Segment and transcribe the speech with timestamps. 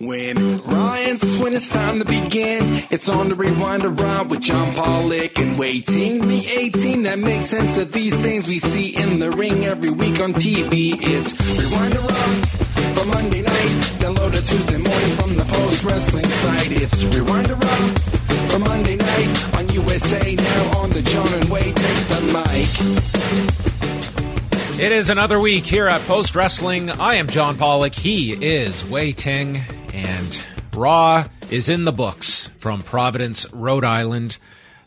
[0.00, 5.56] When Ryan's when it's time to begin, it's on the Rewind-A-Raw with John Pollock and
[5.56, 6.26] Wai Ting.
[6.26, 10.20] The 18 that makes sense of these things we see in the ring every week
[10.20, 10.96] on TV.
[10.98, 12.44] It's Rewind-A-Raw
[12.94, 16.72] for Monday night, download it Tuesday morning from the post wrestling site.
[16.72, 17.94] It's Rewind-A-Raw
[18.48, 22.66] for Monday night on USA now on the John and Wai take the mic.
[24.80, 26.90] It is another week here at Post Wrestling.
[26.90, 27.94] I am John Pollock.
[27.94, 29.62] He is Wai Ting.
[29.94, 34.38] And Raw is in the books from Providence, Rhode Island.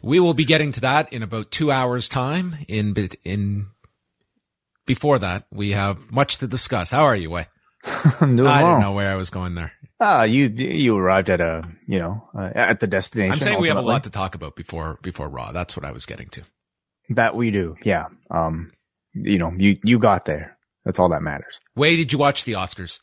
[0.01, 2.57] We will be getting to that in about two hours' time.
[2.67, 3.67] In in
[4.85, 6.91] before that, we have much to discuss.
[6.91, 7.47] How are you, Wai?
[8.19, 8.73] I'm doing I well.
[8.73, 9.71] didn't know where I was going there.
[9.99, 13.31] Ah, you you arrived at a you know uh, at the destination.
[13.33, 15.53] I'm saying we have a lot to talk about before before Raw.
[15.53, 16.43] That's what I was getting to.
[17.11, 17.77] that we do.
[17.83, 18.07] Yeah.
[18.29, 18.71] Um,
[19.13, 20.57] you know, you you got there.
[20.83, 21.57] That's all that matters.
[21.77, 22.99] Wai, did you watch the Oscars?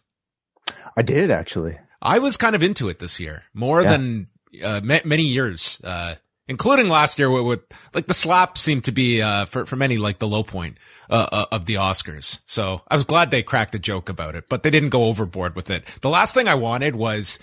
[0.96, 1.78] I did actually.
[2.04, 3.90] I was kind of into it this year more Yeah.
[3.90, 4.26] than
[4.62, 6.14] uh, ma- many years, uh,
[6.46, 7.60] including last year with, with
[7.94, 10.76] like the slap seemed to be, uh, for, for many, like the low point,
[11.10, 12.40] uh, uh, of the Oscars.
[12.46, 15.56] So I was glad they cracked a joke about it, but they didn't go overboard
[15.56, 15.84] with it.
[16.02, 17.38] The last thing I wanted was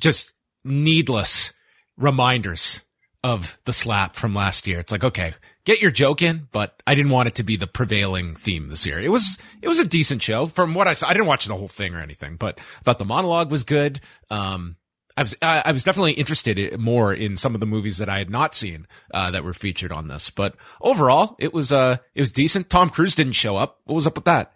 [0.00, 0.32] just
[0.64, 1.52] needless
[1.98, 2.82] reminders
[3.24, 4.78] of the slap from last year.
[4.80, 7.66] It's like, okay, get your joke in, but I didn't want it to be the
[7.66, 8.98] prevailing theme this year.
[8.98, 11.08] It was, it was a decent show from what I saw.
[11.08, 14.00] I didn't watch the whole thing or anything, but I thought the monologue was good.
[14.30, 14.76] Um,
[15.16, 18.18] I was, I, I was definitely interested more in some of the movies that I
[18.18, 22.20] had not seen, uh, that were featured on this, but overall it was, uh, it
[22.22, 22.70] was decent.
[22.70, 23.80] Tom Cruise didn't show up.
[23.84, 24.54] What was up with that?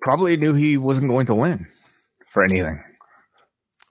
[0.00, 1.68] Probably knew he wasn't going to win
[2.30, 2.82] for anything.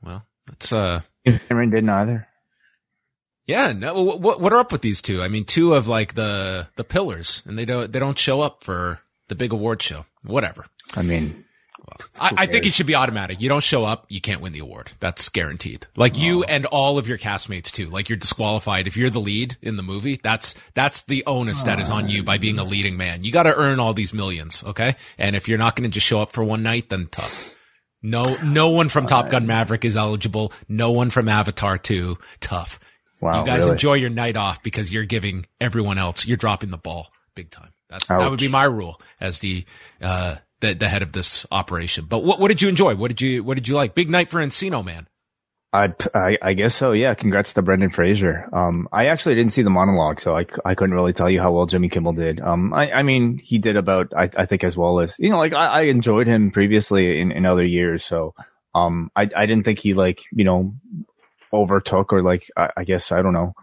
[0.03, 2.27] Well, that's, uh, Cameron didn't either.
[3.47, 4.01] Yeah, no.
[4.01, 5.21] What what are up with these two?
[5.21, 8.63] I mean, two of like the the pillars, and they don't they don't show up
[8.63, 10.05] for the big award show.
[10.23, 10.67] Whatever.
[10.95, 11.45] I mean,
[12.19, 13.41] I, I think it should be automatic.
[13.41, 14.91] You don't show up, you can't win the award.
[14.99, 15.87] That's guaranteed.
[15.95, 16.45] Like you oh.
[16.47, 17.87] and all of your castmates too.
[17.87, 20.19] Like you're disqualified if you're the lead in the movie.
[20.21, 23.23] That's that's the onus that is on you by being a leading man.
[23.23, 24.95] You got to earn all these millions, okay?
[25.17, 27.55] And if you're not going to just show up for one night, then tough.
[28.03, 30.51] No, no one from Top Gun Maverick is eligible.
[30.67, 32.17] No one from Avatar 2.
[32.39, 32.79] Tough.
[33.21, 33.39] Wow.
[33.39, 33.71] you guys really?
[33.71, 37.69] enjoy your night off because you're giving everyone else, you're dropping the ball big time.
[37.89, 39.65] That's, that would be my rule as the,
[40.01, 42.05] uh, the, the head of this operation.
[42.05, 42.95] But what, what did you enjoy?
[42.95, 43.95] What did you, what did you like?
[43.95, 45.07] Big night for Encino, man.
[45.73, 46.91] I, I I guess so.
[46.91, 47.13] Yeah.
[47.13, 48.49] Congrats to Brendan Fraser.
[48.51, 51.53] Um, I actually didn't see the monologue, so I, I couldn't really tell you how
[51.53, 52.41] well Jimmy Kimmel did.
[52.41, 55.37] Um, I, I mean, he did about, I, I think as well as, you know,
[55.37, 58.03] like I, I enjoyed him previously in, in other years.
[58.03, 58.35] So,
[58.75, 60.75] um, I, I didn't think he like, you know,
[61.53, 63.53] overtook or like, I, I guess, I don't know,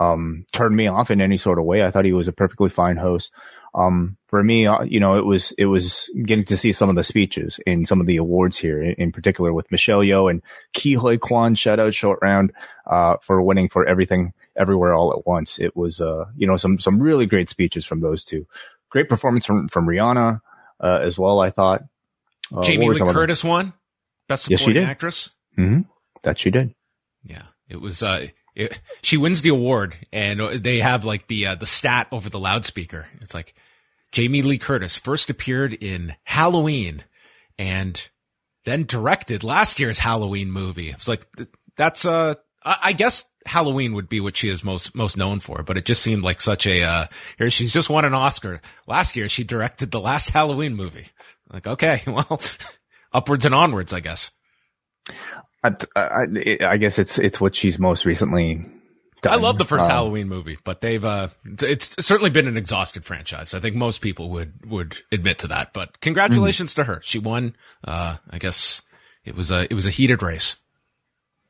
[0.00, 1.84] um, turned me off in any sort of way.
[1.84, 3.30] I thought he was a perfectly fine host.
[3.76, 6.94] Um, for me, uh, you know, it was, it was getting to see some of
[6.96, 10.42] the speeches in some of the awards here, in, in particular with Michelle Yeoh and
[10.74, 12.52] Ke Huy Quan, shout out short round,
[12.86, 15.58] uh, for winning for everything, everywhere, all at once.
[15.58, 18.46] It was, uh, you know, some, some really great speeches from those two.
[18.90, 20.40] Great performance from, from Rihanna,
[20.80, 21.82] uh, as well, I thought.
[22.56, 23.72] Uh, Jamie Lee some of the- Curtis won
[24.28, 24.88] best Yes, supporting did.
[24.90, 25.30] actress.
[25.58, 25.86] Mhm.
[26.22, 26.74] That she did.
[27.24, 28.02] Yeah, it was.
[28.02, 32.30] Uh, it, she wins the award, and they have like the uh, the stat over
[32.30, 33.06] the loudspeaker.
[33.20, 33.54] It's like
[34.12, 37.04] Jamie Lee Curtis first appeared in Halloween,
[37.58, 38.08] and
[38.64, 40.90] then directed last year's Halloween movie.
[40.90, 41.26] It was like
[41.76, 42.34] that's uh,
[42.64, 45.84] I, I guess Halloween would be what she is most most known for, but it
[45.84, 47.06] just seemed like such a uh,
[47.38, 48.60] here she's just won an Oscar.
[48.86, 51.08] Last year she directed the last Halloween movie.
[51.52, 52.40] Like okay, well,
[53.12, 54.30] upwards and onwards, I guess.
[55.64, 58.66] I, I, I guess it's, it's what she's most recently
[59.22, 59.32] done.
[59.32, 62.56] I love the first Um, Halloween movie, but they've uh it's, it's certainly been an
[62.56, 63.54] exhausted franchise.
[63.54, 65.72] I think most people would would admit to that.
[65.72, 67.00] But congratulations to her.
[67.02, 67.56] She won.
[67.82, 68.82] Uh I guess
[69.24, 70.56] it was a it was a heated race.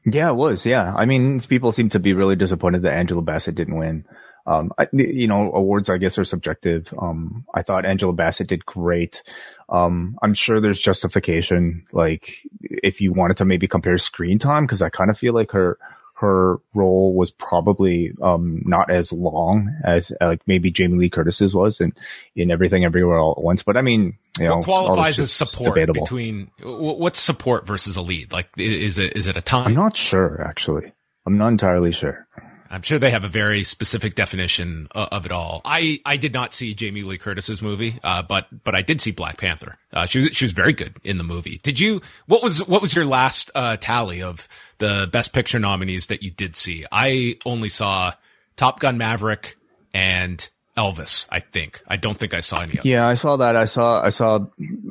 [0.06, 0.64] Yeah, it was.
[0.66, 0.94] Yeah.
[0.94, 4.04] I mean, people seem to be really disappointed that Angela Bassett didn't win.
[4.46, 6.92] Um, I, you know, awards I guess are subjective.
[6.98, 9.22] Um, I thought Angela Bassett did great.
[9.68, 14.82] Um, I'm sure there's justification, like if you wanted to maybe compare screen time, because
[14.82, 15.78] I kind of feel like her
[16.16, 21.54] her role was probably um, not as long as uh, like maybe Jamie Lee Curtis's
[21.54, 21.92] was in
[22.36, 23.62] in Everything Everywhere All at Once.
[23.62, 26.02] But I mean, you know, what qualifies as support debatable.
[26.04, 28.32] between what's support versus a lead?
[28.32, 29.68] Like, is it is it a time?
[29.68, 30.92] I'm not sure actually.
[31.26, 32.26] I'm not entirely sure.
[32.74, 35.60] I'm sure they have a very specific definition of it all.
[35.64, 39.12] I, I did not see Jamie Lee Curtis's movie, uh, but but I did see
[39.12, 39.78] Black Panther.
[39.92, 41.60] Uh, she was she was very good in the movie.
[41.62, 42.00] Did you?
[42.26, 44.48] What was what was your last uh, tally of
[44.78, 46.84] the Best Picture nominees that you did see?
[46.90, 48.14] I only saw
[48.56, 49.56] Top Gun Maverick
[49.92, 51.28] and Elvis.
[51.30, 51.80] I think.
[51.86, 52.72] I don't think I saw any.
[52.72, 52.84] Others.
[52.84, 53.54] Yeah, I saw that.
[53.54, 54.40] I saw I saw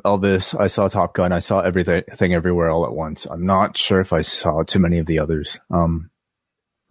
[0.06, 0.58] Elvis.
[0.58, 1.32] I saw Top Gun.
[1.32, 3.26] I saw everything everywhere all at once.
[3.26, 5.58] I'm not sure if I saw too many of the others.
[5.70, 6.08] Um,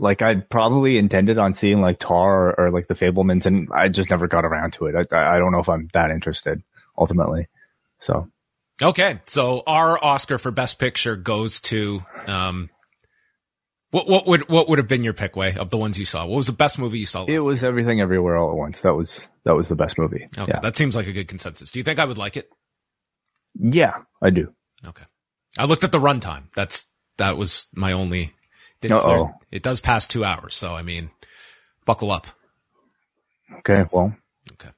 [0.03, 3.87] like I probably intended on seeing like Tar or, or, like the Fabelmans, and I
[3.87, 5.07] just never got around to it.
[5.11, 6.61] I, I don't know if I'm that interested
[6.97, 7.47] ultimately.
[7.99, 8.29] So,
[8.81, 12.69] okay, so our Oscar for Best Picture goes to um,
[13.91, 16.25] what what would what would have been your pick Wai of the ones you saw?
[16.25, 17.25] What was the best movie you saw?
[17.25, 18.81] it was Everything Everywhere All at Once.
[18.81, 20.27] That was that was the best movie.
[20.37, 20.59] Okay, yeah.
[20.59, 21.71] that seems like a good consensus.
[21.71, 22.49] Do you think I would like it?
[23.55, 24.53] Yeah, I do.
[24.85, 25.05] Okay,
[25.57, 26.51] I looked at the runtime.
[26.55, 28.33] That's that was my only
[28.91, 31.11] oh It does pass two hours, so I mean,
[31.85, 32.27] buckle up.
[33.59, 34.15] Okay, well.
[34.53, 34.69] Okay.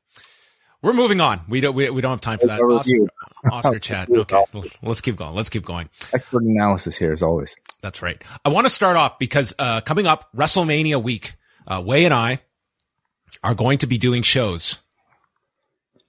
[0.81, 1.41] We're moving on.
[1.49, 2.61] We don't we, we don't have time for that.
[2.61, 2.95] Oscar,
[3.51, 4.09] Oscar chat.
[4.09, 4.43] Okay,
[4.83, 5.33] let's keep going.
[5.33, 5.89] Let's keep going.
[6.13, 7.55] Expert analysis here as always.
[7.81, 8.21] That's right.
[8.43, 11.35] I want to start off because uh, coming up WrestleMania week,
[11.65, 12.39] uh, Wai and I
[13.43, 14.79] are going to be doing shows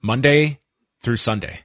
[0.01, 0.59] Monday
[1.01, 1.61] through Sunday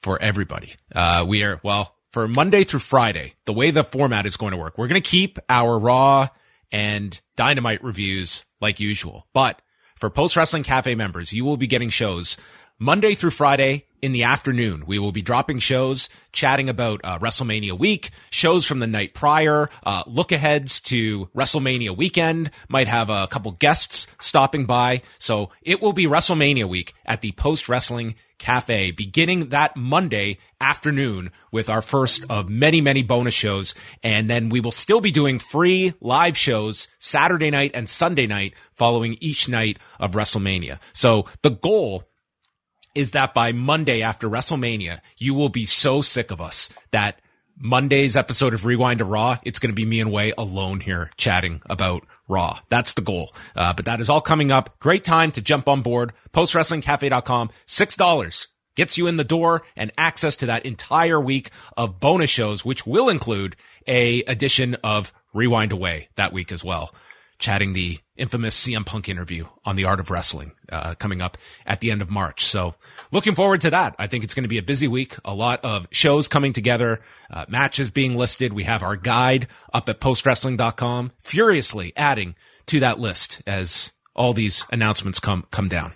[0.00, 0.74] for everybody.
[0.94, 4.56] Uh, we are well for Monday through Friday, the way the format is going to
[4.56, 6.28] work, we're going to keep our Raw
[6.70, 9.26] and Dynamite reviews like usual.
[9.32, 9.60] But
[9.96, 12.36] for Post Wrestling Cafe members, you will be getting shows
[12.78, 14.84] Monday through Friday in the afternoon.
[14.86, 19.68] We will be dropping shows, chatting about uh, WrestleMania week, shows from the night prior,
[19.82, 25.02] uh, look aheads to WrestleMania weekend, might have a couple guests stopping by.
[25.18, 31.30] So it will be WrestleMania week at the Post Wrestling Cafe beginning that Monday afternoon
[31.50, 33.74] with our first of many, many bonus shows.
[34.02, 38.52] And then we will still be doing free live shows Saturday night and Sunday night
[38.74, 40.78] following each night of WrestleMania.
[40.92, 42.04] So the goal
[42.94, 47.22] is that by Monday after WrestleMania, you will be so sick of us that
[47.56, 51.10] Monday's episode of Rewind to Raw, it's going to be me and Wai alone here
[51.16, 52.58] chatting about Raw.
[52.68, 53.32] That's the goal.
[53.54, 54.78] Uh, but that is all coming up.
[54.78, 56.12] Great time to jump on board.
[56.32, 57.50] PostWrestlingCafe.com.
[57.66, 62.64] $6 gets you in the door and access to that entire week of bonus shows,
[62.64, 63.56] which will include
[63.86, 66.94] a edition of Rewind-A-Raw that week as well
[67.38, 71.80] chatting the infamous CM Punk interview on the art of wrestling, uh, coming up at
[71.80, 72.44] the end of March.
[72.44, 72.74] So
[73.12, 73.94] looking forward to that.
[73.98, 75.16] I think it's going to be a busy week.
[75.24, 77.00] A lot of shows coming together,
[77.30, 78.52] uh, matches being listed.
[78.52, 82.34] We have our guide up at postwrestling.com furiously adding
[82.66, 85.94] to that list as all these announcements come, come down.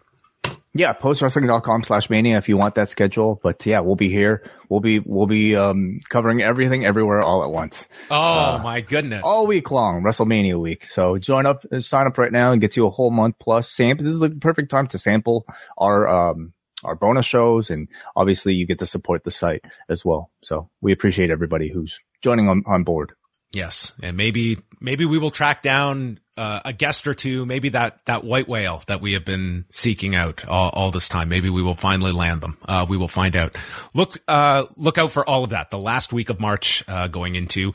[0.79, 3.41] Yeah, postwrestling.com slash mania if you want that schedule.
[3.43, 4.49] But yeah, we'll be here.
[4.69, 7.89] We'll be we'll be um, covering everything everywhere all at once.
[8.13, 9.23] Oh uh, my goodness.
[9.25, 10.85] All week long, WrestleMania week.
[10.85, 14.05] So join up sign up right now and get you a whole month plus sample.
[14.05, 15.47] This is the perfect time to sample
[15.77, 16.53] our um
[16.85, 20.31] our bonus shows and obviously you get to support the site as well.
[20.45, 23.15] So we appreciate everybody who's joining on, on board.
[23.53, 27.45] Yes, and maybe maybe we will track down uh, a guest or two.
[27.45, 31.29] Maybe that that white whale that we have been seeking out all, all this time.
[31.29, 32.57] Maybe we will finally land them.
[32.67, 33.57] Uh, we will find out.
[33.95, 35.71] Look uh, look out for all of that.
[35.71, 37.73] The last week of March uh, going into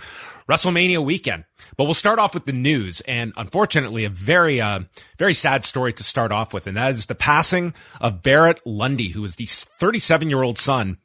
[0.49, 1.45] WrestleMania weekend.
[1.75, 4.81] But we'll start off with the news, and unfortunately, a very uh,
[5.17, 9.11] very sad story to start off with, and that is the passing of Barrett Lunde,
[9.11, 10.97] who is the 37 year old son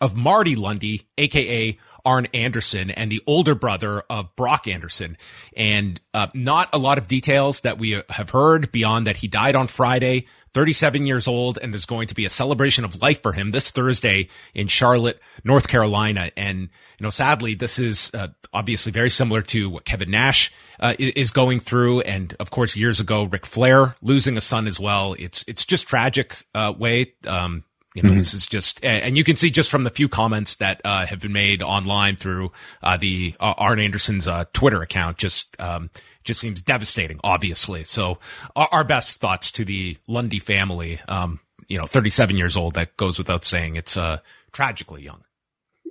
[0.00, 5.16] of Marty Lunde, aka Arn Anderson and the older brother of Brock Anderson.
[5.56, 9.54] And uh, not a lot of details that we have heard beyond that he died
[9.54, 13.32] on Friday, 37 years old, and there's going to be a celebration of life for
[13.32, 16.30] him this Thursday in Charlotte, North Carolina.
[16.36, 16.68] And, you
[17.00, 21.60] know, sadly, this is uh, obviously very similar to what Kevin Nash uh, is going
[21.60, 22.00] through.
[22.02, 25.14] And of course, years ago, Ric Flair losing a son as well.
[25.18, 27.06] It's, it's just tragic, uh, Wai.
[27.26, 28.18] Um, you know, mm-hmm.
[28.18, 31.20] this is just, and you can see just from the few comments that uh, have
[31.20, 32.50] been made online through
[32.82, 35.90] uh, the uh, Arn Anderson's uh, Twitter account, just um,
[36.24, 37.20] just seems devastating.
[37.22, 38.18] Obviously, so
[38.56, 41.00] our, our best thoughts to the Lunde family.
[41.06, 42.74] Um, you know, 37 years old.
[42.74, 43.76] That goes without saying.
[43.76, 44.18] It's uh,
[44.52, 45.24] tragically young.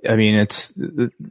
[0.08, 0.72] I mean, it's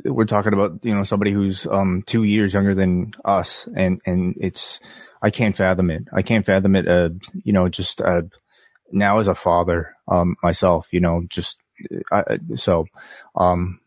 [0.05, 4.35] we're talking about you know somebody who's um two years younger than us, and and
[4.39, 4.79] it's
[5.21, 6.07] I can't fathom it.
[6.13, 6.87] I can't fathom it.
[6.87, 7.09] Uh,
[7.43, 8.23] you know, just uh,
[8.91, 11.57] now as a father um myself, you know, just
[12.11, 12.85] I, so
[13.35, 13.79] um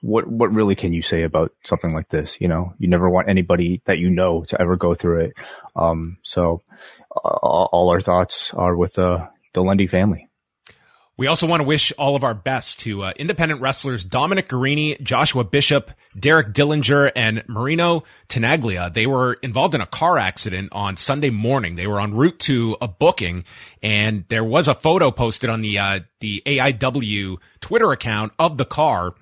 [0.00, 2.40] what what really can you say about something like this?
[2.40, 5.34] You know, you never want anybody that you know to ever go through it.
[5.74, 6.62] Um, so
[7.14, 10.27] uh, all our thoughts are with uh, the Lunde family.
[11.18, 15.02] We also want to wish all of our best to uh, independent wrestlers Dominic Garrini,
[15.02, 18.94] Joshua Bishop, Derek Dillinger, and Marino Tenaglia.
[18.94, 21.74] They were involved in a car accident on Sunday morning.
[21.74, 23.44] They were en route to a booking,
[23.82, 28.64] and there was a photo posted on the uh, the AIW Twitter account of the
[28.64, 29.14] car.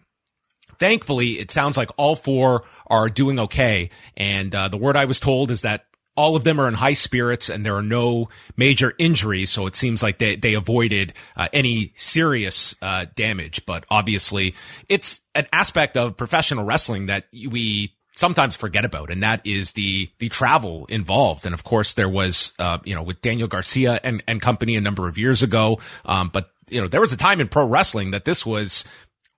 [0.79, 3.89] Thankfully, it sounds like all four are doing okay.
[4.19, 5.87] And uh, the word I was told is that
[6.17, 9.51] all of them are in high spirits and there are no major injuries.
[9.51, 13.65] So it seems like they, they avoided uh, any serious uh, damage.
[13.67, 14.55] But obviously,
[14.89, 20.11] it's an aspect of professional wrestling that we sometimes forget about, and that is the
[20.19, 21.45] the travel involved.
[21.45, 24.81] And of course, there was uh, you know with Daniel Garcia and and company a
[24.81, 25.79] number of years ago.
[26.05, 28.85] Um, but you know there was a time in pro wrestling that this was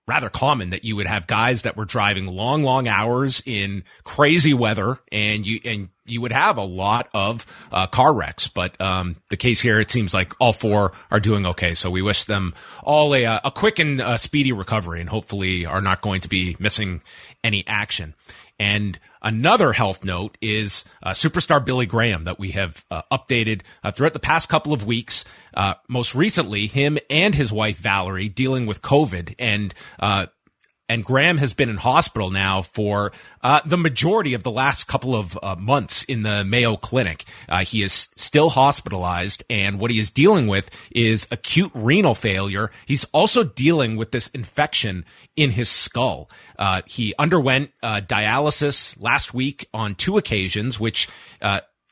[0.09, 4.53] rather common that you would have guys that were driving long, long hours in crazy
[4.53, 8.47] weather and you, and you would have a lot of uh, car wrecks.
[8.47, 11.75] But um, the case here, it seems like all four are doing okay.
[11.75, 15.81] So we wish them all a, a quick and uh, speedy recovery and hopefully are
[15.81, 17.01] not going to be missing
[17.43, 18.15] any action.
[18.59, 23.91] And another health note is uh, superstar Billy Graham that we have uh, updated uh,
[23.91, 25.23] throughout the past couple of weeks.
[25.53, 30.27] Uh, most recently, him and his wife Valerie dealing with COVID and uh,
[30.89, 35.15] and Graham has been in hospital now for uh, the majority of the last couple
[35.15, 37.23] of uh, months in the Mayo Clinic.
[37.47, 42.71] Uh, he is still hospitalized, and what he is dealing with is acute renal failure.
[42.85, 45.05] He's also dealing with this infection
[45.35, 46.29] in his skull.
[46.57, 51.07] Uh, he underwent uh, dialysis last week on two occasions, which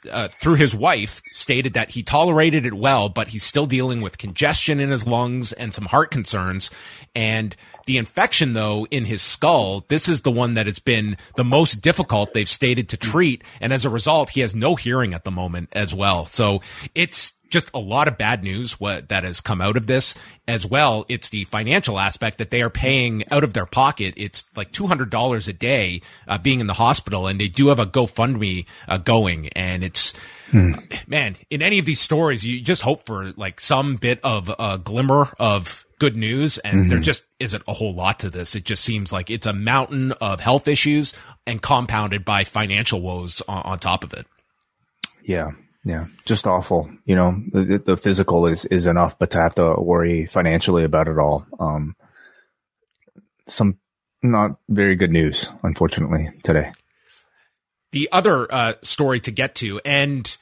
[0.09, 4.17] uh, through his wife, stated that he tolerated it well, but he's still dealing with
[4.17, 6.69] congestion in his lungs and some heart concerns.
[7.15, 11.43] And the infection, though, in his skull, this is the one that has been the
[11.43, 13.43] most difficult they've stated to treat.
[13.59, 16.25] And as a result, he has no hearing at the moment as well.
[16.25, 16.61] So
[16.93, 20.15] it's just a lot of bad news what that has come out of this
[20.47, 21.05] as well.
[21.09, 24.13] It's the financial aspect that they are paying out of their pocket.
[24.17, 27.85] It's like $200 a day, uh, being in the hospital and they do have a
[27.85, 30.13] GoFundMe, uh, going and it's,
[30.51, 30.73] hmm.
[31.07, 34.79] man, in any of these stories, you just hope for like some bit of a
[34.83, 36.89] glimmer of good news and mm-hmm.
[36.89, 38.55] there just isn't a whole lot to this.
[38.55, 41.13] It just seems like it's a mountain of health issues
[41.45, 44.27] and compounded by financial woes on, on top of it.
[45.23, 45.51] Yeah.
[45.87, 46.91] Yeah, just awful.
[47.05, 51.07] You know, the, the physical is, is enough, but to have to worry financially about
[51.07, 51.95] it all, um,
[53.47, 53.77] some
[54.21, 56.73] not very good news, unfortunately, today.
[57.93, 60.35] The other uh, story to get to, and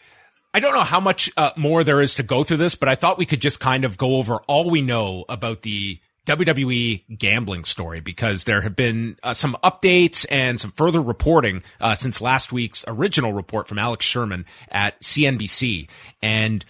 [0.51, 2.95] I don't know how much uh, more there is to go through this, but I
[2.95, 7.63] thought we could just kind of go over all we know about the WWE gambling
[7.63, 12.51] story because there have been uh, some updates and some further reporting uh, since last
[12.51, 15.89] week's original report from Alex Sherman at CNBC.
[16.21, 16.65] And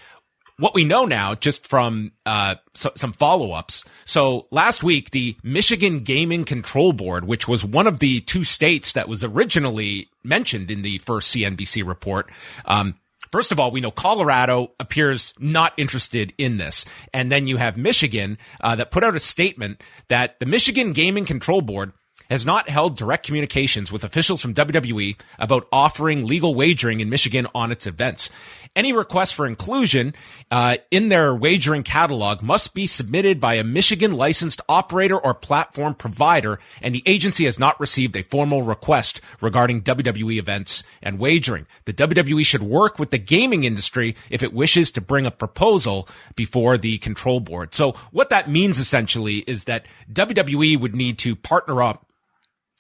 [0.58, 3.84] what we know now, just from uh, so, some follow ups.
[4.06, 8.94] So last week, the Michigan Gaming Control Board, which was one of the two states
[8.94, 12.30] that was originally mentioned in the first CNBC report,
[12.66, 12.96] um,
[13.32, 16.86] First of all, we know Colorado appears not interested in this.
[17.14, 21.26] And then you have Michigan uh, that put out a statement that the Michigan Gaming
[21.26, 21.94] Control Board
[22.30, 27.48] has not held direct communications with officials from WWE about offering legal wagering in Michigan
[27.54, 28.30] on its events.
[28.76, 30.14] Any request for inclusion
[30.52, 35.96] uh, in their wagering catalog must be submitted by a Michigan licensed operator or platform
[35.96, 41.68] provider, and the agency has not received a formal request regarding WWE events and wagering.
[41.86, 46.10] The WWE should work with the gaming industry if it wishes to bring a proposal
[46.36, 47.74] before the control board.
[47.74, 52.06] So what that means essentially is that WWE would need to partner up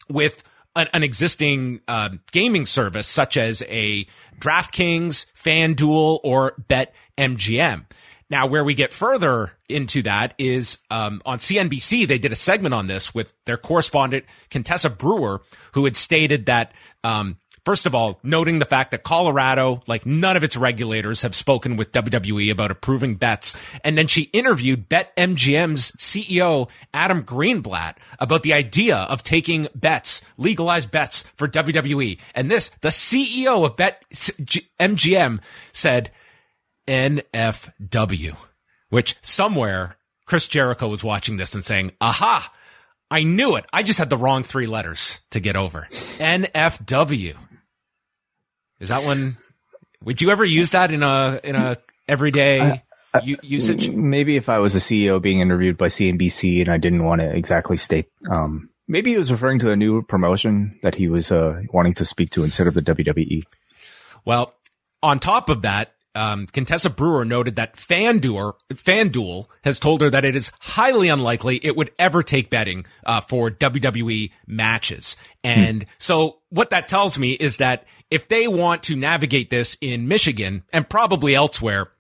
[0.10, 0.44] with
[0.76, 4.06] an, an existing uh, gaming service such as a
[4.40, 7.86] DraftKings, FanDuel, or BetMGM.
[8.30, 12.08] Now, where we get further into that is um, on CNBC.
[12.08, 15.42] They did a segment on this with their correspondent Contessa Brewer,
[15.74, 20.38] who had stated that um, First of all, noting the fact that Colorado, like none
[20.38, 23.56] of its regulators have spoken with WWE about approving bets.
[23.84, 30.92] And then she interviewed BetMGM's CEO, Adam Greenblatt, about the idea of taking bets, legalized
[30.92, 32.20] bets for WWE.
[32.36, 35.42] And this, the CEO of BetMGM
[35.74, 36.12] said
[36.88, 38.36] NFW,
[38.90, 42.54] which somewhere Chris Jericho was watching this and saying, aha,
[43.10, 43.66] I knew it.
[43.74, 45.88] I just had the wrong three letters to get over.
[45.90, 47.36] NFW.
[48.80, 49.38] Is that one?
[50.04, 51.78] Would you ever use that in a in a
[52.08, 52.84] everyday
[53.24, 53.90] u- usage?
[53.90, 57.30] Maybe if I was a CEO being interviewed by CNBC and I didn't want to
[57.30, 58.08] exactly state.
[58.30, 62.06] Um, maybe he was referring to a new promotion that he was uh, wanting to
[62.06, 63.44] speak to instead of the WWE.
[64.26, 64.54] Well,
[65.02, 70.26] on top of that, um, Contessa Brewer noted that FanDuel, FanDuel has told her that
[70.26, 75.16] it is highly unlikely it would ever take betting uh, for WWE matches.
[75.44, 75.90] And hmm.
[75.98, 80.64] so what that tells me is that if they want to navigate this in Michigan
[80.72, 81.92] and probably elsewhere,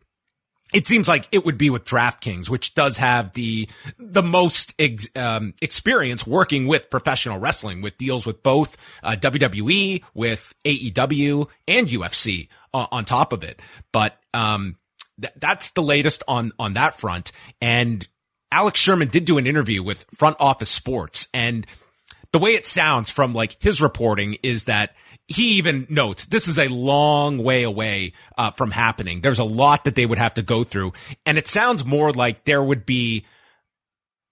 [0.76, 5.08] it seems like it would be with DraftKings, which does have the the most ex,
[5.16, 11.88] um, experience working with professional wrestling, with deals with both uh, WWE, with AEW, and
[11.88, 13.62] UFC uh, on top of it.
[13.94, 14.76] But um,
[15.20, 17.32] th- that's the latest on on that front.
[17.62, 18.06] And
[18.52, 21.66] Alex Sherman did do an interview with Front Office Sports, and
[22.34, 24.94] the way it sounds from like his reporting is that
[25.28, 29.22] he even notes this is a long way away uh, from happening.
[29.22, 30.94] There's a lot that they would have to go through,
[31.26, 33.26] and it sounds more like there would be.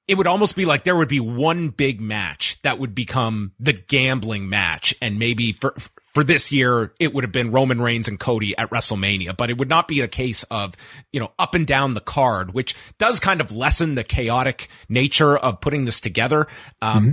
[0.06, 3.72] It would almost be like there would be one big match that would become the
[3.72, 5.74] gambling match, and maybe for
[6.14, 9.58] for this year it would have been Roman Reigns and Cody at WrestleMania, but it
[9.58, 10.76] would not be a case of
[11.12, 15.38] you know up and down the card, which does kind of lessen the chaotic nature
[15.38, 16.48] of putting this together.
[16.82, 17.12] Um, mm-hmm.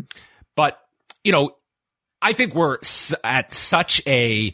[0.57, 0.79] But
[1.25, 1.55] you know,
[2.23, 2.79] I think we're
[3.25, 4.53] at such a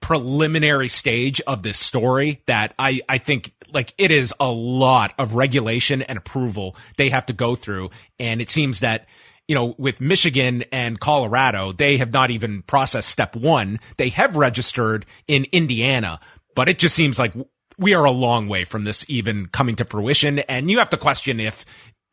[0.00, 5.34] preliminary stage of this story that I, I think like it is a lot of
[5.34, 7.90] regulation and approval they have to go through.
[8.20, 9.06] And it seems that,
[9.48, 13.80] you know, with Michigan and Colorado, they have not even processed step one.
[13.96, 16.20] They have registered in Indiana,
[16.54, 17.32] but it just seems like
[17.78, 20.38] we are a long way from this even coming to fruition.
[20.40, 21.64] And you have to question if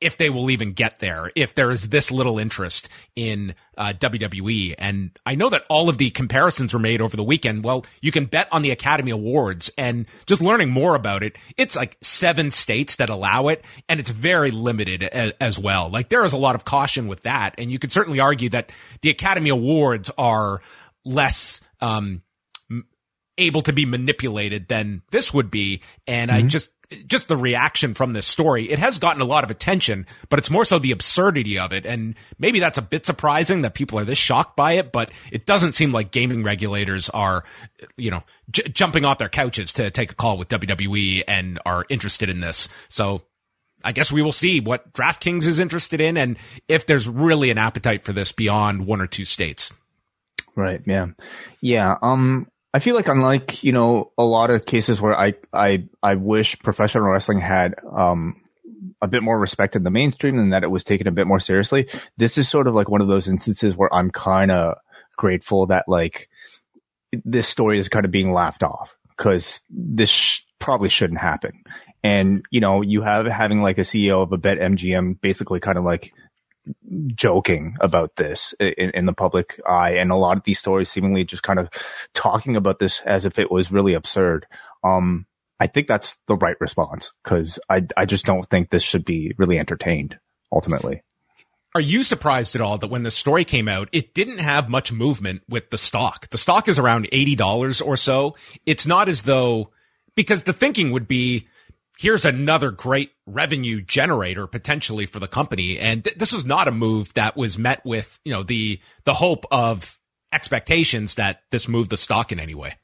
[0.03, 4.75] if they will even get there, if there is this little interest in uh, WWE.
[4.77, 7.63] And I know that all of the comparisons were made over the weekend.
[7.63, 11.37] Well, you can bet on the Academy Awards and just learning more about it.
[11.55, 15.89] It's like seven states that allow it and it's very limited as, as well.
[15.89, 17.55] Like there is a lot of caution with that.
[17.57, 20.61] And you could certainly argue that the Academy Awards are
[21.05, 22.21] less, um,
[23.37, 25.81] able to be manipulated than this would be.
[26.05, 26.45] And mm-hmm.
[26.45, 26.69] I just,
[27.07, 30.49] just the reaction from this story, it has gotten a lot of attention, but it's
[30.49, 31.85] more so the absurdity of it.
[31.85, 35.45] And maybe that's a bit surprising that people are this shocked by it, but it
[35.45, 37.43] doesn't seem like gaming regulators are,
[37.97, 41.85] you know, j- jumping off their couches to take a call with WWE and are
[41.89, 42.69] interested in this.
[42.89, 43.23] So
[43.83, 47.57] I guess we will see what DraftKings is interested in and if there's really an
[47.57, 49.71] appetite for this beyond one or two states.
[50.55, 50.81] Right.
[50.85, 51.07] Yeah.
[51.61, 51.95] Yeah.
[52.01, 56.15] Um, I feel like unlike, you know, a lot of cases where I, I, I
[56.15, 58.41] wish professional wrestling had, um,
[59.01, 61.39] a bit more respect in the mainstream and that it was taken a bit more
[61.39, 61.87] seriously.
[62.17, 64.77] This is sort of like one of those instances where I'm kind of
[65.17, 66.29] grateful that like
[67.23, 71.63] this story is kind of being laughed off because this sh- probably shouldn't happen.
[72.03, 75.77] And, you know, you have having like a CEO of a bet MGM basically kind
[75.77, 76.13] of like
[77.07, 81.25] joking about this in, in, the public eye and a lot of these stories seemingly
[81.25, 81.69] just kind of
[82.13, 84.47] talking about this as if it was really absurd.
[84.83, 85.25] Um,
[85.59, 89.33] I think that's the right response because I, I just don't think this should be
[89.37, 90.17] really entertained
[90.51, 91.03] ultimately.
[91.75, 94.91] Are you surprised at all that when the story came out, it didn't have much
[94.91, 96.29] movement with the stock?
[96.29, 98.35] The stock is around $80 or so.
[98.65, 99.71] It's not as though,
[100.15, 101.47] because the thinking would be,
[102.03, 105.79] here's another great revenue generator potentially for the company.
[105.79, 109.13] And th- this was not a move that was met with, you know, the, the
[109.13, 109.97] hope of
[110.33, 112.75] expectations that this moved the stock in any way.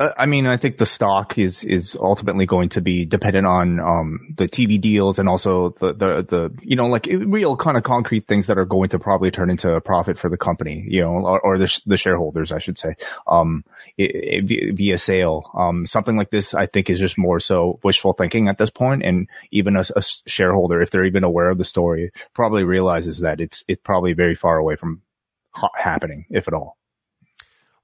[0.00, 3.78] Uh, I mean, I think the stock is is ultimately going to be dependent on
[3.78, 7.84] um, the TV deals and also the the the you know like real kind of
[7.84, 11.02] concrete things that are going to probably turn into a profit for the company, you
[11.02, 12.96] know, or, or the the shareholders, I should say,
[13.28, 13.64] um,
[13.96, 15.50] it, it, via sale.
[15.54, 18.88] Um, something like this, I think, is just more so wishful thinking at this point.
[18.88, 23.20] point, and even a, a shareholder, if they're even aware of the story, probably realizes
[23.20, 25.02] that it's it's probably very far away from
[25.54, 26.76] ha- happening, if at all.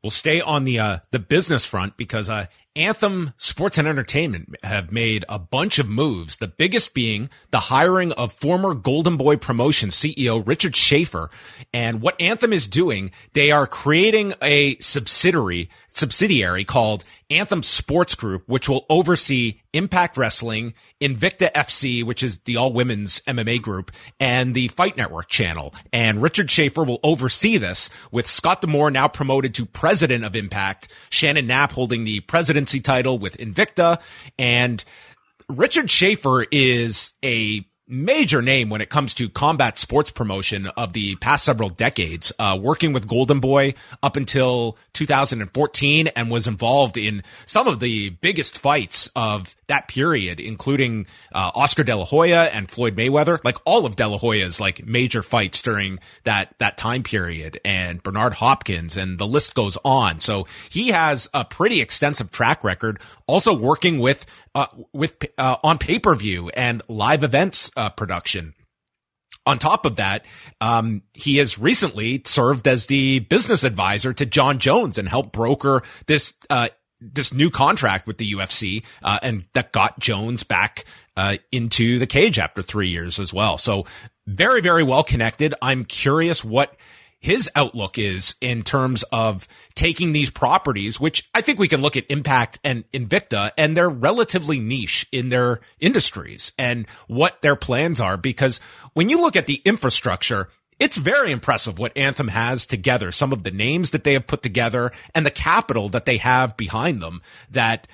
[0.05, 2.45] We'll stay on the uh, the business front because uh,
[2.77, 6.37] Anthem Sports and Entertainment have made a bunch of moves.
[6.37, 11.31] The biggest being the hiring of former Golden Boy Promotion CEO Richard Schaefer.
[11.73, 18.43] And what Anthem is doing, they are creating a subsidiary subsidiary called Anthem Sports Group,
[18.47, 24.55] which will oversee Impact Wrestling, Invicta FC, which is the all women's MMA group, and
[24.55, 25.75] the Fight Network channel.
[25.93, 30.93] And Richard Schaefer will oversee this with Scott D'Amore now promoted to president of Impact,
[31.11, 34.01] Shannon Knapp holding the presidency title with Invicta,
[34.39, 34.85] and
[35.49, 41.17] Richard Schaefer is a major name when it comes to combat sports promotion of the
[41.17, 47.23] past several decades, uh, working with Golden Boy up until 2014 and was involved in
[47.47, 52.71] some of the biggest fights of that period, including uh, Oscar De La Hoya and
[52.71, 57.03] Floyd Mayweather, like all of De La Hoya's like major fights during that that time
[57.03, 60.21] period, and Bernard Hopkins, and the list goes on.
[60.21, 65.79] So he has a pretty extensive track record, also working with uh, with uh, on
[65.79, 68.55] pay per view and live events uh, production.
[69.47, 70.25] On top of that,
[70.63, 75.83] um, he has recently served as the business advisor to Jon Jones and helped broker
[76.07, 76.69] this uh,
[77.13, 80.85] this new contract with the UFC, uh, and that got Jones back
[81.17, 83.59] uh, into the cage after three years as well.
[83.59, 83.85] So
[84.27, 85.55] very, very well connected.
[85.61, 86.77] I'm curious what
[87.25, 91.97] his outlook is in terms of taking these properties, which I think we can look
[91.97, 97.99] at Impact and Invicta, and they're relatively niche in their industries and what their plans
[97.99, 98.19] are.
[98.19, 98.61] Because
[98.93, 103.43] when you look at the infrastructure, it's very impressive what Anthem has together, some of
[103.43, 107.23] the names that they have put together and the capital that they have behind them
[107.51, 107.87] that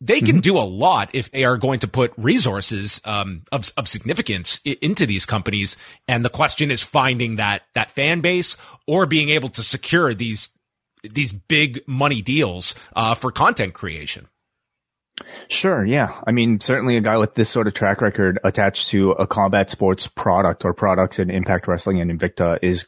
[0.00, 0.40] they can mm-hmm.
[0.40, 4.76] do a lot if they are going to put resources um, of of significance I-
[4.82, 5.76] into these companies.
[6.06, 10.50] And the question is finding that that fan base or being able to secure these
[11.02, 14.28] these big money deals uh, for content creation.
[15.48, 15.84] Sure.
[15.84, 16.12] Yeah.
[16.26, 19.70] I mean, certainly a guy with this sort of track record attached to a combat
[19.70, 22.84] sports product or products in Impact Wrestling and Invicta is,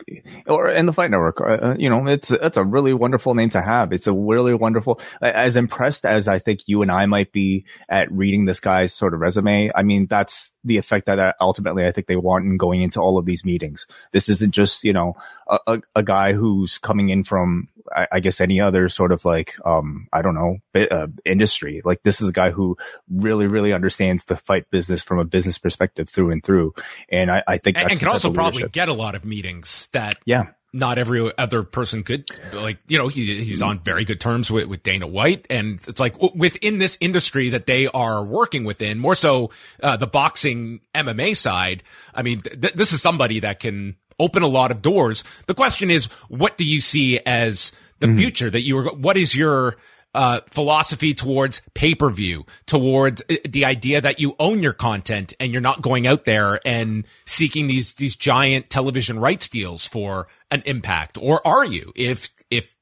[0.46, 3.48] or in the Fight Network, uh, uh you know, it's, it's a really wonderful name
[3.50, 3.92] to have.
[3.92, 8.12] It's a really wonderful, as impressed as I think you and I might be at
[8.12, 9.70] reading this guy's sort of resume.
[9.74, 13.16] I mean, that's the effect that ultimately I think they want in going into all
[13.16, 13.86] of these meetings.
[14.12, 15.14] This isn't just, you know,
[15.46, 19.24] a, a, a guy who's coming in from I, I guess any other sort of
[19.24, 21.83] like, um, I don't know, uh, industry.
[21.85, 22.77] Like this is a guy who
[23.09, 26.74] really, really understands the fight business from a business perspective through and through.
[27.09, 30.18] And I, I think and, and can also probably get a lot of meetings that
[30.24, 34.51] yeah not every other person could like you know he, he's on very good terms
[34.51, 38.98] with, with dana white and it's like within this industry that they are working within
[38.98, 39.51] more so
[39.83, 41.83] uh, the boxing mma side
[42.14, 45.24] i mean th- this is somebody that can open a lot of doors.
[45.46, 48.16] The question is, what do you see as the mm-hmm.
[48.16, 49.76] future that you are, what is your,
[50.14, 55.35] uh, philosophy towards pay per view, towards uh, the idea that you own your content
[55.38, 60.26] and you're not going out there and seeking these, these giant television rights deals for
[60.50, 61.18] an impact.
[61.20, 61.92] Or are you?
[61.94, 62.74] If, if,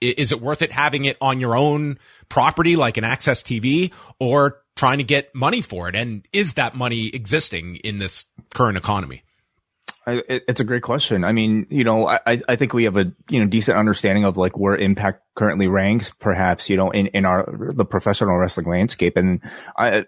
[0.00, 1.98] is it worth it having it on your own
[2.28, 5.94] property like an AXS TV or trying to get money for it?
[5.94, 8.24] And is that money existing in this
[8.54, 9.22] current economy?
[10.06, 11.24] I, it's a great question.
[11.24, 14.38] I mean, you know, I, I think we have a, you know, decent understanding of
[14.38, 19.18] like where impact currently ranks, perhaps, you know, in, in our, the professional wrestling landscape.
[19.18, 19.42] And
[19.76, 20.04] I,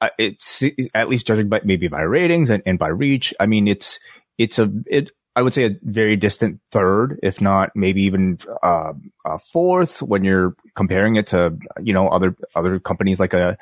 [0.00, 0.62] I it's
[0.94, 3.34] at least judging by maybe by ratings and, and by reach.
[3.38, 4.00] I mean, it's,
[4.38, 8.94] it's a, it, I would say a very distant third, if not maybe even uh,
[9.26, 13.58] a fourth when you're comparing it to, you know, other, other companies like a,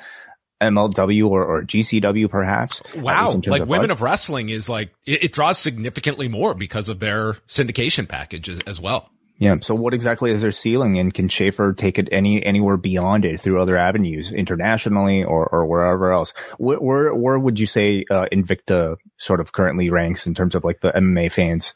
[0.61, 2.83] MLW or, or GCW perhaps.
[2.97, 3.40] Wow.
[3.47, 3.99] Like of Women buzz.
[3.99, 8.61] of Wrestling is like, it, it, draws significantly more because of their syndication package as,
[8.61, 9.11] as, well.
[9.38, 9.57] Yeah.
[9.61, 13.40] So what exactly is their ceiling and can Schaefer take it any, anywhere beyond it
[13.40, 16.33] through other avenues internationally or, or wherever else?
[16.59, 20.64] Where, where, where would you say, uh, Invicta sort of currently ranks in terms of
[20.64, 21.75] like the MMA fans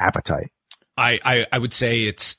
[0.00, 0.50] appetite?
[0.96, 2.36] I, I, I would say it's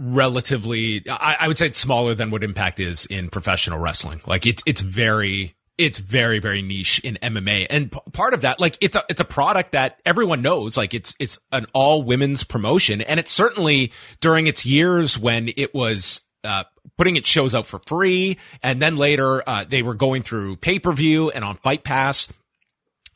[0.00, 4.22] relatively, I, I, would say it's smaller than what Impact is in professional wrestling.
[4.26, 7.66] Like it's, it's very, it's very, very niche in MMA.
[7.68, 10.94] And p- part of that, like it's a, it's a product that everyone knows, like
[10.94, 13.02] it's, it's an all women's promotion.
[13.02, 16.64] And it's certainly during its years when it was, uh,
[16.96, 18.38] putting its shows out for free.
[18.62, 22.32] And then later, uh, they were going through pay per view and on Fight Pass.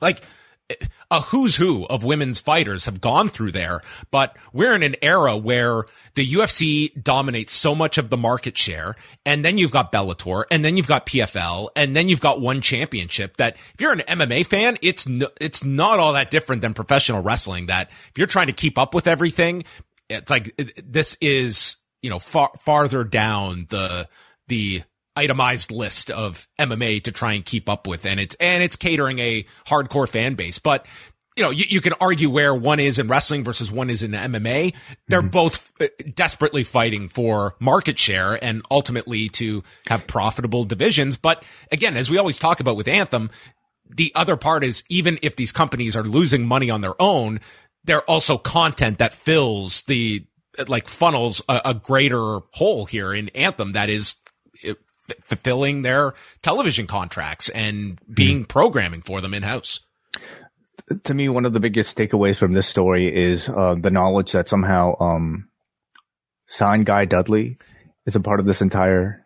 [0.01, 0.23] Like,
[1.15, 5.37] a who's who of women's fighters have gone through there, but we're in an era
[5.37, 8.97] where the UFC dominates so much of the market share.
[9.25, 12.61] And then you've got Bellator and then you've got PFL and then you've got one
[12.61, 16.75] championship that if you're an MMA fan, it's, no, it's not all that different than
[16.75, 19.65] professional wrestling that if you're trying to keep up with everything,
[20.09, 24.09] it's like this is, you know, far, farther down the,
[24.49, 24.83] the
[25.17, 28.05] itemized list of MMA to try and keep up with.
[28.07, 30.59] And it's, and it's catering a hardcore fan base.
[30.59, 30.87] But,
[31.37, 34.13] you know, you, you can argue where one is in wrestling versus one is in
[34.13, 34.75] MMA.
[35.09, 35.29] They're mm-hmm.
[35.29, 41.17] both uh, desperately fighting for market share and ultimately to have profitable divisions.
[41.17, 43.31] But again, as we always talk about with Anthem,
[43.89, 47.41] the other part is even if these companies are losing money on their own,
[47.85, 50.25] they're also content that fills the
[50.69, 54.15] like funnels a, a greater hole here in Anthem that is
[55.11, 58.49] f- fulfilling their television contracts and being mm.
[58.49, 59.81] programming for them in house.
[61.05, 64.49] To me, one of the biggest takeaways from this story is uh, the knowledge that
[64.49, 65.49] somehow um,
[66.47, 67.59] sign Guy Dudley
[68.07, 69.25] is a part of this entire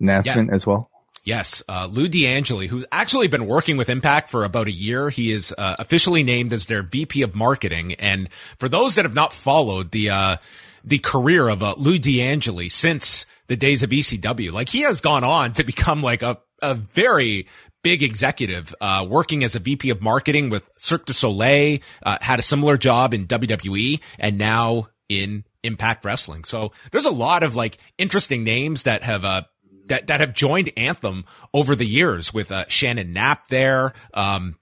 [0.00, 0.54] announcement yeah.
[0.54, 0.90] as well.
[1.24, 5.10] Yes, uh, Lou D'Angeli, who's actually been working with Impact for about a year.
[5.10, 7.92] He is uh, officially named as their VP of marketing.
[7.94, 10.36] And for those that have not followed the, uh,
[10.84, 15.24] the career of uh, Lou D'Angeli since the days of ECW, like he has gone
[15.24, 17.46] on to become like a, a very
[17.82, 22.38] big executive, uh, working as a VP of marketing with Cirque du Soleil, uh, had
[22.38, 26.44] a similar job in WWE and now in Impact Wrestling.
[26.44, 29.42] So there's a lot of like interesting names that have, uh,
[29.86, 33.94] that, that have joined Anthem over the years with, uh, Shannon Knapp there.
[34.12, 34.56] Um,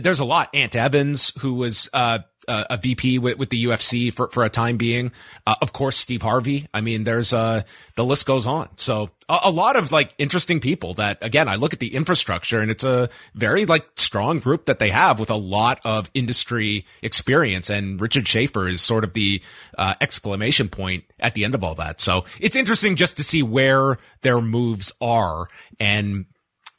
[0.00, 0.50] there's a lot.
[0.54, 4.48] Ant Evans, who was, uh, uh, a VP with, with the UFC for, for a
[4.48, 5.12] time being.
[5.46, 6.66] Uh, of course, Steve Harvey.
[6.74, 7.62] I mean, there's, uh,
[7.94, 8.68] the list goes on.
[8.76, 12.60] So a, a, lot of like interesting people that again, I look at the infrastructure
[12.60, 16.84] and it's a very like strong group that they have with a lot of industry
[17.02, 17.70] experience.
[17.70, 19.40] And Richard Schaefer is sort of the,
[19.78, 22.00] uh, exclamation point at the end of all that.
[22.00, 26.26] So it's interesting just to see where their moves are and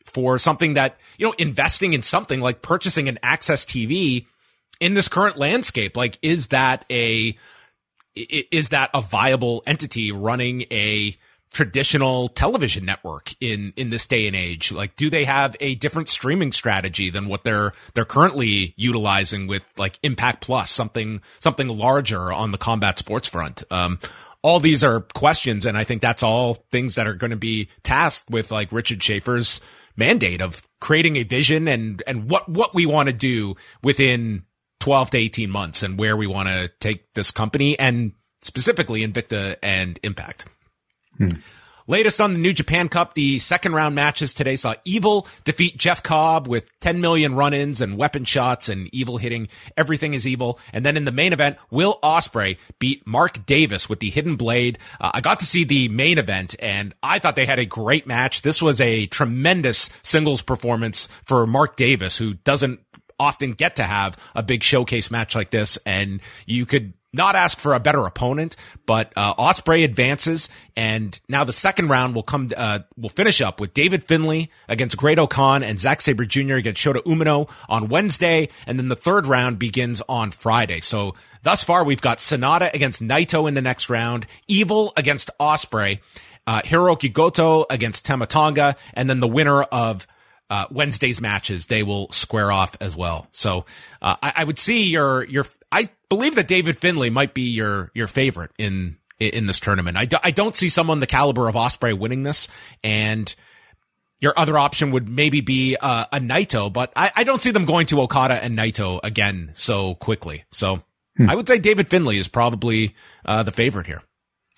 [0.05, 4.27] for something that, you know, investing in something like purchasing an AXS TV
[4.83, 5.95] in this current landscape.
[5.95, 7.37] Like, is that a,
[8.15, 11.15] is that a viable entity running a
[11.53, 14.73] traditional television network in, in this day and age?
[14.73, 19.63] Like, do they have a different streaming strategy than what they're, they're currently utilizing with
[19.77, 23.63] like Impact Plus, something, something larger on the combat sports front?
[23.71, 23.99] Um,
[24.41, 25.65] all these are questions.
[25.65, 29.01] And I think that's all things that are going to be tasked with like Richard
[29.01, 29.61] Schaefer's
[29.95, 34.43] mandate of creating a vision and, and what, what we want to do within
[34.83, 39.55] 12 to 18 months and where we want to take this company and specifically Invicta
[39.63, 40.45] and Impact.
[41.17, 41.29] Hmm.
[41.87, 46.03] Latest on the New Japan Cup, the second round matches today saw Evil defeat Jeff
[46.03, 50.59] Cobb with 10 million run-ins and weapon shots and Evil hitting everything is evil.
[50.73, 54.79] And then in the main event, Will Ospreay beat Mark Davis with the hidden blade.
[54.99, 58.05] Uh, I got to see the main event and I thought they had a great
[58.05, 58.41] match.
[58.41, 62.81] This was a tremendous singles performance for Mark Davis, who doesn't
[63.23, 67.59] often get to have a big showcase match like this and you could not ask
[67.59, 68.55] for a better opponent,
[68.87, 72.49] but uh, Ospreay advances, and now the second round will come.
[72.57, 76.55] Uh, will finish up with David Finlay against Great-O-Khan and Zack Sabre Jr.
[76.55, 80.79] against Shota Umino on Wednesday, and then the third round begins on Friday.
[80.79, 85.99] So thus far, we've got Sanada against Naito in the next round, Evil against Ospreay,
[86.47, 90.07] uh, Hiroki Goto against Tama Tonga, and then the winner of
[90.53, 93.27] uh, Wednesday's matches they will square off as well.
[93.31, 93.65] So
[94.03, 95.47] uh, I, I, would see your your.
[95.71, 99.97] I believe that David Finlay might be your your favorite in in this tournament.
[99.97, 102.49] I, do, I don't see someone the caliber of Ospreay winning this,
[102.83, 103.33] and
[104.19, 107.65] your other option would maybe be uh, a Naito, but I, I, don't see them
[107.65, 110.43] going to Okada and Naito again so quickly.
[110.51, 110.83] So
[111.17, 111.31] hmm.
[111.31, 112.93] I would say David Finlay is probably
[113.25, 114.03] uh, the favorite here.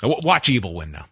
[0.03, 1.05] Watch Evil win now.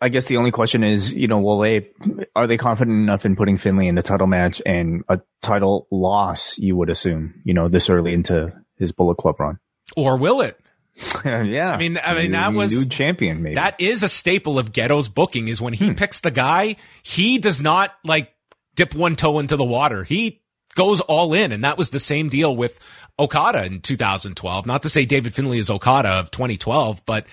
[0.00, 1.90] I guess the only question is, you know, will they,
[2.34, 6.56] are they confident enough in putting Finlay in the title match and a title loss,
[6.56, 9.58] you would assume, you know, this early into his Bullet Club run?
[9.94, 10.58] Or will it?
[11.24, 11.72] yeah.
[11.72, 13.56] I mean, I mean, that was new champion, maybe.
[13.56, 15.94] That is a staple of Gedo's booking is when he hmm.
[15.94, 18.32] picks the guy, he does not like
[18.76, 20.04] dip one toe into the water.
[20.04, 20.40] He
[20.76, 21.50] goes all in.
[21.50, 22.78] And that was the same deal with
[23.18, 24.66] Okada in 2012.
[24.66, 27.26] Not to say David Finlay is Okada of 2012, but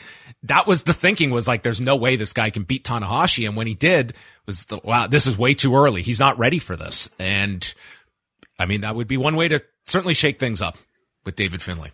[0.43, 3.47] that was the thinking was like, there's no way this guy can beat Tanahashi.
[3.47, 4.13] And when he did
[4.45, 6.01] was the, wow, this is way too early.
[6.01, 7.09] He's not ready for this.
[7.17, 7.73] And
[8.59, 10.77] I mean, that would be one way to certainly shake things up
[11.25, 11.91] with David Finlay.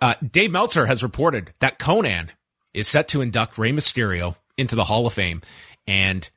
[0.00, 2.30] Uh, Dave Meltzer has reported that Konnan
[2.72, 5.42] is set to induct Rey Mysterio into the Hall of Fame.
[5.86, 6.28] And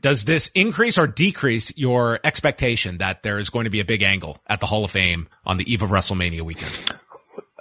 [0.00, 4.02] does this increase or decrease your expectation that there is going to be a big
[4.02, 6.72] angle at the Hall of Fame on the eve of WrestleMania weekend?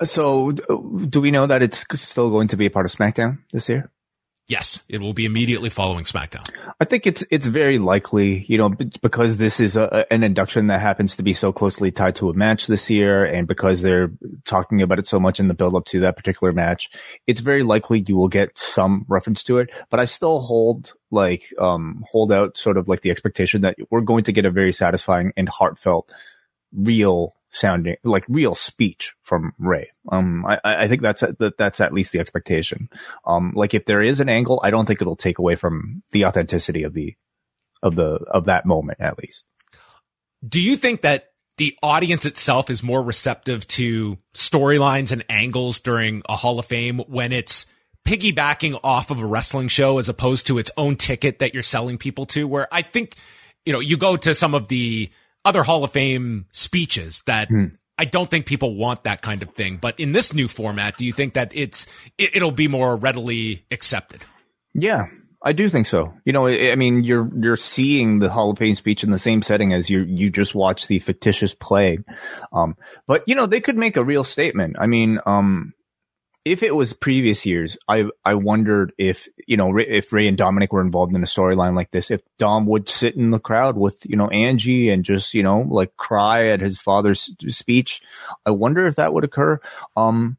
[0.02, 3.70] So, do we know that it's still going to be a part of SmackDown this
[3.70, 3.92] year?
[4.48, 6.50] Yes, it will be immediately following SmackDown.
[6.78, 8.70] I think it's it's very likely, you know,
[9.02, 12.34] because this is a, an induction that happens to be so closely tied to a
[12.34, 14.12] match this year, and because they're
[14.44, 16.90] talking about it so much in the build up to that particular match,
[17.26, 19.70] it's very likely you will get some reference to it.
[19.90, 24.02] But I still hold like um hold out sort of like the expectation that we're
[24.02, 26.12] going to get a very satisfying and heartfelt,
[26.74, 29.92] real sounding like real speech from Rey.
[30.12, 32.90] Um, I, I think that's that that's at least the expectation.
[33.26, 36.26] Um, like if there is an angle, I don't think it'll take away from the
[36.26, 37.16] authenticity of the
[37.82, 39.46] of the of that moment at least.
[40.46, 46.24] Do you think that the audience itself is more receptive to storylines and angles during
[46.28, 47.68] a Hall of Fame when it's
[48.04, 51.98] piggybacking off of a wrestling show as opposed to its own ticket that you're selling
[52.00, 52.48] people to.
[52.48, 53.16] Where I think,
[53.66, 55.12] you know, you go to some of the
[55.46, 57.66] other Hall of Fame speeches that hmm.
[57.98, 59.78] I don't think people want that kind of thing.
[59.78, 63.66] But in this new format, do you think that it's it, will be more readily
[63.72, 64.22] accepted?
[64.74, 65.08] Yeah,
[65.44, 66.14] I do think so.
[66.26, 69.42] You know, I mean, you're you're seeing the Hall of Fame speech in the same
[69.42, 72.00] setting as you you just watch the fictitious play.
[72.52, 72.76] Um,
[73.06, 74.78] but you know, they could make a real statement.
[74.80, 75.74] I mean, um,
[76.46, 80.74] if it was previous years, I I wondered if you know if Rey and Dominic
[80.74, 84.06] were involved in a storyline like this, if Dom would sit in the crowd with
[84.06, 88.02] you know Angie and just you know like cry at his father's speech.
[88.46, 89.60] I wonder if that would occur.
[89.96, 90.38] Um,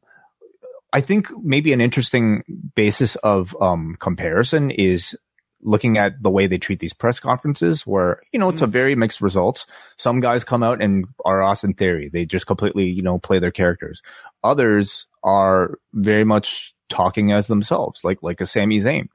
[0.92, 5.16] I think maybe an interesting basis of um, comparison is
[5.64, 8.70] looking at the way they treat these press conferences where, you know, it's a mm.
[8.70, 9.66] very mixed results.
[9.96, 12.10] Some guys come out and are Austin Theory.
[12.12, 14.02] They just completely, you know, play their characters.
[14.44, 19.08] Others are very much talking as themselves, like, like a Sami Zayn.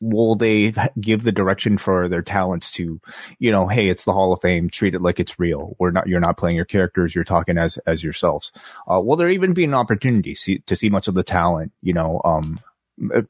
[0.00, 3.00] Will they give the direction for their talents to,
[3.38, 5.76] you know, hey, it's the Hall of Fame, treat it like it's real.
[5.78, 8.50] We're not, you're not playing your characters, you're talking as, as yourselves.
[8.90, 11.92] Uh, will there even be an opportunity see, to see much of the talent, you
[11.92, 12.58] know, um,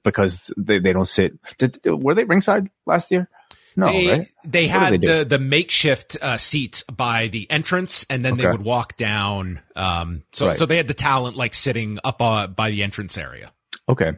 [0.03, 1.35] because they, they don't sit.
[1.59, 3.29] Did, were they ringside last year?
[3.77, 4.33] No, they, right?
[4.45, 8.43] they had they the the makeshift uh, seats by the entrance, and then okay.
[8.43, 9.61] they would walk down.
[9.75, 10.59] Um, so right.
[10.59, 13.53] so they had the talent like sitting up uh, by the entrance area.
[13.89, 14.13] Okay,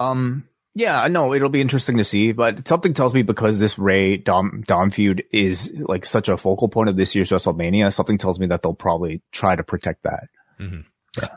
[0.00, 4.16] um, yeah, no, it'll be interesting to see, but something tells me because this Rey
[4.16, 8.38] Dom Dom feud is like such a focal point of this year's WrestleMania, something tells
[8.38, 10.28] me that they'll probably try to protect that.
[10.60, 10.80] Mm-hmm.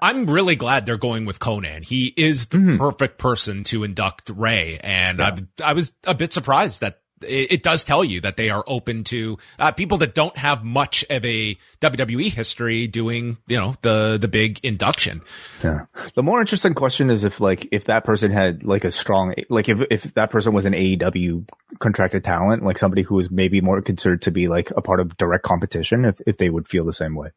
[0.02, 1.84] I'm really glad they're going with Konnan.
[1.84, 2.78] He is the mm-hmm.
[2.78, 5.38] perfect person to induct Rey, And yeah.
[5.62, 8.64] I, I was a bit surprised that it, it does tell you that they are
[8.68, 13.76] open to uh, people that don't have much of a WWE history doing, you know,
[13.82, 15.22] the, the big induction.
[15.64, 15.86] Yeah.
[16.16, 19.70] The more interesting question is if like, if that person had like a strong, like
[19.70, 21.48] if, if that person was an AEW
[21.80, 25.18] contracted talent, like somebody who was maybe more considered to be like a part of
[25.18, 27.30] direct competition, if, if they would feel the same way.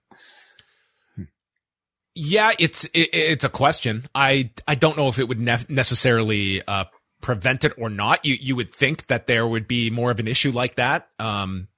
[2.14, 4.06] Yeah, it's it, it's a question.
[4.14, 6.84] I I don't know if it would ne- necessarily uh,
[7.24, 8.24] prevent it or not.
[8.24, 11.08] You you would think that there would be more of an issue like that.
[11.18, 11.68] Um,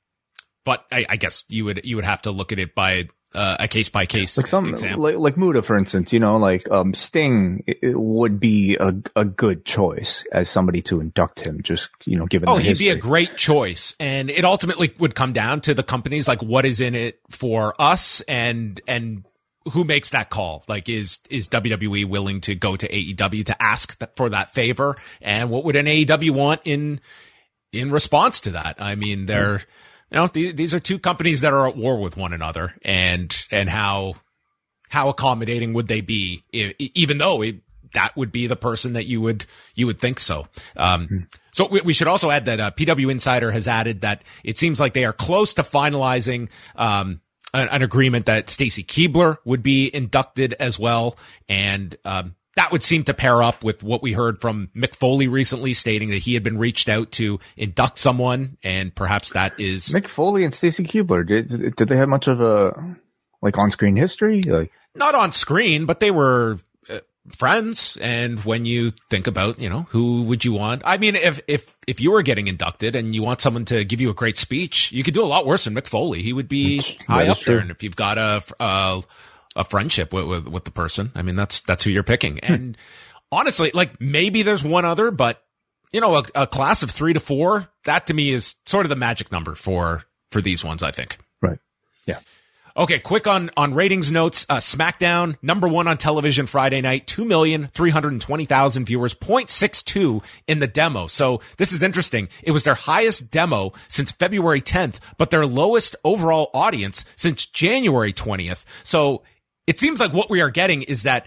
[0.64, 3.56] but I, I guess you would you would have to look at it by uh,
[3.60, 5.04] a case by case like some example.
[5.04, 9.64] like like Muta for instance you know like um Sting would be a a good
[9.64, 12.86] choice as somebody to induct him just you know given oh he'd history.
[12.86, 16.64] be a great choice and it ultimately would come down to the companies like what
[16.64, 19.24] is in it for us and and
[19.72, 20.64] who makes that call?
[20.68, 24.96] Like, is, is WWE willing to go to AEW to ask for that favor?
[25.20, 27.00] And what would an AEW want in,
[27.72, 28.76] in response to that?
[28.78, 29.58] I mean, they're,
[30.10, 33.34] you know, th- these are two companies that are at war with one another and,
[33.50, 34.14] and how,
[34.88, 37.56] how accommodating would they be if, even though it,
[37.94, 40.46] that would be the person that you would, you would think so.
[40.76, 41.18] Um, hmm.
[41.52, 44.78] so we, we, should also add that, uh, PW Insider has added that it seems
[44.78, 47.20] like they are close to finalizing, um,
[47.56, 51.16] an, an agreement that Stacy Keibler would be inducted as well.
[51.48, 55.28] And, um, that would seem to pair up with what we heard from Mick Foley
[55.28, 59.88] recently stating that he had been reached out to induct someone and perhaps that is
[59.88, 61.26] Mick Foley and Stacy Keibler.
[61.26, 62.96] Did, did they have much of a
[63.42, 64.40] like on screen history?
[64.40, 66.58] Like not on screen, but they were
[67.30, 67.98] friends.
[68.00, 70.82] And when you think about, you know, who would you want?
[70.84, 74.00] I mean, if, if, if you were getting inducted and you want someone to give
[74.00, 76.22] you a great speech, you could do a lot worse than Mick Foley.
[76.22, 77.54] He would be high up true.
[77.54, 77.62] there.
[77.62, 79.02] And if you've got a, a,
[79.56, 82.40] a friendship with, with, with the person, I mean, that's, that's who you're picking.
[82.40, 82.76] And
[83.32, 85.42] honestly, like maybe there's one other, but
[85.92, 88.90] you know, a, a class of three to four, that to me is sort of
[88.90, 91.16] the magic number for, for these ones, I think.
[91.40, 91.58] Right.
[92.06, 92.18] Yeah.
[92.78, 94.44] Okay, quick on on ratings notes.
[94.50, 99.14] Uh, SmackDown number one on television Friday night, two million three hundred twenty thousand viewers,
[99.14, 101.06] 0.62 in the demo.
[101.06, 102.28] So this is interesting.
[102.42, 108.12] It was their highest demo since February 10th, but their lowest overall audience since January
[108.12, 108.66] 20th.
[108.82, 109.22] So
[109.66, 111.26] it seems like what we are getting is that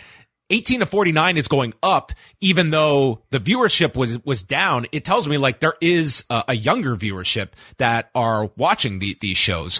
[0.51, 4.85] 18 to 49 is going up, even though the viewership was, was down.
[4.91, 9.37] It tells me like there is a, a younger viewership that are watching the, these
[9.37, 9.79] shows.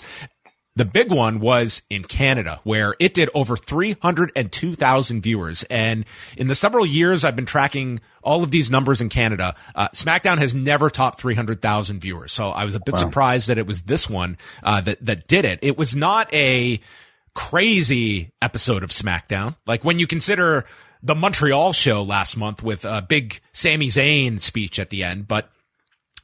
[0.80, 5.64] The big one was in Canada, where it did over 302,000 viewers.
[5.64, 6.06] And
[6.38, 10.38] in the several years I've been tracking all of these numbers in Canada, uh, SmackDown
[10.38, 12.32] has never topped 300,000 viewers.
[12.32, 13.00] So I was a bit wow.
[13.00, 15.60] surprised that it was this one uh, that that did it.
[15.64, 16.80] It was not a
[17.34, 19.58] crazy episode of SmackDown.
[19.68, 20.64] Like when you consider
[21.04, 25.52] the Montreal show last month with a big Sami Zayn speech at the end, but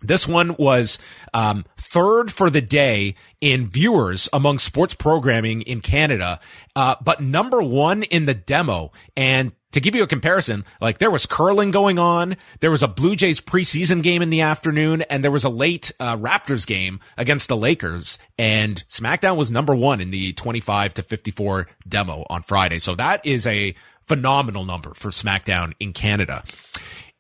[0.02, 1.00] this one was
[1.34, 6.40] um, third for the day in viewers among sports programming in Canada,
[6.76, 8.92] uh, but number one in the demo.
[9.16, 12.88] And to give you a comparison, like there was curling going on, there was a
[12.88, 17.02] Blue Jays preseason game in the afternoon, and there was a late uh, Raptors game
[17.18, 18.18] against the Lakers.
[18.38, 22.80] And SmackDown was number one in the 25 to 54 demo on Friday.
[22.80, 26.46] So that is a phenomenal number for SmackDown in Canada.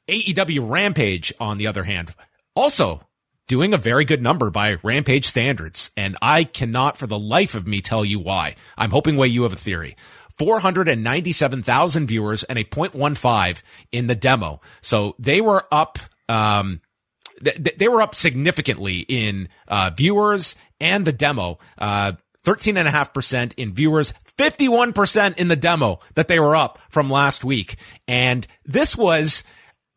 [0.07, 2.13] AEW Rampage, on the other hand,
[2.55, 3.01] also
[3.47, 5.91] doing a very good number by Rampage standards.
[5.95, 8.55] And I cannot for the life of me tell you why.
[8.77, 9.95] I'm hoping Wai you have a theory.
[10.37, 14.61] 497,000 viewers and a 0.15 in the demo.
[14.81, 15.97] So they were up,
[16.27, 16.81] um,
[17.41, 21.59] th- they were up significantly in, uh, viewers and the demo.
[21.77, 27.77] Uh, 13.5% in viewers, 51% in the demo that they were up from last week.
[28.07, 29.43] And this was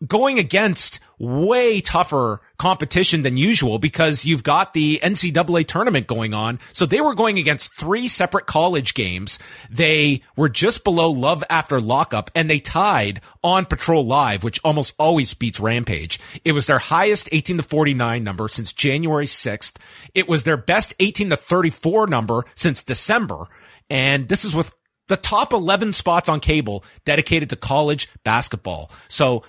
[0.06, 6.60] going against way tougher competition than usual because you've got the NCAA tournament going on.
[6.72, 9.38] So they were going against three separate college games.
[9.68, 14.94] They were just below love after lockup and they tied on patrol live, which almost
[14.98, 16.20] always beats rampage.
[16.44, 19.76] It was their highest 18 to 49 number since January 6th.
[20.14, 23.46] It was their best 18 to 34 number since December.
[23.90, 24.72] And this is with
[25.08, 28.90] the top 11 spots on cable dedicated to college basketball.
[29.08, 29.42] So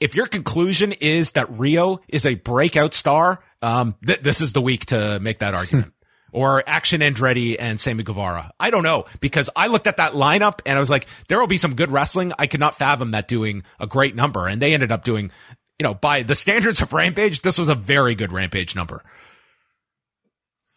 [0.00, 4.62] if your conclusion is that Riho is a breakout star, um, th- this is the
[4.62, 5.92] week to make that argument.
[6.32, 8.52] or Action Andretti and Sammy Guevara.
[8.58, 11.46] I don't know because I looked at that lineup and I was like, there will
[11.46, 12.32] be some good wrestling.
[12.38, 14.46] I could not fathom that doing a great number.
[14.46, 15.30] And they ended up doing,
[15.78, 19.02] you know, by the standards of Rampage, this was a very good Rampage number.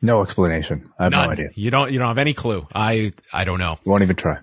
[0.02, 0.92] No explanation.
[1.00, 1.28] I have None.
[1.28, 1.50] no idea.
[1.56, 2.68] You don't, you don't have any clue.
[2.74, 3.80] I, I don't know.
[3.86, 4.40] Won't even try.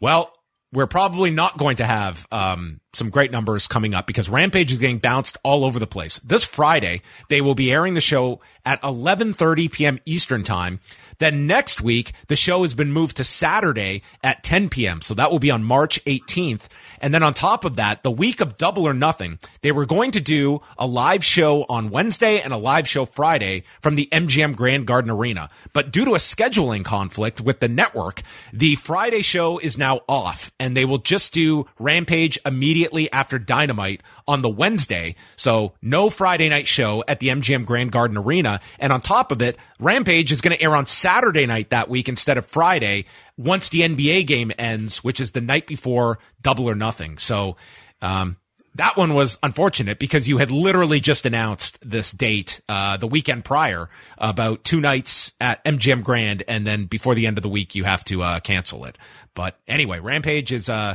[0.00, 0.32] Well,
[0.72, 4.78] we're probably not going to have um, some great numbers coming up because Rampage is
[4.78, 6.18] getting bounced all over the place.
[6.20, 9.98] This Friday, they will be airing the show at 11:30 p.m.
[10.06, 10.80] Eastern Time.
[11.18, 15.02] Then next week, the show has been moved to Saturday at 10 p.m.
[15.02, 16.62] So that will be on March 18th.
[17.00, 20.10] And then on top of that, the week of Double or Nothing, they were going
[20.12, 24.56] to do a live show on Wednesday and a live show Friday from the MGM
[24.56, 25.48] Grand Garden Arena.
[25.72, 28.22] But due to a scheduling conflict with the network,
[28.52, 34.02] the Friday show is now off and they will just do Rampage immediately after Dynamite
[34.30, 35.16] on the Wednesday.
[35.34, 38.60] So no Friday night show at the MGM Grand Garden Arena.
[38.78, 42.08] And on top of it, Rampage is going to air on Saturday night that week
[42.08, 43.06] instead of Friday
[43.36, 47.18] once the NBA game ends, which is the night before double or nothing.
[47.18, 47.56] So,
[48.00, 48.36] um,
[48.76, 53.44] that one was unfortunate because you had literally just announced this date, uh, the weekend
[53.44, 56.44] prior about two nights at MGM Grand.
[56.46, 58.96] And then before the end of the week, you have to, uh, cancel it.
[59.34, 60.94] But anyway, Rampage is, uh,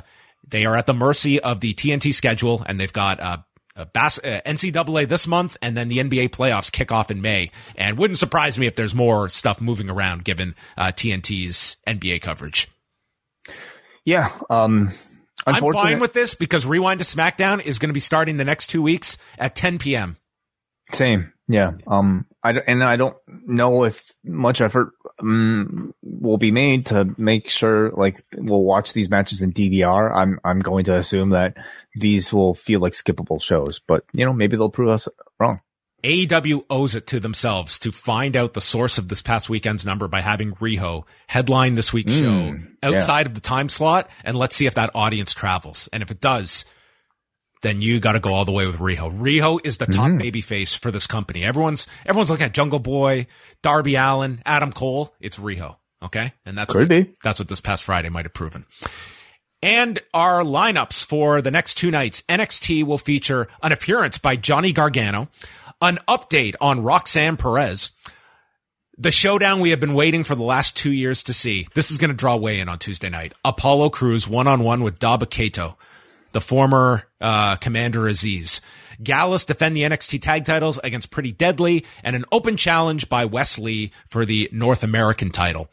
[0.49, 3.37] they are at the mercy of the TNT schedule and they've got, uh,
[3.91, 7.51] Bas- uh, NCAA this month, and then the NBA playoffs kick off in May.
[7.75, 12.69] And wouldn't surprise me if there's more stuff moving around given uh, TNT's NBA coverage.
[14.05, 14.91] Yeah, um,
[15.45, 18.67] I'm fine with this because Rewind to SmackDown is going to be starting the next
[18.67, 20.17] two weeks at 10 p.m.
[20.91, 21.33] Same.
[21.47, 21.73] Yeah.
[21.87, 27.13] Um, I, don't, and I don't know if much effort um, will be made to
[27.17, 30.13] make sure like we'll watch these matches in DVR.
[30.13, 31.55] I'm, I'm going to assume that
[31.95, 35.07] these will feel like skippable shows, but you know, maybe they'll prove us
[35.39, 35.61] wrong.
[36.05, 40.07] AEW owes it to themselves to find out the source of this past weekend's number
[40.07, 43.29] by having Riho headline this week's mm, show outside yeah.
[43.29, 44.07] of the time slot.
[44.23, 45.89] And let's see if that audience travels.
[45.91, 46.63] And if it does,
[47.65, 49.19] then you got to go all the way with Riho.
[49.19, 50.19] Riho is the top mm-hmm.
[50.19, 51.43] baby face for this company.
[51.43, 53.25] Everyone's everyone's looking at Jungle Boy,
[53.63, 55.15] Darby Allin, Adam Cole.
[55.19, 55.77] It's Riho.
[56.03, 58.65] Okay, and that's could what, be that's what this past Friday might have proven.
[59.63, 64.71] And our lineups for the next two nights, NXT will feature an appearance by Johnny
[64.71, 65.29] Gargano,
[65.81, 67.89] an update on Roxanne Perez,
[68.95, 71.67] the showdown we have been waiting for the last two years to see.
[71.73, 73.33] This is going to draw way in on Tuesday night.
[73.43, 75.77] Apollo Crews one on one with Dabba-Kato
[76.35, 78.59] the former uh, Commander Aziz.
[79.01, 83.93] Gallus defend the NXT tag titles against Pretty Deadly and an open challenge by Wesley
[84.09, 85.69] for the North American title.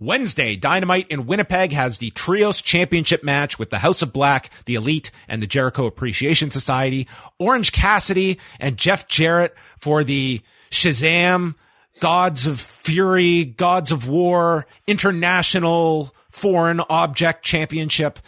[0.00, 4.74] Wednesday, Dynamite in Winnipeg has the Trios Championship match with the House of Black, the
[4.74, 7.06] Elite, and the Jericho Appreciation Society.
[7.38, 10.40] Orange Cassidy and Jeff Jarrett for the
[10.72, 11.54] Shazam,
[12.00, 18.18] Gods of Fury, Gods of War, International Foreign Object Championship.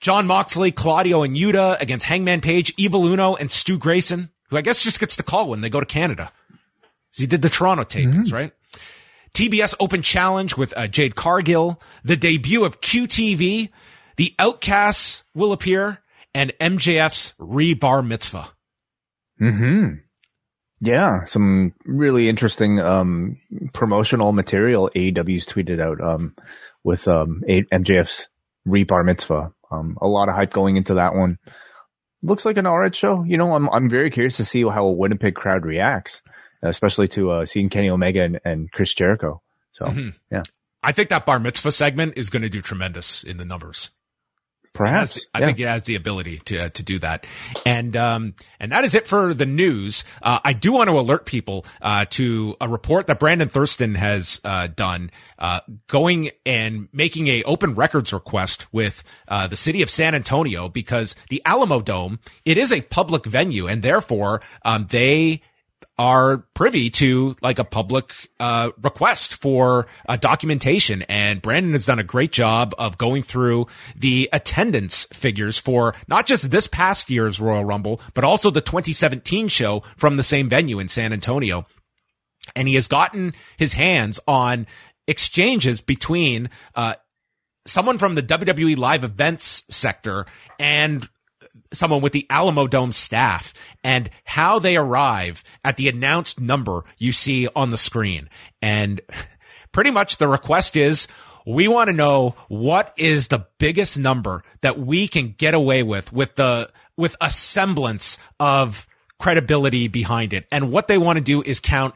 [0.00, 4.60] Jon Moxley, Claudio, and Yuta against Hangman Page, Evil Uno, and Stu Grayson, who I
[4.60, 6.30] guess just gets the call when they go to Canada.
[7.14, 8.34] He did the Toronto tapings, mm-hmm.
[8.34, 8.52] right?
[9.32, 13.70] TBS Open Challenge with uh, Jade Cargill, the debut of QTV,
[14.16, 16.02] the Outcasts will appear,
[16.34, 18.48] and MJF's Rebar Mitzvah.
[19.38, 19.88] Hmm.
[20.80, 23.38] Yeah, some really interesting um,
[23.72, 26.34] promotional material AEW's tweeted out um,
[26.84, 28.28] with um, MJF's
[28.66, 29.52] Rebar Mitzvah.
[29.70, 31.38] Um, a lot of hype going into that one.
[32.22, 33.22] Looks like an alright show.
[33.24, 36.22] You know, I'm I'm very curious to see how a Winnipeg crowd reacts,
[36.62, 39.42] especially to uh, seeing Kenny Omega and, and Chris Jericho.
[39.72, 40.10] So mm-hmm.
[40.30, 40.42] yeah,
[40.82, 43.90] I think that bar mitzvah segment is going to do tremendous in the numbers.
[44.76, 45.26] Perhaps.
[45.34, 47.26] I think it has the ability to, uh, to do that.
[47.64, 50.04] And, um, and that is it for the news.
[50.22, 54.40] Uh, I do want to alert people, uh, to a report that Brandon Thurston has,
[54.44, 59.90] uh, done, uh, going and making a open records request with, uh, the city of
[59.90, 65.42] San Antonio because the Alamodome, it is a public venue and therefore, um, they,
[65.98, 71.02] are privy to like a public uh, request for uh, documentation.
[71.02, 76.26] And Brandon has done a great job of going through the attendance figures for not
[76.26, 80.78] just this past year's Royal Rumble, but also the 2017 show from the same venue
[80.78, 81.66] in San Antonio.
[82.54, 84.66] And he has gotten his hands on
[85.08, 86.94] exchanges between uh,
[87.66, 90.26] someone from the WWE live events sector
[90.58, 91.08] and
[91.72, 93.52] someone with the Alamodome staff
[93.82, 98.28] and how they arrive at the announced number you see on the screen.
[98.62, 99.00] And
[99.72, 101.08] pretty much the request is,
[101.46, 106.12] we want to know what is the biggest number that we can get away with
[106.12, 108.86] with the, with a semblance of
[109.18, 110.46] credibility behind it.
[110.50, 111.94] And what they want to do is count,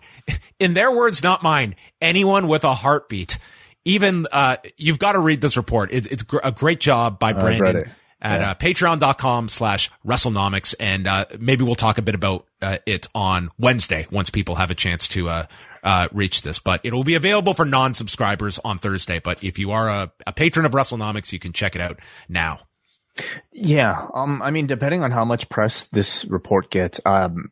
[0.58, 3.38] in their words, not mine, anyone with a heartbeat.
[3.84, 5.90] Even, uh, you've got to read this report.
[5.90, 7.90] It, it's a great job by Brandon
[8.20, 8.50] at yeah.
[8.50, 10.74] uh, patreon.com slash WrestleNomics.
[10.78, 14.70] And uh, maybe we'll talk a bit about uh, it on Wednesday once people have
[14.70, 15.46] a chance to uh,
[15.82, 16.58] uh, reach this.
[16.58, 19.18] But it will be available for non-subscribers on Thursday.
[19.18, 21.98] But if you are a, a patron of WrestleNomics, you can check it out
[22.28, 22.60] now.
[23.52, 24.06] Yeah.
[24.14, 27.50] Um, I mean, depending on how much press this report gets, um,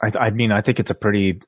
[0.00, 1.40] I, I mean, I think it's a pretty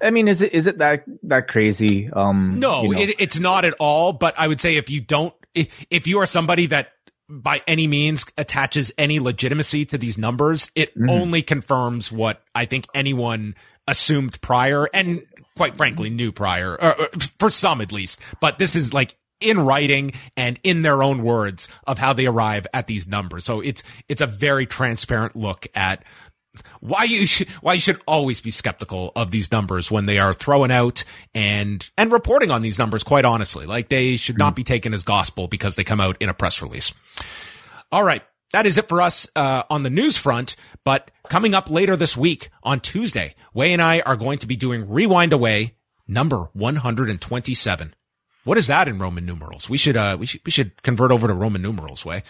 [0.00, 2.10] I mean, is it is it that that crazy?
[2.10, 3.00] Um, no, you know.
[3.00, 4.12] it, it's not at all.
[4.12, 6.92] But I would say if you don't, if, if you are somebody that
[7.30, 10.70] by any means attaches any legitimacy to these numbers.
[10.74, 11.08] It mm.
[11.08, 13.54] only confirms what I think anyone
[13.86, 15.22] assumed prior and
[15.56, 17.08] quite frankly knew prior, or, or
[17.38, 18.20] for some at least.
[18.40, 22.66] But this is like in writing and in their own words of how they arrive
[22.74, 23.44] at these numbers.
[23.44, 26.04] So it's, it's a very transparent look at
[26.80, 30.32] why you should, why you should always be skeptical of these numbers when they are
[30.32, 31.04] thrown out
[31.34, 33.66] and and reporting on these numbers quite honestly.
[33.66, 36.62] Like they should not be taken as gospel because they come out in a press
[36.62, 36.92] release.
[37.92, 38.22] All right.
[38.52, 40.56] That is it for us uh, on the news front.
[40.84, 44.56] But coming up later this week on tuesday Wai and i are going to be
[44.56, 45.66] doing Rewind-A-Raw
[46.08, 47.94] number 127
[48.42, 49.70] what is that in roman numerals?
[49.70, 52.24] We should uh we should we should convert over to roman numerals Wai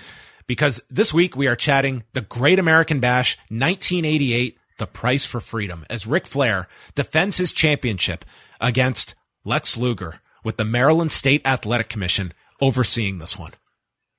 [0.51, 5.87] because this week we are chatting the Great American Bash 1988, the price for freedom,
[5.89, 8.25] as Ric Flair defends his championship
[8.61, 13.53] against Lex Luger with the Maryland State Athletic Commission overseeing this one.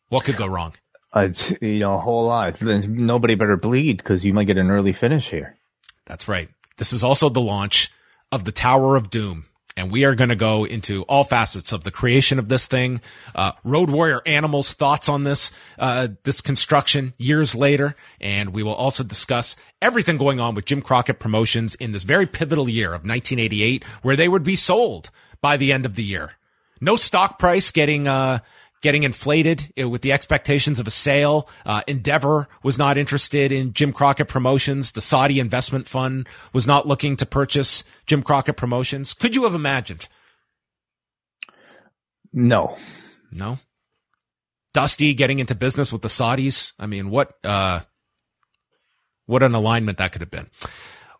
[0.07, 0.75] What could go wrong?
[1.11, 1.27] Uh,
[1.59, 2.61] you know, a whole lot.
[2.61, 5.57] Nobody better bleed because you might get an early finish here.
[6.05, 6.47] That's right.
[6.77, 7.91] This is also the launch
[8.31, 9.47] of the Tower of Doom,
[9.77, 13.01] and we are going to go into all facets of the creation of this thing.
[13.33, 17.95] Uh, Road Warrior Animals thoughts on this, uh, this construction years later.
[18.19, 22.25] And we will also discuss everything going on with Jim Crockett promotions in this very
[22.25, 25.09] pivotal year of 1988, where they would be sold
[25.39, 26.33] by the end of the year.
[26.81, 28.39] No stock price getting, uh,
[28.81, 31.47] getting inflated uh, with the expectations of a sale.
[31.65, 34.91] Uh, Endeavor was not interested in Jim Crockett Promotions.
[34.91, 39.13] The Saudi investment fund was not looking to purchase Jim Crockett Promotions.
[39.13, 40.07] Could you have imagined?
[42.33, 42.75] No.
[43.31, 43.59] No.
[44.73, 46.73] Dusty getting into business with the Saudis.
[46.79, 47.81] I mean, what, uh,
[49.25, 50.49] what an alignment that could have been.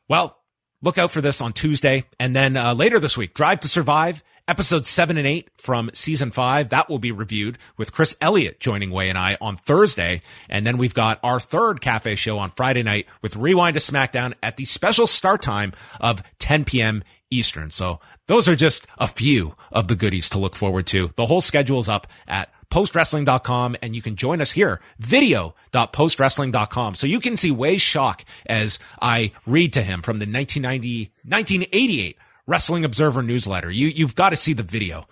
[0.07, 0.38] Well,
[0.82, 2.05] look out for this on Tuesday.
[2.20, 6.30] And then, uh, later this week, Drive to Survive Episodes seven and eight from season
[6.30, 10.22] five, that will be reviewed with Chris Elliott joining Wai and I on Thursday.
[10.49, 14.34] And then we've got our third cafe show on Friday night with Rewind to SmackDown
[14.43, 15.72] at the special start time
[16.02, 17.02] of 10 p.m.
[17.30, 17.72] Eastern.
[17.72, 21.14] So those are just a few of the goodies to look forward to.
[21.16, 26.95] The whole schedule is up at postwrestling.com and you can join us here, video.postwrestling.com.
[26.95, 32.18] So you can see Wai's shock as I read to him from the 1990, 1988
[32.52, 33.72] Wrestling Observer newsletter.
[33.72, 35.08] You you've got to see the video.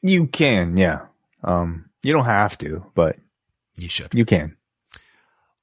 [0.00, 1.02] You can, yeah.
[1.44, 3.16] Um, you don't have to, but
[3.76, 4.14] you should.
[4.14, 4.56] You can.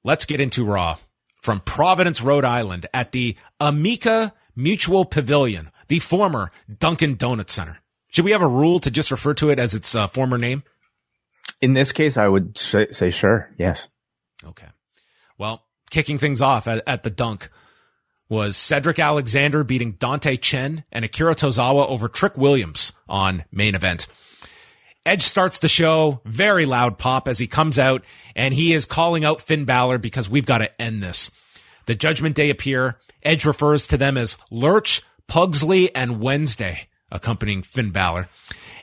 [0.04, 0.98] Let's get into Raw
[1.42, 7.80] from Providence, Rhode Island at the Amica Mutual Pavilion, the former Dunkin' Donut Center.
[8.10, 10.62] Should we have a rule to just refer to it as its uh, former name?
[11.60, 13.50] In this case, I would say, say sure.
[13.58, 13.88] Yes.
[14.44, 14.68] Okay.
[15.38, 17.50] Well, kicking things off at, at the dunk
[18.30, 24.06] was Cedric Alexander beating Dante Chen and Akira Tozawa over Trick Williams on main event.
[25.04, 28.04] Edge starts the show, very loud pop as he comes out
[28.36, 31.30] and he is calling out Finn Balor because we've got to end this.
[31.86, 32.98] The Judgment Day appear.
[33.22, 38.28] Edge refers to them as Lurch, Pugsley, and Wednesday, accompanying Finn Balor.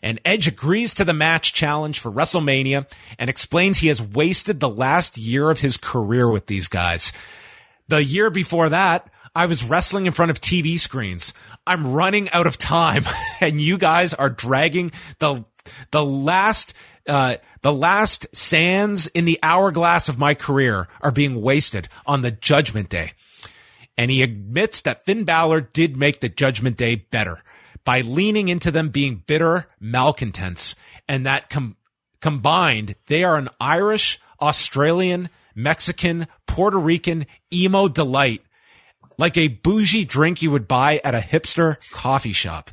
[0.03, 4.69] And Edge agrees to the match challenge for WrestleMania and explains he has wasted the
[4.69, 7.13] last year of his career with these guys.
[7.87, 11.31] The year before that, I was wrestling in front of TV screens.
[11.67, 13.03] I'm running out of time
[13.39, 15.45] and you guys are dragging the,
[15.91, 16.73] the last,
[17.07, 22.31] uh, the last sands in the hourglass of my career are being wasted on the
[22.31, 23.11] judgment day.
[23.95, 27.43] And he admits that Finn Balor did make the judgment day better
[27.85, 30.73] by leaning into them being bitter malcontents
[31.07, 31.77] and that com-
[32.21, 38.41] combined, they are an Irish, Australian, Mexican, Puerto Rican emo delight,
[39.17, 42.71] like a bougie drink you would buy at a hipster coffee shop.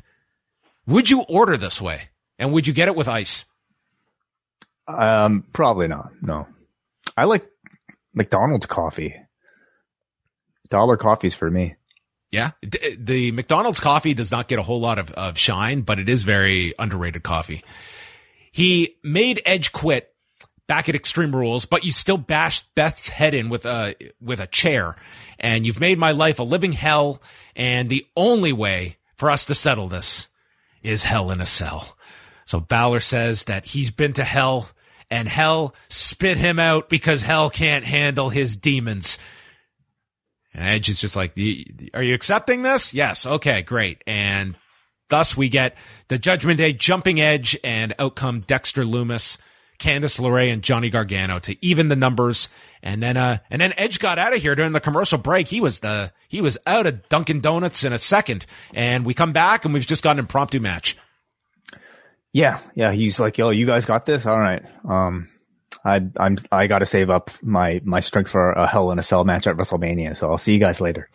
[0.87, 2.09] Would you order this way?
[2.37, 3.45] And would you get it with ice?
[4.87, 6.11] Um, probably not.
[6.21, 6.47] No,
[7.17, 7.45] I like
[8.13, 9.15] McDonald's coffee.
[10.69, 11.75] Dollar coffees for me.
[12.31, 12.51] Yeah.
[12.61, 16.23] The McDonald's coffee does not get a whole lot of, of shine, but it is
[16.23, 17.63] very underrated coffee.
[18.51, 20.14] He made Edge quit
[20.67, 24.47] back at Extreme Rules, but you still bashed Beth's head in with a, with a
[24.47, 24.95] chair
[25.39, 27.21] and you've made my life a living hell.
[27.55, 30.27] And the only way for us to settle this
[30.81, 31.97] is hell in a cell.
[32.45, 34.69] So Balor says that he's been to hell
[35.09, 39.17] and hell spit him out because hell can't handle his demons.
[40.53, 41.35] And Edge is just like,
[41.93, 42.93] are you accepting this?
[42.93, 43.25] Yes.
[43.25, 44.03] Okay, great.
[44.07, 44.55] And
[45.09, 45.75] thus we get
[46.07, 49.37] the Judgment Day jumping Edge and outcome Dexter Lumis,
[49.79, 52.49] Candice LeRae, and Johnny Gargano to even the numbers.
[52.81, 55.47] And then, uh, and then Edge got out of here during the commercial break.
[55.47, 58.45] He was the, he was out of Dunkin' Donuts in a second.
[58.73, 60.97] And we come back and we've just got an impromptu match.
[62.31, 62.59] Yeah.
[62.75, 62.91] Yeah.
[62.91, 64.25] He's like, yo, you guys got this?
[64.25, 64.63] All right.
[64.87, 65.27] Um,
[65.83, 69.03] I, I'm, I got to save up my, my strength for a Hell in a
[69.03, 70.17] Cell match at WrestleMania.
[70.17, 71.09] So I'll see you guys later.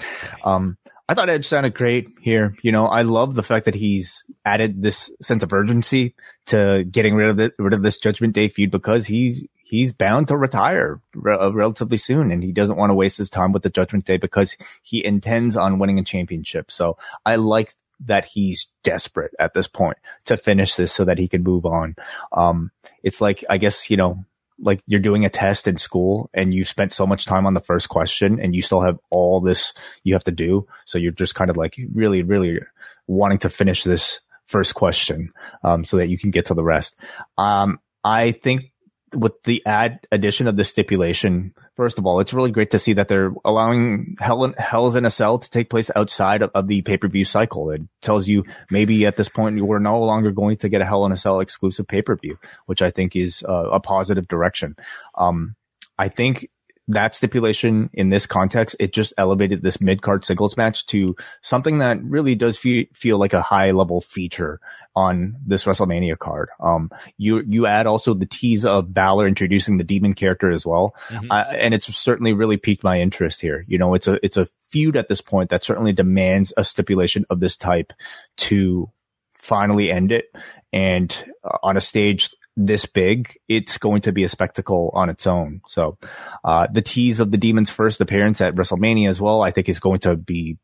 [0.45, 0.77] Um,
[1.11, 2.55] I thought Edge sounded great here.
[2.63, 6.15] You know, I love the fact that he's added this sense of urgency
[6.47, 10.29] to getting rid of it, rid of this Judgment Day feud because he's he's bound
[10.29, 13.65] to retire re- uh, relatively soon, and he doesn't want to waste his time with
[13.65, 16.71] the Judgment Day because he intends on winning a championship.
[16.71, 16.97] So
[17.27, 17.75] I like
[18.07, 21.97] that he's desperate at this point to finish this so that he can move on.
[22.31, 22.71] Um,
[23.03, 24.25] it's like I guess you know
[24.61, 27.61] like you're doing a test in school and you spent so much time on the
[27.61, 29.73] first question and you still have all this
[30.05, 30.67] you have to do.
[30.87, 32.61] So you're just kind of like really, really
[33.07, 35.33] wanting to finish this first question,
[35.63, 36.97] um, so that you can get to the rest.
[37.39, 38.73] Um, I think
[39.15, 42.93] with the add addition of the stipulation, first of all, it's really great to see
[42.93, 46.69] that they're allowing Hell in, Hell's in a Cell to take place outside of, of
[46.69, 47.71] the pay per view cycle.
[47.71, 51.07] It tells you maybe at this point we're no longer going to get a Hell
[51.07, 54.77] in a Cell exclusive pay per view, which I think is uh, a positive direction.
[55.15, 55.57] Um,
[55.97, 56.51] I think
[56.91, 61.79] that stipulation in this context, it just elevated this mid card singles match to something
[61.79, 64.61] that really does fe- feel like a high level feature
[64.97, 66.49] on this WrestleMania card.
[66.59, 70.95] Um, you, you add also the tease of Balor introducing the demon character as well.
[71.09, 71.31] Mm-hmm.
[71.31, 73.65] Uh, and it's certainly really piqued my interest here.
[73.69, 77.25] You know, it's a, it's a feud at this point that certainly demands a stipulation
[77.31, 77.93] of this type
[78.39, 78.91] to
[79.39, 80.27] finally end it.
[80.73, 81.15] And
[81.45, 82.35] uh, on a stage
[82.67, 85.61] this big, it's going to be a spectacle on its own.
[85.69, 85.99] So,
[86.45, 89.81] uh, the tease of the Demon's first appearance at WrestleMania as well, I think is
[89.81, 90.59] going to be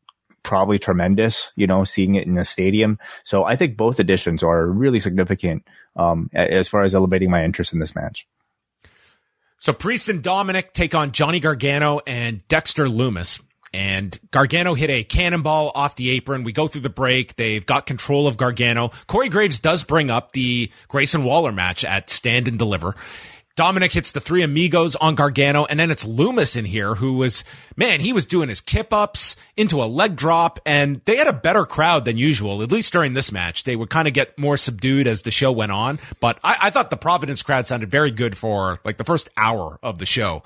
[0.47, 2.97] probably tremendous, you know, seeing it in the stadium.
[3.25, 5.67] So I think both additions are really significant,
[5.97, 8.25] um, as far as elevating my interest in this match.
[9.57, 13.43] So Priest and Dominic take on Johnny Gargano and Dexter Lumis
[13.73, 16.43] and Gargano hit a cannonball off the apron.
[16.43, 17.35] We go through the break.
[17.35, 18.91] They've got control of Gargano.
[19.07, 22.95] Corey Graves does bring up the Grayson Waller match at Stand and Deliver.
[23.57, 27.43] Dominic hits the three amigos on Gargano, and then it's Lumis in here who was,
[27.75, 31.33] man, he was doing his kip ups into a leg drop, and they had a
[31.33, 33.63] better crowd than usual, at least during this match.
[33.63, 36.69] They would kind of get more subdued as the show went on, but I, I
[36.69, 40.43] thought the Providence crowd sounded very good for like the first hour of the show.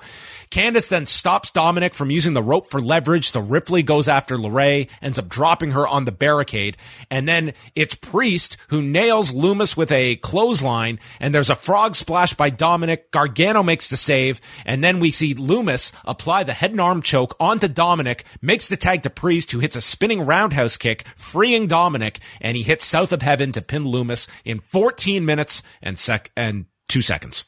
[0.50, 4.88] Candice then stops Dominic from using the rope for leverage, so Ripley goes after LeRae,
[5.02, 6.78] ends up dropping her on the barricade,
[7.10, 12.32] and then it's Priest who nails Lumis with a clothesline, and there's a frog splash
[12.32, 13.01] by Dominic.
[13.10, 17.36] Gargano makes the save, and then we see Lumis apply the head and arm choke
[17.40, 22.20] onto Dominic, makes the tag to Priest, who hits a spinning roundhouse kick, freeing Dominic,
[22.40, 26.66] and he hits South of Heaven to pin Lumis in 14 minutes and sec and
[26.88, 27.44] two seconds.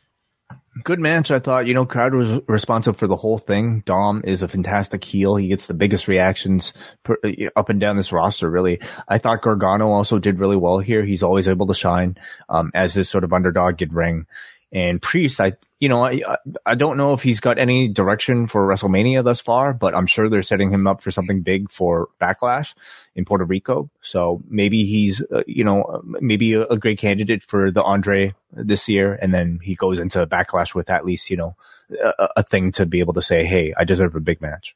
[0.83, 1.67] Good match, I thought.
[1.69, 3.85] You know, crowd was responsive for the whole thing.
[3.87, 5.37] Dom is a fantastic heel.
[5.37, 6.73] He gets the biggest reactions
[7.05, 8.81] per, uh, up and down this roster, really.
[9.07, 11.05] I thought Gargano also did really well here.
[11.05, 12.17] He's always able to shine,
[12.49, 14.27] um, as this sort of underdog in ring.
[14.75, 16.21] And Priest, I, you know, I,
[16.67, 20.29] I don't know if he's got any direction for WrestleMania thus far, but I'm sure
[20.29, 22.75] they're setting him up for something big for Backlash
[23.15, 23.89] in Puerto Rico.
[24.01, 28.89] So maybe he's, uh, you know, maybe a, a, great candidate for the Andre this
[28.89, 29.15] year.
[29.15, 31.55] And then he goes into Backlash with at least, you know,
[32.03, 34.75] a, a thing to be able to say, Hey, I deserve a big match.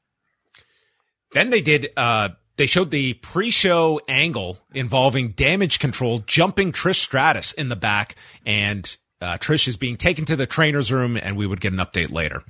[1.33, 7.53] Then they did, uh, they showed the pre-show angle involving damage control jumping Trish Stratus
[7.53, 8.15] in the back
[8.47, 11.79] and uh, Trish is being taken to the trainer's room and we would get an
[11.79, 12.43] update later.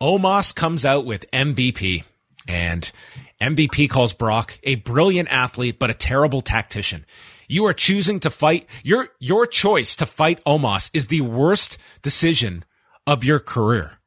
[0.00, 2.04] Omos comes out with MVP
[2.48, 2.90] and
[3.40, 7.04] MVP calls Brock a brilliant athlete, but a terrible tactician.
[7.48, 12.64] You are choosing to fight your, your choice to fight Omos is the worst decision
[13.06, 13.98] of your career.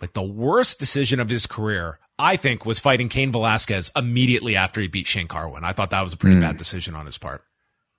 [0.00, 4.80] Like the worst decision of his career, I think was fighting Cain Velasquez immediately after
[4.80, 5.64] he beat Shane Carwin.
[5.64, 6.40] I thought that was a pretty mm.
[6.40, 7.44] bad decision on his part.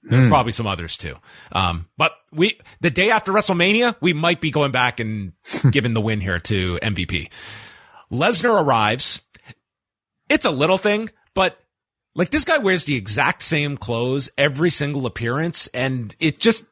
[0.03, 0.29] There's mm.
[0.29, 1.15] probably some others too.
[1.51, 5.33] Um, but we, the day after WrestleMania, we might be going back and
[5.71, 7.29] giving the win here to MVP.
[8.11, 9.21] Lesnar arrives.
[10.29, 11.57] It's a little thing, but
[12.15, 15.67] like this guy wears the exact same clothes every single appearance.
[15.67, 16.65] And it just,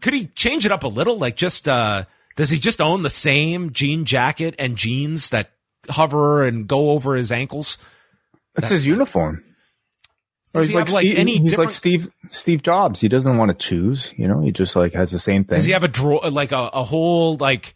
[0.00, 1.18] could he change it up a little?
[1.18, 2.04] Like just, uh,
[2.36, 5.50] does he just own the same jean jacket and jeans that
[5.88, 7.78] hover and go over his ankles?
[8.54, 9.42] That's that, his uniform.
[10.52, 11.68] Or he's like, like Steve, any he's different...
[11.68, 13.00] like Steve Steve Jobs.
[13.00, 14.12] He doesn't want to choose.
[14.16, 15.56] You know, he just like has the same thing.
[15.58, 17.74] Does he have a drawer like a, a whole like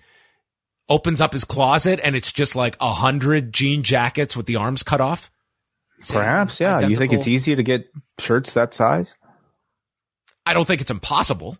[0.88, 4.82] opens up his closet and it's just like a hundred jean jackets with the arms
[4.82, 5.30] cut off?
[6.00, 6.76] Same, Perhaps, yeah.
[6.76, 6.90] Identical.
[6.90, 7.86] You think it's easy to get
[8.18, 9.14] shirts that size?
[10.44, 11.56] I don't think it's impossible.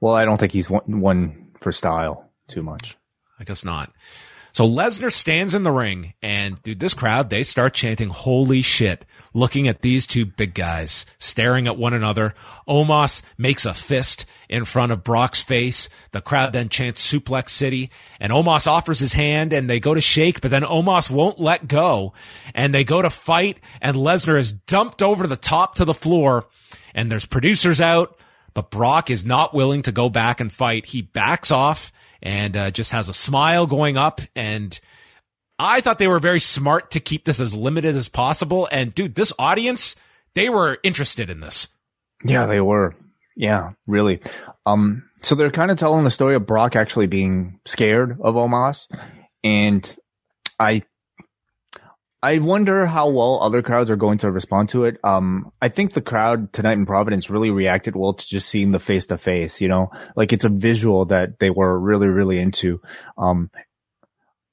[0.00, 2.96] Well, I don't think he's one, one for style too much.
[3.38, 3.92] I guess not.
[4.58, 9.04] So Lesnar stands in the ring and dude, this crowd, they start chanting, holy shit,
[9.32, 12.34] looking at these two big guys staring at one another.
[12.66, 15.88] Omos makes a fist in front of Brock's face.
[16.10, 20.00] The crowd then chants suplex city and Omos offers his hand and they go to
[20.00, 22.12] shake, but then Omos won't let go
[22.52, 26.48] and they go to fight and Lesnar is dumped over the top to the floor
[26.96, 28.18] and there's producers out,
[28.54, 30.86] but Brock is not willing to go back and fight.
[30.86, 31.92] He backs off
[32.22, 34.20] and uh, just has a smile going up.
[34.34, 34.78] And
[35.58, 38.68] I thought they were very smart to keep this as limited as possible.
[38.70, 39.96] And dude, this audience,
[40.34, 41.68] they were interested in this.
[42.24, 42.94] Yeah, they were.
[43.36, 44.20] Yeah, really.
[44.66, 48.86] Um, so they're kind of telling the story of Brock actually being scared of Omos.
[49.44, 49.96] And
[50.58, 50.82] I
[52.22, 54.98] I wonder how well other crowds are going to respond to it.
[55.04, 58.80] Um, I think the crowd tonight in Providence really reacted well to just seeing the
[58.80, 62.80] face to face, you know, like it's a visual that they were really, really into.
[63.16, 63.50] Um,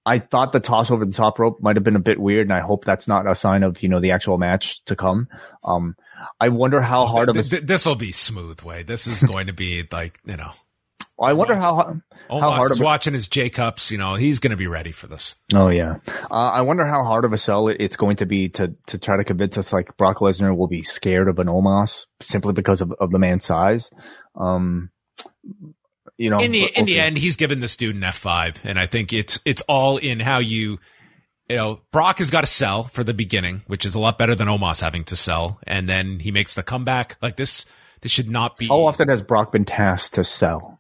[0.06, 2.54] I thought the toss over the top rope might have been a bit weird, and
[2.54, 5.28] I hope that's not a sign of you know the actual match to come.
[5.64, 5.96] Um,
[6.40, 8.84] I wonder how hard of a this will be smooth way.
[8.84, 10.52] This is going to be like you know
[11.20, 13.90] I wonder how how Omos hard of a, watching his J cups.
[13.90, 15.36] You know, he's going to be ready for this.
[15.54, 15.98] Oh yeah,
[16.30, 18.98] uh, I wonder how hard of a sell it, it's going to be to to
[18.98, 22.82] try to convince us like Brock Lesnar will be scared of an Omos simply because
[22.82, 23.90] of, of the man's size.
[24.36, 24.92] Um,
[26.18, 28.60] you know, in the we'll in the end, he's given this dude an F five,
[28.66, 30.80] and I think it's it's all in how you.
[31.48, 34.34] You know, Brock has got to sell for the beginning, which is a lot better
[34.34, 37.18] than Omos having to sell, and then he makes the comeback.
[37.22, 37.68] Like this,
[38.02, 38.68] this should not be.
[38.68, 40.75] How often has Brock been tasked to sell?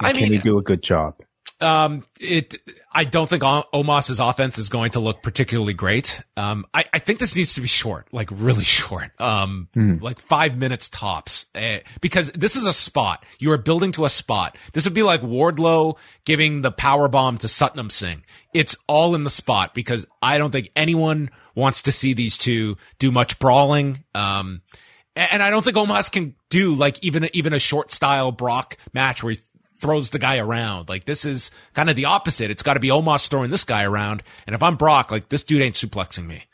[0.00, 1.14] I mean, can he do a good job?
[1.60, 2.54] Um, it,
[2.92, 6.22] I don't think Omos's offense is going to look particularly great.
[6.36, 9.10] Um, I, I think this needs to be short, like really short.
[9.20, 10.00] Um, mm.
[10.00, 13.24] like five minutes tops, uh, because this is a spot.
[13.40, 14.56] You are building to a spot.
[14.72, 18.24] This would be like Wardlow giving the power bomb to Satnam Singh.
[18.54, 22.76] It's all in the spot because I don't think anyone wants to see these two
[23.00, 24.04] do much brawling.
[24.14, 24.62] Um,
[25.16, 29.22] and I don't think Omos can do like even even a short style Brock match
[29.22, 29.40] where he
[29.80, 30.88] throws the guy around.
[30.88, 32.50] Like this is kind of the opposite.
[32.50, 34.22] It's got to be Omos throwing this guy around.
[34.46, 36.44] And if I'm Brock, like this dude ain't suplexing me.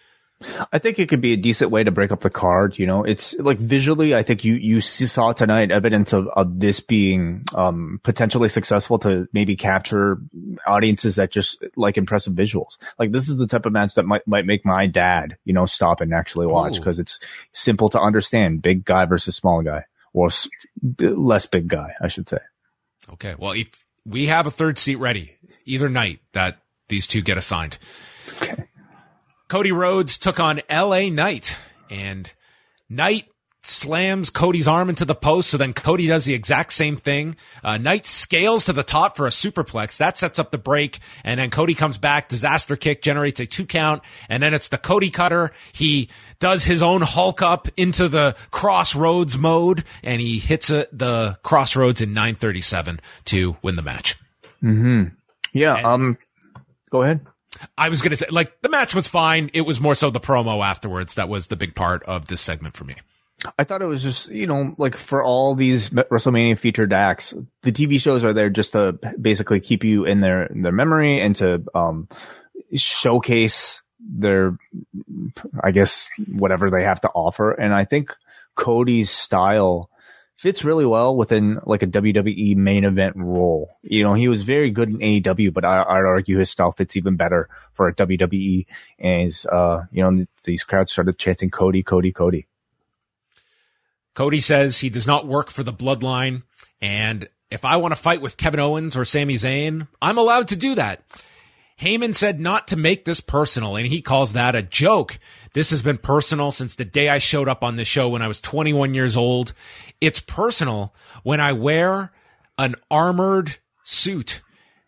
[0.73, 2.79] I think it could be a decent way to break up the card.
[2.79, 6.81] You know, it's like visually, I think you, you saw tonight evidence of, of this
[6.81, 10.19] being, um, potentially successful to maybe capture
[10.67, 12.77] audiences that just like impressive visuals.
[12.99, 15.65] Like this is the type of match that might, might make my dad, you know,
[15.65, 17.19] stop and actually watch because it's
[17.53, 18.61] simple to understand.
[18.61, 20.49] Big guy versus small guy or s-
[20.99, 22.39] less big guy, I should say.
[23.13, 23.35] Okay.
[23.39, 23.69] Well, if
[24.07, 27.79] we have a third seat ready either night that these two get assigned.
[28.37, 28.65] Okay.
[29.49, 31.57] Cody Rhodes took on LA Knight
[31.91, 32.31] and
[32.89, 33.27] Knight
[33.67, 35.51] slams Cody's arm into the post.
[35.51, 37.37] So then Cody does the exact same thing.
[37.63, 39.97] Uh, Knight scales to the top for a superplex.
[39.99, 40.99] That sets up the break.
[41.25, 42.29] And then Cody comes back.
[42.29, 44.03] Disaster kick generates a two count.
[44.29, 45.53] And then it's the Cody cutter.
[45.73, 46.09] He
[46.39, 52.01] does his own Hulk up into the crossroads mode and he hits a, the crossroads
[52.01, 54.17] in 937 to win the match.
[54.63, 55.15] Mm-hmm.
[55.53, 55.77] Yeah.
[55.77, 56.19] And, um,
[56.91, 57.21] go ahead.
[57.79, 59.51] I was going to say, like, the match was fine.
[59.55, 62.75] It was more so the promo afterwards that was the big part of this segment
[62.75, 62.97] for me.
[63.59, 67.73] I thought it was just, you know, like for all these WrestleMania featured acts, the
[67.73, 71.63] TV shows are there just to basically keep you in their, their memory and to,
[71.75, 72.09] um,
[72.75, 74.57] showcase their,
[75.63, 77.53] I guess, whatever they have to offer.
[77.53, 78.15] And I think
[78.55, 79.91] Cody's style
[80.37, 83.79] fits really well within like a WWE main event role.
[83.83, 86.97] You know, he was very good in AEW, but I, would argue his style fits
[86.97, 88.67] even better for a WWE.
[88.99, 92.47] As, uh, you know, these crowds started chanting Cody, Cody, Cody.
[94.15, 96.43] Cody says he does not work for the bloodline.
[96.81, 100.57] And if I want to fight with Kevin Owens or Sami Zayn, I'm allowed to
[100.57, 101.03] do that.
[101.81, 105.19] Heyman said not to make this personal, and he calls that a joke.
[105.55, 108.29] This has been personal since the day I showed up on the show when I
[108.29, 109.53] was 21 years old.
[110.01, 110.95] It's personal
[111.25, 112.13] when I wear
[112.59, 114.41] an armored suit,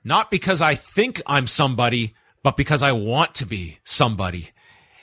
[0.04, 2.14] not because I think I'm somebody,
[2.44, 4.50] but because I want to be somebody.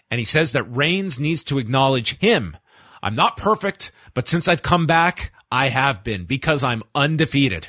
[0.09, 2.55] And he says that Reigns needs to acknowledge him
[3.03, 7.67] I'm not perfect, but since I've come back, I have been because I'm undefeated.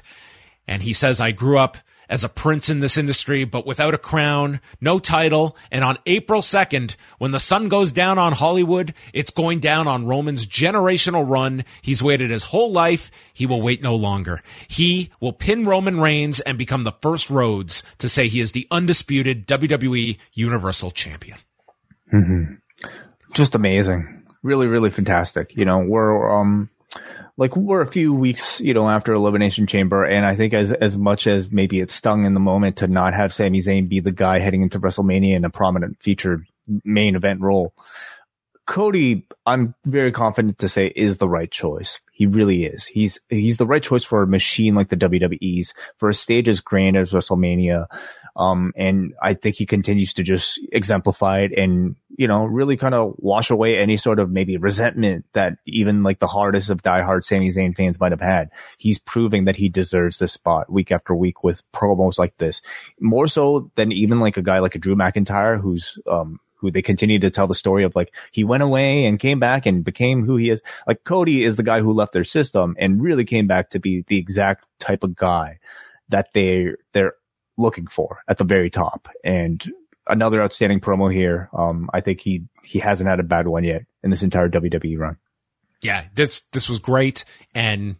[0.68, 1.76] And he says, I grew up
[2.08, 5.56] as a prince in this industry, but without a crown, no title.
[5.72, 10.06] And on April 2nd, when the sun goes down on Hollywood, it's going down on
[10.06, 11.64] Roman's generational run.
[11.82, 13.10] He's waited his whole life.
[13.32, 14.40] He will wait no longer.
[14.68, 18.68] He will pin Roman Reigns and become the first Rhodes to say he is the
[18.70, 21.38] undisputed WWE Universal Champion.
[22.12, 22.54] Mm-hmm.
[23.32, 25.56] Just amazing really, really fantastic.
[25.56, 26.70] You know, we're, um,
[27.36, 30.96] like we're a few weeks, you know, after Elimination Chamber, and I think as as
[30.96, 34.12] much as maybe it stung in the moment to not have Sami Zayn be the
[34.12, 36.46] guy heading into WrestleMania in a prominent featured
[36.84, 37.74] main event role,
[38.66, 41.98] Cody, I'm very confident to say is the right choice.
[42.12, 42.86] He really is.
[42.86, 46.60] He's he's the right choice for a machine like the WWE's for a stage as
[46.60, 47.86] grand as WrestleMania.
[48.36, 52.94] Um, and I think he continues to just exemplify it and, you know, really kind
[52.94, 57.22] of wash away any sort of maybe resentment that even like the hardest of diehard
[57.22, 58.50] Sami Zayn fans might have had.
[58.76, 62.60] He's proving that he deserves this spot week after week with promos like this.
[62.98, 66.82] More so than even like a guy like a Drew McIntyre who's, um, who they
[66.82, 70.24] continue to tell the story of like he went away and came back and became
[70.24, 70.62] who he is.
[70.86, 74.04] Like Cody is the guy who left their system and really came back to be
[74.08, 75.58] the exact type of guy
[76.08, 77.14] that they they're
[77.56, 79.08] looking for at the very top.
[79.24, 79.64] And
[80.06, 81.48] another outstanding promo here.
[81.52, 84.98] Um, I think he, he hasn't had a bad one yet in this entire WWE
[84.98, 85.16] run.
[85.82, 87.24] Yeah, this, this was great.
[87.54, 87.96] And,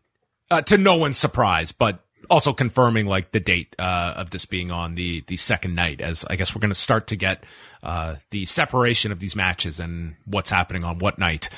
[0.51, 4.71] uh, to no one's surprise, but also confirming like the date, uh, of this being
[4.71, 7.45] on the, the second night as I guess we're going to start to get,
[7.83, 11.51] uh, the separation of these matches and what's happening on what night.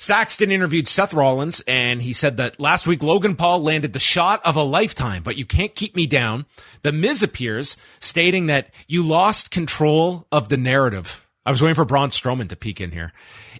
[0.00, 4.40] Saxton interviewed Seth Rollins and he said that last week Logan Paul landed the shot
[4.44, 6.46] of a lifetime, but you can't keep me down.
[6.82, 11.26] The Miz appears stating that you lost control of the narrative.
[11.44, 13.12] I was waiting for Braun Strowman to peek in here.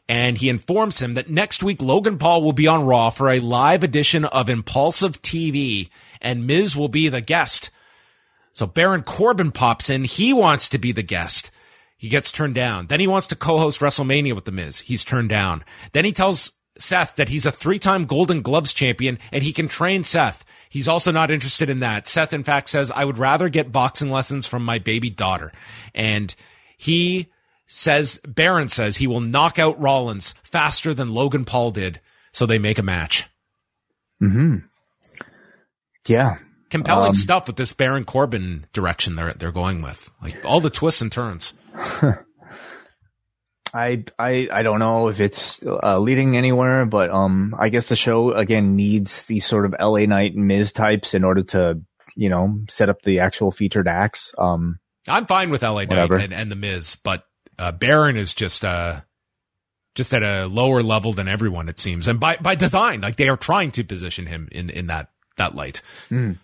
[0.09, 3.41] And he informs him that next week Logan Paul will be on Raw for a
[3.41, 5.89] live edition of Impulsive TV
[6.20, 7.70] and Miz will be the guest.
[8.53, 10.05] So Baron Corbin pops in.
[10.05, 11.51] He wants to be the guest.
[11.99, 12.87] He gets turned down.
[12.87, 14.81] Then he wants to co-host WrestleMania with The Miz.
[14.81, 15.65] He's turned down.
[15.93, 20.05] Then he tells Seth that he's a three-time Golden Gloves champion and he can train
[20.05, 20.45] Seth.
[20.71, 22.07] He's also not interested in that.
[22.07, 25.51] Seth, in fact, says, I would rather get boxing lessons from my baby daughter.
[25.93, 26.33] And
[26.77, 27.33] he
[27.67, 32.01] says, Baron says he will knock out Rollins faster than Logan Paul did.
[32.33, 33.29] So they make a match.
[34.21, 34.59] Hmm.
[36.07, 36.39] Yeah.
[36.71, 40.69] Compelling um, stuff with this Baron Corbin direction they're they're going with, like all the
[40.69, 41.55] twists and turns.
[43.74, 47.97] I I I don't know if it's uh, leading anywhere, but um, I guess the
[47.97, 51.81] show again needs these sort of LA Knight and Miz types in order to
[52.14, 54.33] you know set up the actual featured acts.
[54.39, 57.24] Um, I'm fine with LA Knight and, and, the Miz, but
[57.59, 59.03] uh, Baron is just uh
[59.95, 63.29] just at a lower level than everyone it seems, and by by design, like they
[63.29, 65.83] are trying to position him in in that that light.
[66.11, 66.37] Mm.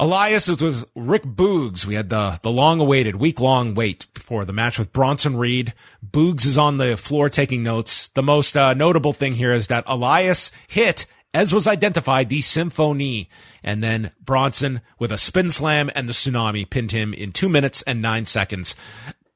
[0.00, 1.84] Elias was with Rick Boogs.
[1.84, 5.74] We had the, the long awaited week long wait for the match with Bronson Reed.
[6.08, 8.06] Boogs is on the floor taking notes.
[8.08, 13.28] The most uh, notable thing here is that Elias hit, as was identified, the symphony.
[13.64, 17.82] And then Bronson with a spin slam and the tsunami pinned him in two minutes
[17.82, 18.76] and nine seconds.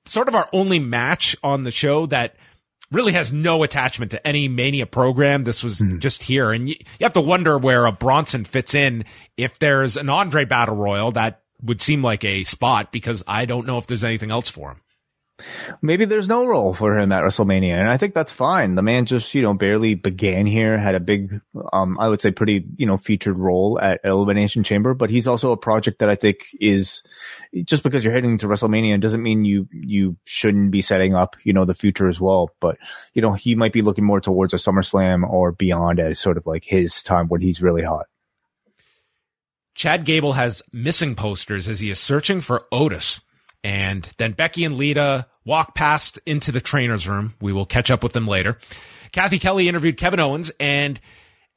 [0.04, 2.36] Sort of our only match on the show that
[2.92, 5.44] really has no attachment to any Mania program.
[5.44, 5.98] This was mm.
[5.98, 6.52] just here.
[6.52, 9.04] And you, you have to wonder where a Bronson fits in
[9.36, 13.66] if there's an Andre Battle Royal that would seem like a spot because I don't
[13.66, 14.80] know if there's anything else for him.
[15.80, 18.74] Maybe there's no role for him at WrestleMania, and I think that's fine.
[18.74, 21.40] The man just, you know, barely began here, had a big,
[21.72, 25.50] um, I would say pretty, you know, featured role at Elimination Chamber, but he's also
[25.50, 27.02] a project that I think is
[27.64, 31.52] just because you're heading to WrestleMania doesn't mean you, you shouldn't be setting up, you
[31.52, 32.50] know, the future as well.
[32.60, 32.78] But,
[33.14, 36.46] you know, he might be looking more towards a SummerSlam or beyond as sort of
[36.46, 38.06] like his time when he's really hot.
[39.74, 43.22] Chad Gable has missing posters as he is searching for Otis.
[43.64, 47.34] And then Becky and Lita walk past into the trainer's room.
[47.40, 48.58] We will catch up with them later.
[49.12, 50.98] Kathy Kelly interviewed Kevin Owens and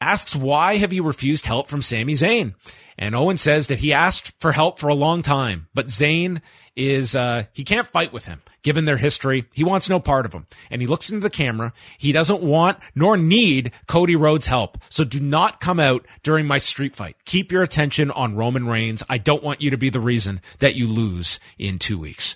[0.01, 2.53] asks why have you refused help from Sami Zayn?
[2.97, 6.41] And Owen says that he asked for help for a long time, but Zayn
[6.75, 9.45] is, uh, he can't fight with him given their history.
[9.53, 10.47] He wants no part of him.
[10.71, 11.71] And he looks into the camera.
[11.99, 14.79] He doesn't want nor need Cody Rhodes help.
[14.89, 17.15] So do not come out during my street fight.
[17.25, 19.03] Keep your attention on Roman Reigns.
[19.07, 22.35] I don't want you to be the reason that you lose in two weeks.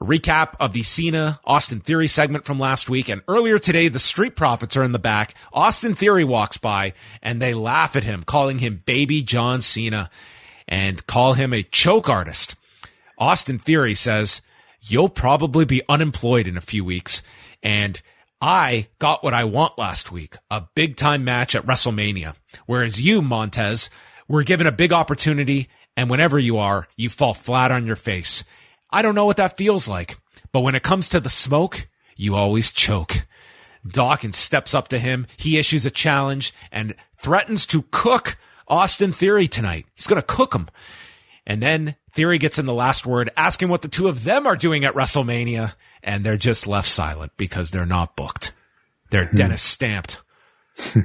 [0.00, 3.08] A recap of the Cena Austin Theory segment from last week.
[3.08, 5.34] And earlier today, the Street Profits are in the back.
[5.52, 10.10] Austin Theory walks by and they laugh at him, calling him baby John Cena
[10.68, 12.54] and call him a choke artist.
[13.24, 14.42] Austin Theory says,
[14.82, 17.22] you'll probably be unemployed in a few weeks.
[17.62, 17.98] And
[18.38, 22.34] I got what I want last week, a big time match at WrestleMania.
[22.66, 23.88] Whereas you, Montez,
[24.28, 25.70] were given a big opportunity.
[25.96, 28.44] And whenever you are, you fall flat on your face.
[28.90, 30.18] I don't know what that feels like,
[30.52, 33.26] but when it comes to the smoke, you always choke.
[33.88, 35.26] Dawkins steps up to him.
[35.38, 38.36] He issues a challenge and threatens to cook
[38.68, 39.86] Austin Theory tonight.
[39.94, 40.68] He's going to cook him.
[41.46, 44.56] And then Theory gets in the last word, asking what the two of them are
[44.56, 45.74] doing at WrestleMania.
[46.02, 48.52] And they're just left silent because they're not booked.
[49.10, 49.36] They're hmm.
[49.36, 50.22] Dennis stamped.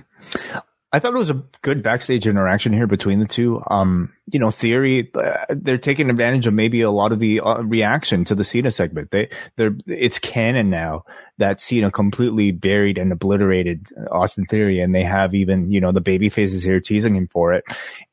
[0.91, 3.61] I thought it was a good backstage interaction here between the two.
[3.69, 7.61] Um, you know, theory, uh, they're taking advantage of maybe a lot of the uh,
[7.61, 9.11] reaction to the Cena segment.
[9.11, 11.05] They, they're, it's canon now
[11.37, 16.01] that Cena completely buried and obliterated Austin Theory and they have even, you know, the
[16.01, 17.65] baby faces here teasing him for it.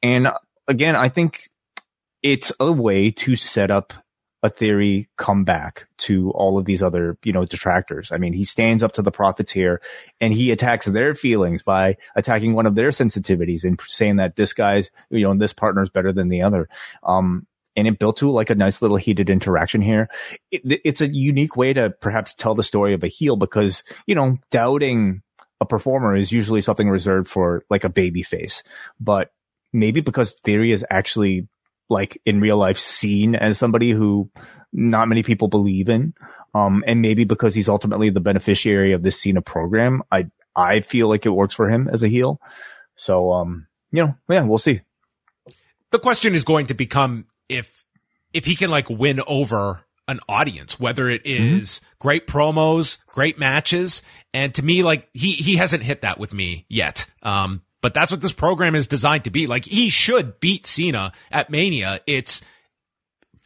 [0.03, 0.29] And
[0.69, 1.49] again, I think
[2.27, 3.93] it's a way to set up
[4.43, 8.11] a theory come back to all of these other, you know, detractors.
[8.11, 9.81] I mean, he stands up to the Profits here
[10.21, 14.53] and he attacks their feelings by attacking one of their sensitivities and saying that this
[14.55, 16.69] guy's, you know, this partner is better than the other.
[17.05, 17.47] Um,
[17.77, 20.09] and it built to like a nice little heated interaction here.
[20.51, 24.17] It, it's a unique way to perhaps tell the story of a heel because, you
[24.17, 25.23] know, doubting
[25.61, 28.65] a performer is usually something reserved for like a baby face,
[28.99, 29.31] but
[29.73, 31.47] maybe because theory is actually
[31.89, 34.31] like in real life seen as somebody who
[34.73, 36.15] not many people believe in.
[36.55, 41.09] Um, and maybe because he's ultimately the beneficiary of this Cena program, I, I feel
[41.09, 42.41] like it works for him as a heel.
[42.97, 44.81] So, um, you know, yeah, we'll see.
[45.91, 47.85] The question is going to become if,
[48.33, 51.55] if he can like win over an audience, whether it mm-hmm.
[51.57, 51.87] mm-hmm.
[51.99, 54.03] great promos, great matches.
[54.33, 57.07] And to me, like he, he hasn't hit that with me yet.
[57.23, 59.47] Um, but that's what this program is designed to be.
[59.47, 62.01] Like he should beat Cena at Mania.
[62.07, 62.43] It's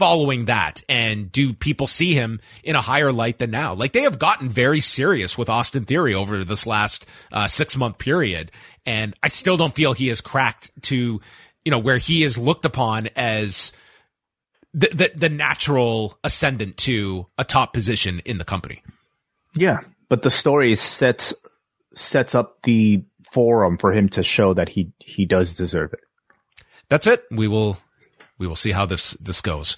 [0.01, 3.75] following that and do people see him in a higher light than now?
[3.75, 7.99] Like they have gotten very serious with Austin Theory over this last uh, six month
[7.99, 8.51] period.
[8.87, 11.21] And I still don't feel he has cracked to,
[11.65, 13.73] you know, where he is looked upon as
[14.73, 18.83] the, the, the natural ascendant to a top position in the company.
[19.55, 19.81] Yeah.
[20.09, 21.35] But the story sets,
[21.95, 26.01] sets up the forum for him to show that he he does deserve it.
[26.89, 27.25] That's it.
[27.31, 27.79] We will
[28.39, 29.77] we will see how this this goes.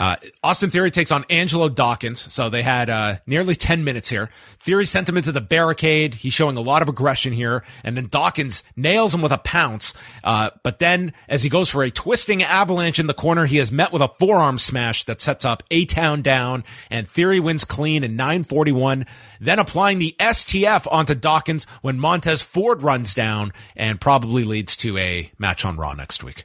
[0.00, 2.32] Uh, Austin Theory takes on Angelo Dawkins.
[2.32, 4.30] So they had, uh, nearly 10 minutes here.
[4.58, 6.14] Theory sent him into the barricade.
[6.14, 7.62] He's showing a lot of aggression here.
[7.84, 9.92] And then Dawkins nails him with a pounce.
[10.24, 13.70] Uh, but then as he goes for a twisting avalanche in the corner, he is
[13.70, 18.02] met with a forearm smash that sets up A Town down and Theory wins clean
[18.02, 19.04] in 941.
[19.38, 24.96] Then applying the STF onto Dawkins when Montez Ford runs down and probably leads to
[24.96, 26.44] a match on Raw next week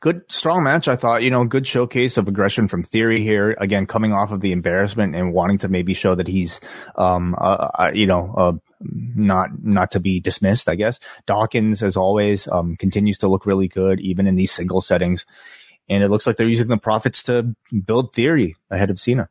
[0.00, 0.88] good, strong match.
[0.88, 3.56] I thought, you know, good showcase of aggression from Theory here.
[3.60, 6.60] Again, coming off of the embarrassment and wanting to maybe show that he's,
[6.96, 11.00] um, uh, uh, you know, uh, not, not to be dismissed, I guess.
[11.26, 15.26] Dawkins, as always, um, continues to look really good, even in these single settings.
[15.88, 19.28] And it looks like they're using the profits to build Theory ahead of Cena.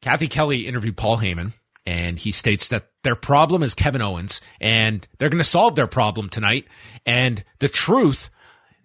[0.00, 1.52] Cathy Kelly interviewed Paul Heyman
[1.86, 5.86] and he states that their problem is Kevin Owens and they're going to solve their
[5.86, 6.66] problem tonight.
[7.06, 8.30] And the truth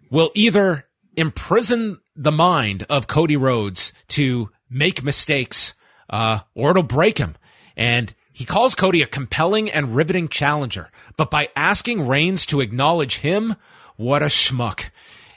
[0.09, 0.85] will either
[1.15, 5.73] imprison the mind of Cody Rhodes to make mistakes
[6.09, 7.35] uh, or it'll break him.
[7.75, 13.17] And he calls Cody a compelling and riveting challenger, but by asking Reigns to acknowledge
[13.17, 13.55] him,
[13.95, 14.89] what a schmuck.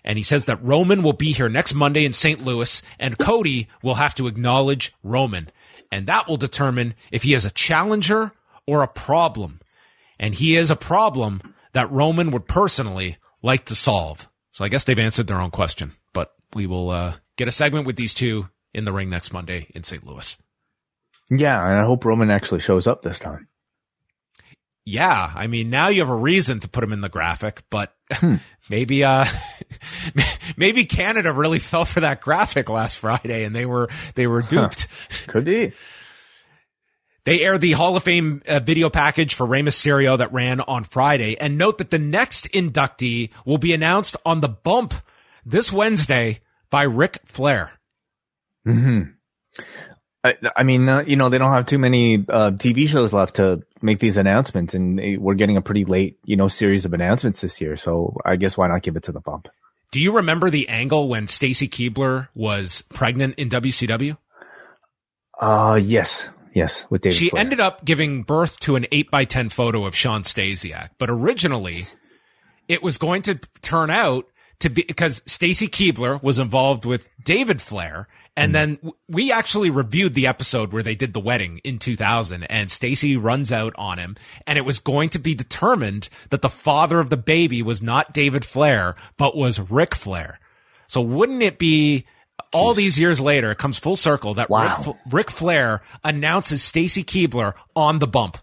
[0.04, 2.44] And he says that Roman will be here next Monday in St.
[2.44, 5.50] Louis and Cody will have to acknowledge Roman.
[5.90, 8.32] And that will determine if he is a challenger
[8.66, 9.60] or a problem.
[10.18, 11.40] And he is a problem
[11.72, 14.28] that Roman would personally like to solve.
[14.52, 17.86] So I guess they've answered their own question, but we will uh, get a segment
[17.86, 20.06] with these two in the ring next Monday in St.
[20.06, 20.36] Louis.
[21.30, 23.48] Yeah, and I hope Roman actually shows up this time.
[24.84, 27.94] Yeah, I mean now you have a reason to put him in the graphic, but
[28.10, 28.36] hmm.
[28.68, 29.24] maybe uh
[30.56, 34.88] maybe Canada really fell for that graphic last Friday and they were they were duped.
[34.90, 35.32] Huh.
[35.32, 35.72] Could be.
[37.24, 40.84] They aired the Hall of Fame uh, video package for Rey Mysterio that ran on
[40.84, 41.36] Friday.
[41.38, 44.94] And note that the next inductee will be announced on the bump
[45.46, 47.72] this Wednesday by Ric Flair.
[48.64, 49.02] Hmm.
[50.24, 53.36] I, I, mean, uh, you know, they don't have too many uh, TV shows left
[53.36, 57.40] to make these announcements, and we're getting a pretty late, you know, series of announcements
[57.40, 57.76] this year.
[57.76, 59.48] So I guess why not give it to the bump?
[59.90, 64.16] Do you remember the angle when Stacy Keibler was pregnant in WCW?
[65.38, 66.28] Uh, yes.
[66.54, 67.16] Yes, with David.
[67.16, 67.40] She Flair.
[67.40, 71.84] ended up giving birth to an eight by ten photo of Shawn Stasiak, but originally
[72.68, 74.26] it was going to turn out
[74.60, 78.52] to be because Stacy Keibler was involved with David Flair, and mm.
[78.52, 83.16] then we actually reviewed the episode where they did the wedding in 2000, and Stacy
[83.16, 87.10] runs out on him, and it was going to be determined that the father of
[87.10, 90.38] the baby was not David Flair, but was Ric Flair.
[90.86, 92.06] So wouldn't it be
[92.52, 94.82] all these years later, it comes full circle that wow.
[94.86, 98.38] Ric, Ric Flair announces Stacy Keibler on the bump.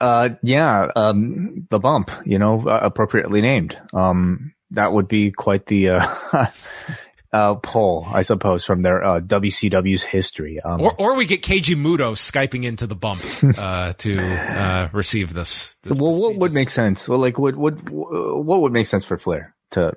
[0.00, 3.78] Uh, yeah, um, the bump, you know, uh, appropriately named.
[3.92, 6.06] Um, that would be quite the, uh,
[7.32, 10.60] uh, pull, I suppose, from their, uh, WCW's history.
[10.60, 13.20] Um, or, or we get Keiji Muto Skyping into the bump,
[13.58, 15.76] uh, to, uh, receive this.
[15.82, 17.08] this well, what would make sense?
[17.08, 19.96] Well, like, what, what, what would make sense for Flair to,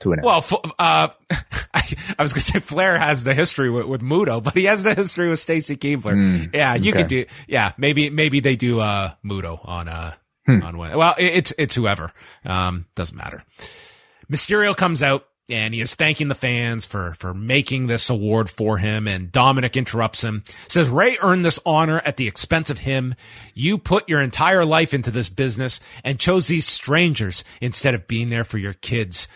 [0.00, 0.44] to an Well,
[0.78, 1.82] uh, I,
[2.18, 4.82] I, was going to say Flair has the history with, with Muto, but he has
[4.82, 6.14] the history with Stacy Keibler.
[6.14, 7.02] Mm, yeah, you okay.
[7.02, 7.24] could do.
[7.46, 10.14] Yeah, maybe maybe they do uh, Muto on uh
[10.46, 10.62] hmm.
[10.62, 12.10] on Well, it's it's whoever.
[12.44, 13.44] Um, doesn't matter.
[14.30, 18.78] Mysterio comes out and he is thanking the fans for for making this award for
[18.78, 23.14] him and Dominik interrupts him says Rey earned this honor at the expense of him
[23.54, 28.30] you put your entire life into this business and chose these strangers instead of being
[28.30, 29.28] there for your kids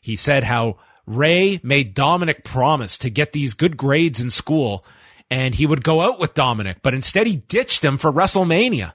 [0.00, 4.84] he said how Rey made Dominik promise to get these good grades in school
[5.30, 8.94] and he would go out with Dominik, but instead he ditched him for WrestleMania.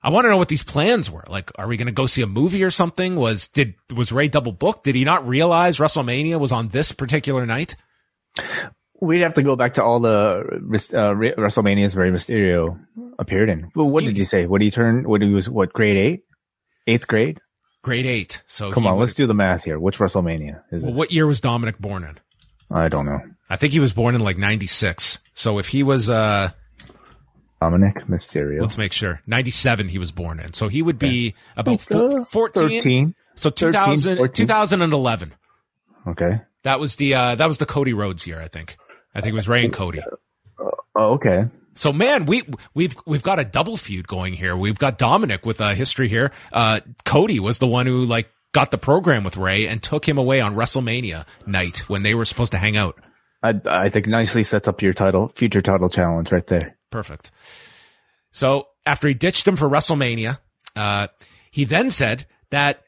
[0.00, 1.24] I want to know what these plans were.
[1.26, 3.16] Like, are we going to go see a movie or something?
[3.16, 4.84] Was, did, was Rey double booked?
[4.84, 7.74] Did he not realize WrestleMania was on this particular night?
[9.00, 12.80] We'd have to go back to all the uh, WrestleManias Rey Mysterio
[13.18, 13.70] appeared in.
[13.74, 14.46] Well, what did you say?
[14.46, 15.08] What did he turn?
[15.08, 15.50] What he was?
[15.50, 16.20] What grade eight?
[16.86, 17.40] Eighth grade?
[17.88, 18.42] Grade eight.
[18.46, 19.78] So come on, let's do the math here.
[19.78, 20.96] Which WrestleMania is well, it?
[20.96, 22.18] What year was Dominik born in?
[22.70, 23.20] I don't know.
[23.48, 25.20] I think he was born in like '96.
[25.34, 26.50] So if he was uh
[27.62, 30.52] Dominik Mysterio, let's make sure '97 he was born in.
[30.52, 32.82] So he would be about four, 14.
[32.82, 35.34] 13, so 2000, 13, 2011.
[36.08, 36.40] Okay.
[36.64, 38.40] That was the uh that was the Cody Rhodes year.
[38.40, 38.76] I think.
[39.14, 40.00] I think it was Rey and Cody.
[40.00, 41.46] Uh, oh, okay.
[41.78, 42.42] So man, we
[42.74, 44.56] we've we've got a double feud going here.
[44.56, 46.32] We've got Dominik with a history here.
[46.52, 50.18] Uh, Cody was the one who like got the program with Rey and took him
[50.18, 52.98] away on WrestleMania night when they were supposed to hang out.
[53.44, 56.76] I I think nicely sets up your title future title challenge right there.
[56.90, 57.30] Perfect.
[58.32, 60.38] So after he ditched him for WrestleMania,
[60.74, 61.06] uh,
[61.52, 62.82] he then said that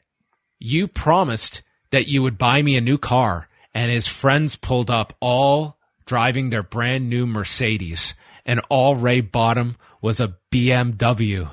[0.59, 1.61] you promised
[1.91, 6.49] that you would buy me a new car, and his friends pulled up all driving
[6.49, 8.15] their brand new Mercedes
[8.45, 11.49] and all Rey Bottom was a BMW.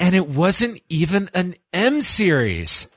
[0.00, 2.88] And it wasn't even an M series.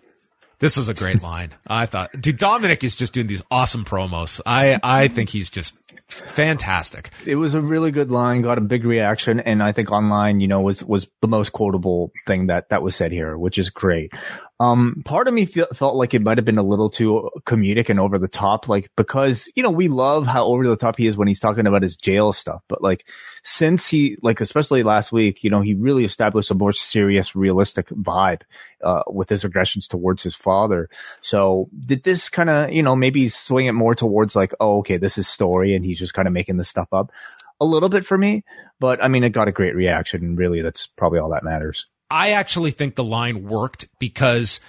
[0.60, 1.52] This was a great line.
[1.68, 4.40] I thought, dude, Dominik is just doing these awesome promos.
[4.46, 5.76] I, I think he's just
[6.08, 7.10] fantastic.
[7.26, 10.48] It was a really good line, got a big reaction, and I think online, you
[10.48, 14.14] know, was was the most quotable thing that that was said here, which is great.
[14.58, 17.90] Um, part of me feel, felt like it might have been a little too comedic
[17.90, 21.08] and over the top, like because you know we love how over the top he
[21.08, 23.06] is when he's talking about his jail stuff, but like
[23.44, 27.90] since he like especially last week, you know, he really established a more serious, realistic
[27.90, 28.44] vibe
[28.82, 30.90] uh, with his aggressions towards his father.
[31.20, 34.96] So did this kind of you know maybe swing it more towards like, oh, okay,
[34.96, 37.12] this is story, and he's just kind of making this stuff up
[37.60, 38.44] a little bit for me,
[38.80, 41.88] but I mean, it got a great reaction, and really, that's probably all that matters.
[42.10, 44.60] I actually think the line worked because,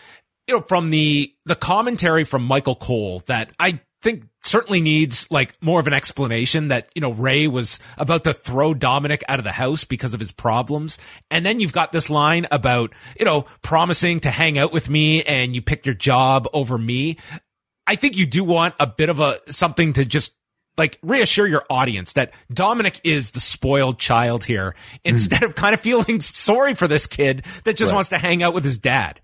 [0.47, 5.61] you know, from the, the commentary from Michael Cole that I think certainly needs like
[5.63, 9.45] more of an explanation that, you know, Rey was about to throw Dominik out of
[9.45, 10.99] the house because of his problems.
[11.31, 15.23] And then you've got this line about, you know, promising to hang out with me
[15.25, 17.17] and you pick your job over me.
[17.87, 20.37] I think you do want a bit of a something to just
[20.77, 24.75] like reassure your audience that Dominik is the spoiled child here
[25.05, 25.47] instead mm.
[25.47, 27.97] of kind of feeling sorry for this kid that just right.
[27.97, 29.21] wants to hang out with his dad.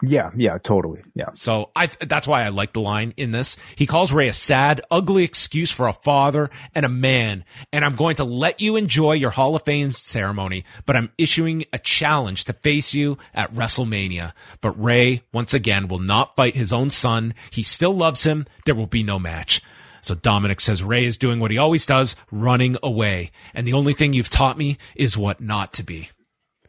[0.00, 1.02] Yeah, yeah, totally.
[1.14, 1.30] Yeah.
[1.34, 3.56] So I, that's why I like the line in this.
[3.74, 7.44] He calls Rey a sad, ugly excuse for a father and a man.
[7.72, 11.64] And I'm going to let you enjoy your Hall of Fame ceremony, but I'm issuing
[11.72, 14.34] a challenge to face you at WrestleMania.
[14.60, 17.34] But Rey once again, will not fight his own son.
[17.50, 18.46] He still loves him.
[18.66, 19.60] There will be no match.
[20.00, 23.30] So Dominik says Rey is doing what he always does, running away.
[23.54, 26.10] And the only thing you've taught me is what not to be.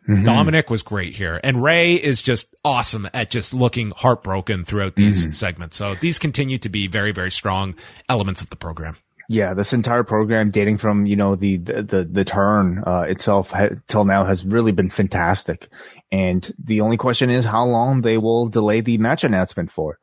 [0.07, 0.27] Mm-hmm.
[0.27, 1.39] Dominik was great here.
[1.43, 5.33] And Rey is just awesome at just looking heartbroken throughout these mm-hmm.
[5.33, 5.77] segments.
[5.77, 7.75] So these continue to be very, very strong
[8.07, 8.97] elements of the program.
[9.31, 13.75] Yeah, this entire program, dating from you know the the the, turn uh, itself ha-
[13.87, 15.69] till now, has really been fantastic.
[16.11, 19.99] And the only question is how long they will delay the match announcement for.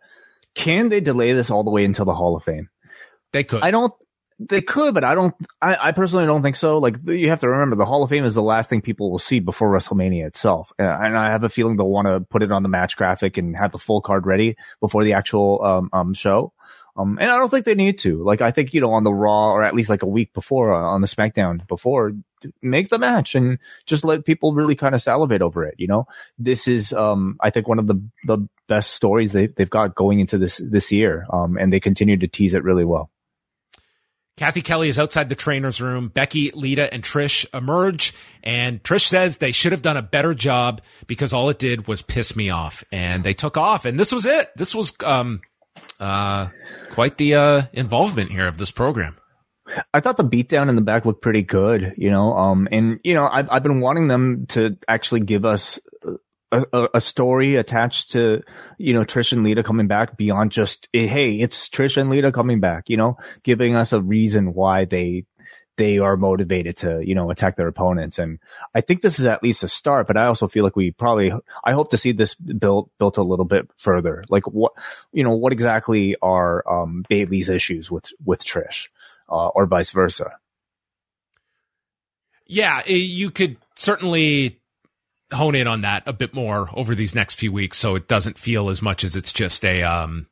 [0.55, 2.69] Can they delay this all the way until the Hall of Fame?
[3.33, 3.63] They could.
[3.63, 3.93] I don't
[4.39, 5.35] they could, but I don't.
[5.63, 6.79] I, I, personally don't think so.
[6.79, 9.19] Like you have to remember, the Hall of Fame is the last thing people will
[9.19, 12.63] see before WrestleMania itself, and I have a feeling they'll want to put it on
[12.63, 16.53] the match graphic and have the full card ready before the actual um, um show.
[16.99, 18.23] Um, and I don't think they need to.
[18.23, 20.75] Like I think you know on the Raw or at least like a week before
[20.75, 22.13] uh, on the SmackDown before,
[22.61, 25.77] make the match and just let people really kind of salivate over it.
[25.79, 26.07] You know,
[26.39, 30.21] this is um I think one of the the best stories they they've got going
[30.21, 31.27] into this this year.
[31.31, 33.11] Um, and they continue to tease it really well.
[34.37, 36.09] Cathy Kelly is outside the trainer's room.
[36.09, 40.83] Becky, Lita, and Trish emerge, and Trish says they should have done a better job
[41.07, 44.27] because all it did was piss me off, and they took off, and this was
[44.27, 44.51] it.
[44.55, 45.41] This was um,
[45.99, 46.49] uh,
[46.91, 49.17] quite the uh, involvement here of this program.
[49.93, 52.37] I thought the beatdown in the back looked pretty good, you know.
[52.37, 55.81] Um, and you know, I've I've been wanting them to actually give us
[56.53, 58.43] a, a, story attached to,
[58.79, 62.61] you know, Trish and Lita coming back beyond just, hey, it's Trish and Lita coming
[62.61, 65.25] back, you know, giving us a reason why they,
[65.77, 68.19] they are motivated to, you know, attack their opponents.
[68.19, 68.39] And
[68.75, 71.33] I think this is at least a start, but I also feel like we probably,
[71.65, 74.23] I hope to see this built, built a little bit further.
[74.29, 74.73] Like what,
[75.13, 78.89] you know, what exactly are, um, Bayley's issues with, with Trish,
[79.29, 80.39] uh, or vice versa?
[82.47, 84.61] Yeah, you could certainly
[85.33, 88.39] hone in on that a bit more over these next few weeks so it doesn't
[88.39, 90.29] feel as much as it's just a um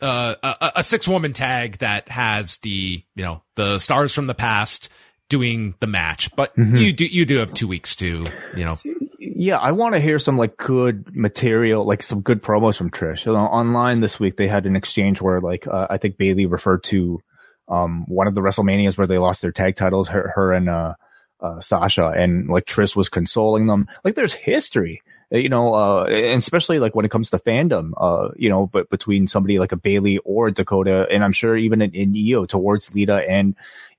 [0.00, 4.34] uh, a, a six woman tag that has the you know the stars from the
[4.34, 4.88] past
[5.28, 6.34] doing the match.
[6.36, 6.76] But mm-hmm.
[6.76, 8.26] you do you do have two weeks to
[8.56, 8.78] you know.
[9.18, 13.26] Yeah i want to hear some like good material like some good promos from trish.
[13.26, 17.20] Online this week they had an exchange where like uh, i think Bayley referred to
[17.68, 20.94] um one of the wrestlemanias where they lost their tag titles her her and uh
[21.40, 23.88] uh, Sasha and like Trish was consoling them.
[24.04, 25.02] Like there's history,
[25.32, 28.66] uh, you know, uh, and especially like when it comes to fandom, uh, you know,
[28.66, 32.46] but between somebody like a Bayley or Dakota, and I'm sure even in, in Iyo
[32.46, 33.54] towards Lita and,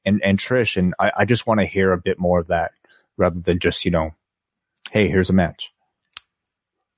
[0.05, 0.77] and, and Trish.
[0.77, 2.71] And I, I just want to hear a bit more of that
[3.17, 4.11] rather than just, you know,
[4.91, 5.73] Hey, here's a match.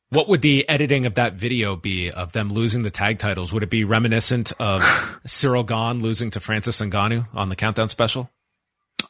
[0.09, 3.51] What would the editing of that video be of them losing the tag titles?
[3.53, 4.83] Would it be reminiscent of
[5.25, 8.29] Cyril Gane losing to Francis Ngannou on the countdown special?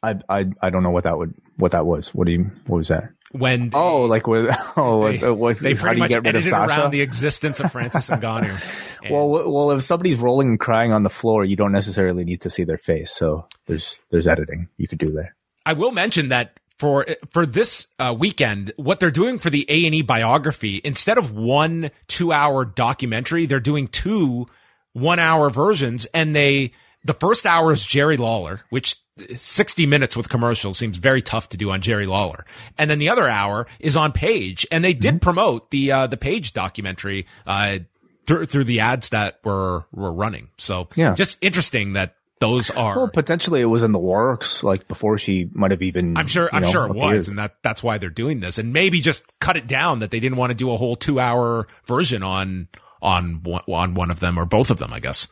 [0.02, 2.14] I I I don't know what that would what that was.
[2.14, 3.10] What do you what was that?
[3.32, 7.60] When they, oh like with oh they, with, they pretty much edited around the existence
[7.60, 9.10] of Francis Ngannou.
[9.12, 12.50] well, well, if somebody's rolling and crying on the floor, you don't necessarily need to
[12.50, 13.12] see their face.
[13.12, 15.36] So there's there's editing you could do there.
[15.66, 19.86] I will mention that for for this uh, weekend, what they're doing for the A
[19.86, 24.48] and E biography, instead of one two hour documentary, they're doing two
[24.94, 26.72] one hour versions, and they
[27.04, 28.96] the first hour is Jerry Lawler, which
[29.36, 32.46] 60 minutes with commercials seems very tough to do on Jerry Lawler.
[32.78, 34.68] And then the other hour is on Paige.
[34.72, 35.20] And they did mm-hmm.
[35.20, 37.80] promote the, uh, the Paige documentary, uh,
[38.26, 40.50] through, through the ads that were, were running.
[40.58, 44.88] So yeah, just interesting that those are well, potentially it was in the works like
[44.88, 47.84] before she might have even i'm sure i'm know, sure it was and that that's
[47.84, 50.56] why they're doing this and maybe just cut it down that they didn't want to
[50.56, 52.68] do a whole two hour version on
[53.02, 55.28] on on one of them or both of them i guess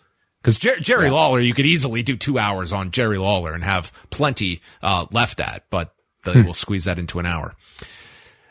[0.48, 1.12] because Jer- Jerry yeah.
[1.12, 5.42] Lawler, you could easily do two hours on Jerry Lawler and have plenty uh, left
[5.42, 5.94] at, but
[6.24, 6.46] they hmm.
[6.46, 7.54] will squeeze that into an hour.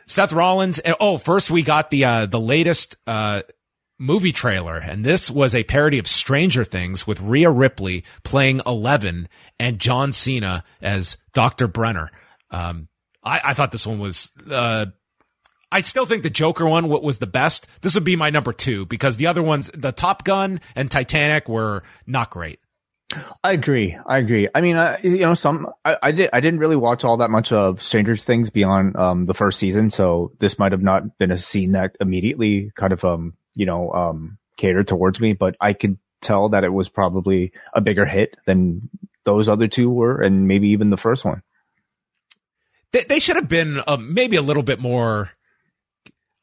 [0.05, 0.79] Seth Rollins.
[0.85, 3.41] Eh, oh, first we got the uh, the latest uh,
[3.99, 9.27] movie trailer, and this was a parody of Stranger Things with Rhea Ripley playing Eleven
[9.59, 12.11] and John Cena as Doctor Brenner.
[12.51, 12.89] Um,
[13.25, 14.87] I, I, thought this one was uh,
[15.73, 17.67] I still think the Joker one was the best.
[17.81, 21.49] This would be my number two because the other ones, the Top Gun and Titanic
[21.49, 22.61] were not great.
[23.45, 23.97] I agree.
[24.07, 24.49] I agree.
[24.53, 26.31] I mean, I, you know, some I, I did.
[26.33, 29.91] I didn't really watch all that much of Stranger Things beyond um, the first season,
[29.91, 33.91] so this might have not been a scene that immediately kind of um, you know,
[33.93, 35.33] um, catered towards me.
[35.33, 38.89] But I could tell that it was probably a bigger hit than
[39.25, 41.43] those other two were, and maybe even the first one.
[42.93, 45.31] They, they should have been uh, maybe a little bit more.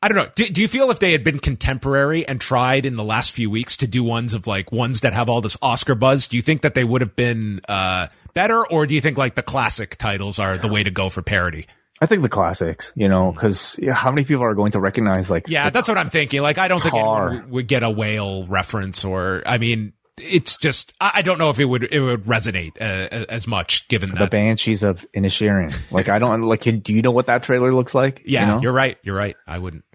[0.03, 0.27] I don't know.
[0.35, 3.49] Do, do you feel if they had been contemporary and tried in the last few
[3.49, 6.41] weeks to do ones of like ones that have all this Oscar buzz, do you
[6.41, 9.95] think that they would have been uh, better, or do you think like the classic
[9.95, 11.67] titles are the way to go for parody?
[12.01, 15.47] I think the classics, you know, because how many people are going to recognize like?
[15.47, 16.41] Yeah, that's what I'm thinking.
[16.41, 20.93] Like, I don't think anyone would get a whale reference, or I mean, it's just
[21.01, 24.31] I don't know if it would it would resonate uh, as much given the that.
[24.31, 25.73] Banshees of Inisherin.
[25.91, 26.61] Like I don't like.
[26.61, 28.21] Do you know what that trailer looks like?
[28.25, 28.61] yeah, you know?
[28.61, 28.97] you're right.
[29.03, 29.35] You're right.
[29.47, 29.85] I wouldn't.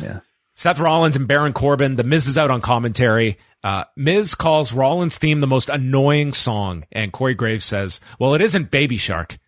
[0.00, 0.20] yeah.
[0.56, 1.96] Seth Rollins and Baron Corbin.
[1.96, 3.38] The Miz is out on commentary.
[3.64, 8.40] Uh, Miz calls Rollins' theme the most annoying song, and Corey Graves says, "Well, it
[8.40, 9.38] isn't Baby Shark.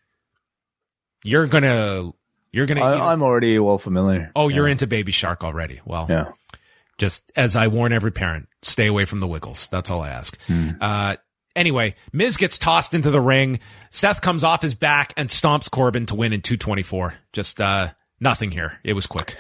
[1.23, 2.13] You're gonna,
[2.53, 2.83] you're gonna.
[2.83, 4.33] I, I'm already well familiar.
[4.35, 5.81] oh, you're into Baby Shark already.
[5.85, 6.33] Well, Yeah.
[6.99, 9.67] Just as I warn every parent, stay away from the Wiggles.
[9.69, 10.39] That's all I ask.
[10.81, 11.17] Uh,
[11.55, 13.61] anyway, Miz gets tossed into the ring.
[13.91, 17.15] Seth comes off his back and stomps Corbin to win in 224.
[17.33, 17.91] Just uh,
[18.21, 18.79] nothing here.
[18.85, 19.37] It was quick.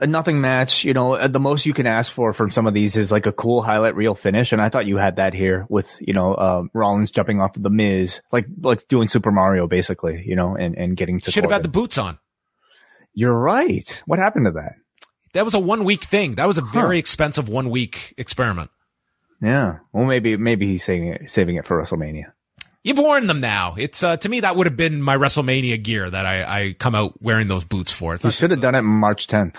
[0.00, 0.84] a nothing match.
[0.84, 3.26] You know, uh, the most you can ask for from some of these is like
[3.26, 6.34] a cool highlight reel finish, and I thought you had that here with you know
[6.34, 10.56] uh, Rollins jumping off of the Miz, like like doing Super Mario basically, you know,
[10.56, 11.30] and and getting to.
[11.30, 12.18] Should have had the boots on.
[13.12, 14.02] You're right.
[14.06, 14.74] What happened to that?
[15.34, 16.34] That was a one week thing.
[16.36, 18.70] That was a very expensive one week experiment.
[19.40, 19.78] Yeah.
[19.92, 22.32] Well, maybe maybe he's saving it, saving it for WrestleMania.
[22.82, 23.74] You've worn them now.
[23.78, 26.94] It's uh, to me that would have been my WrestleMania gear that I, I come
[26.94, 28.14] out wearing those boots for.
[28.14, 29.56] It's not should have done it March 10th,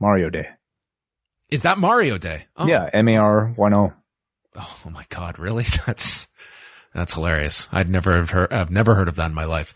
[0.00, 0.48] Mario Day.
[1.50, 2.46] Is that Mario Day?
[2.56, 3.92] Oh, Yeah, M A R one O.
[4.56, 5.64] Oh my God, really?
[5.86, 6.26] That's
[6.92, 7.68] that's hilarious.
[7.70, 8.52] I'd never have heard.
[8.52, 9.74] I've never heard of that in my life.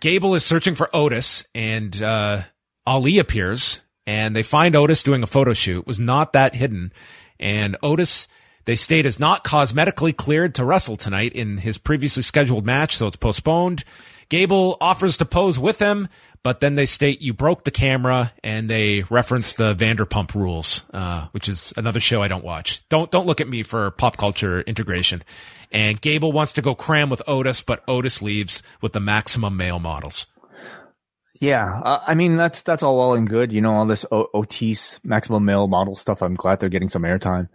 [0.00, 2.42] Gable is searching for Otis, and uh,
[2.86, 5.80] Ali appears, and they find Otis doing a photo shoot.
[5.80, 6.92] It Was not that hidden,
[7.38, 8.28] and Otis.
[8.66, 13.06] They state is not cosmetically cleared to wrestle tonight in his previously scheduled match, so
[13.06, 13.84] it's postponed.
[14.30, 16.08] Gable offers to pose with him,
[16.42, 21.26] but then they state you broke the camera, and they reference the Vanderpump Rules, uh,
[21.32, 22.86] which is another show I don't watch.
[22.88, 25.22] Don't don't look at me for pop culture integration.
[25.70, 29.80] And Gable wants to go cram with Otis, but Otis leaves with the maximum male
[29.80, 30.26] models.
[31.40, 33.52] Yeah, uh, I mean that's that's all well and good.
[33.52, 36.22] You know, all this o- Otis maximum male model stuff.
[36.22, 37.48] I'm glad they're getting some airtime.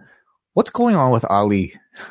[0.54, 1.74] What's going on with Ali?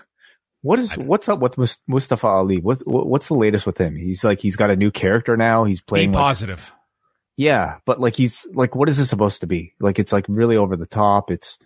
[0.63, 2.59] What is what's up with Mustafa Ali?
[2.59, 3.95] What, what what's the latest with him?
[3.95, 5.63] He's like he's got a new character now.
[5.63, 6.73] He's Be playing like, positive.
[7.37, 9.75] yeah, but like he's like what is this supposed to be?
[9.79, 11.31] Like it's like really over the top.
[11.31, 11.59] It's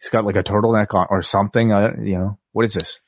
[0.00, 1.70] he's got like a turtleneck on or something.
[1.70, 2.98] Uh, you know what is this?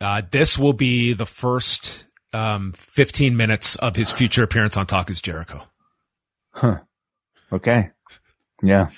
[0.00, 5.10] Uh, this will be the first um, 15 minutes of his future appearance on Talk
[5.10, 5.66] is Jericho.
[6.52, 6.78] Huh?
[7.52, 7.90] Okay,
[8.62, 8.88] yeah.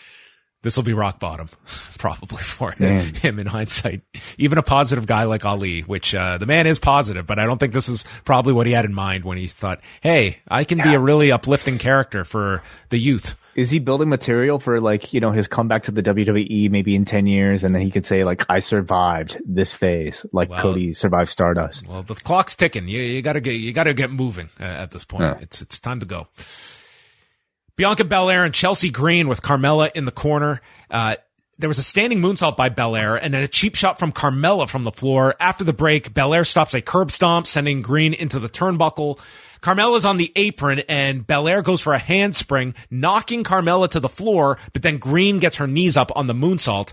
[0.62, 1.50] This will be rock bottom,
[1.98, 3.14] probably for Man.
[3.16, 4.00] him in hindsight.
[4.38, 7.58] Even a positive guy like Ali, which uh, the man is positive, but I don't
[7.58, 10.78] think this is probably what he had in mind when he thought, "Hey, I can
[10.78, 15.20] be a really uplifting character for the youth." Is he building material for like, you
[15.20, 18.24] know, his comeback to the WWE maybe in 10 years and then he could say
[18.24, 21.86] like, I survived this phase, like Well- Cody survived Stardust.
[21.86, 22.88] Well, the clock's ticking.
[22.88, 25.24] You, you gotta get, you gotta get moving uh, at this point.
[25.24, 25.38] Yeah.
[25.40, 26.26] It's, it's time to go.
[27.76, 30.60] Bianca Belair and Chelsea Green with Carmella in the corner.
[30.90, 31.16] Uh,
[31.58, 34.84] there was a standing moonsault by Belair and then a cheap shot from Carmella from
[34.84, 35.34] the floor.
[35.38, 39.18] After the break, Belair stops a curb stomp, sending Green into the turnbuckle.
[39.64, 44.58] Carmella's on the apron and Belair goes for a handspring, knocking Carmella to the floor,
[44.74, 46.92] but then Green gets her knees up on the moonsault.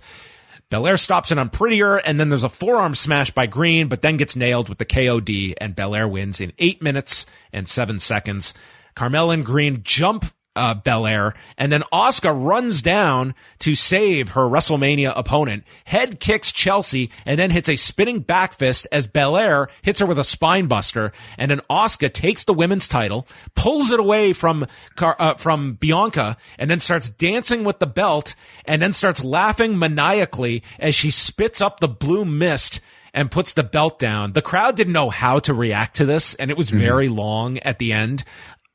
[0.70, 4.38] Belair stops it Unprettier, and then there's a forearm smash by Green, but then gets
[4.38, 8.54] nailed with the KOD, and Belair wins in eight minutes and seven seconds.
[8.96, 10.24] Carmella and Green jump
[10.56, 17.10] uh, Belair, and then Asuka runs down to save her WrestleMania opponent, head kicks Chelsea,
[17.26, 21.12] and then hits a spinning back fist as Belair hits her with a spine buster,
[21.38, 24.66] and then Asuka takes the women's title, pulls it away from
[24.96, 29.80] Car- uh, from Bianca, and then starts dancing with the belt, and then starts laughing
[29.80, 32.82] maniacally as she spits up the blue mist
[33.14, 34.34] and puts the belt down.
[34.34, 37.78] The crowd didn't know how to react to this, and it was very long at
[37.78, 38.24] the end.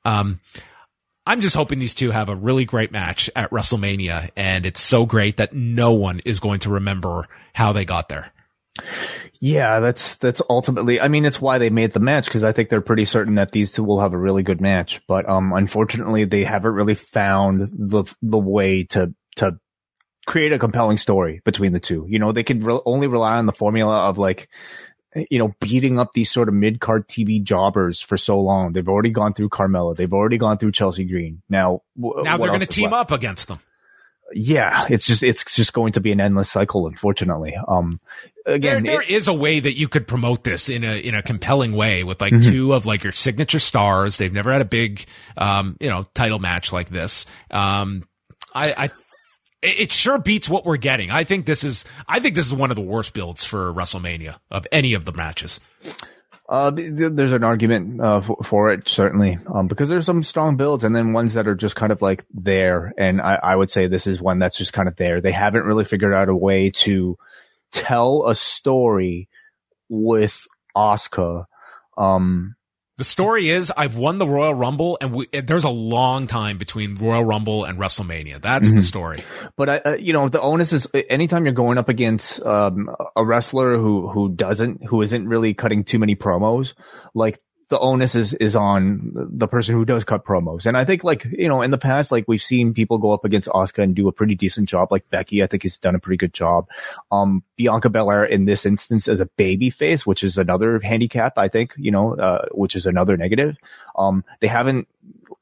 [0.04, 0.40] Um,
[1.26, 5.06] I'm just hoping these two have a really great match at WrestleMania, and it's so
[5.06, 8.32] great that no one is going to remember how they got there.
[9.40, 12.68] Yeah, that's, that's ultimately, I mean, it's why they made the match because I think
[12.68, 15.00] they're pretty certain that these two will have a really good match.
[15.08, 19.58] But, um, unfortunately they haven't really found the, the way to, to
[20.26, 22.06] create a compelling story between the two.
[22.08, 24.48] You know, they could re- only rely on the formula of like,
[25.30, 28.72] you know, beating up these sort of mid card TV jobbers for so long.
[28.72, 29.96] They've already gone through Carmella.
[29.96, 31.42] They've already gone through Chelsea Green.
[31.48, 33.12] Now, w- now they're going to team left?
[33.12, 33.60] up against them.
[34.32, 37.56] Yeah, it's just it's just going to be an endless cycle, unfortunately.
[37.68, 38.00] Um,
[38.44, 41.14] again, there, there it, is a way that you could promote this in a in
[41.14, 42.50] a compelling way with like mm-hmm.
[42.50, 44.18] two of like your signature stars.
[44.18, 45.04] They've never had a big,
[45.36, 47.24] um, you know, title match like this.
[47.52, 48.02] Um,
[48.52, 48.88] I, I
[49.66, 51.10] it sure beats what we're getting.
[51.10, 54.38] I think this is I think this is one of the worst builds for WrestleMania
[54.50, 55.60] of any of the matches.
[56.48, 60.84] Uh, there's an argument uh, for, for, it certainly, um, because there's some strong builds
[60.84, 62.92] and then ones that are just kind of like there.
[62.96, 65.20] And I, I would say this is one that's just kind of there.
[65.20, 67.18] They haven't really figured out a way to
[67.72, 69.28] tell a story
[69.88, 71.46] with Asuka,
[71.98, 72.54] um,
[72.98, 76.94] the story is I've won the Royal Rumble and we, there's a long time between
[76.94, 78.40] Royal Rumble and WrestleMania.
[78.40, 78.76] That's mm-hmm.
[78.76, 79.24] the story.
[79.56, 83.76] But uh, you know, the onus is anytime you're going up against um, a wrestler
[83.76, 86.72] who who doesn't who isn't really cutting too many promos,
[87.14, 90.66] like the onus is is on the person who does cut promos.
[90.66, 93.24] And I think like, you know, in the past, like we've seen people go up
[93.24, 94.92] against Asuka and do a pretty decent job.
[94.92, 96.68] Like Becky, I think has done a pretty good job.
[97.10, 101.48] Um, Bianca Belair in this instance as a baby face, which is another handicap, I
[101.48, 103.56] think, you know, uh, which is another negative.
[103.96, 104.86] Um, they haven't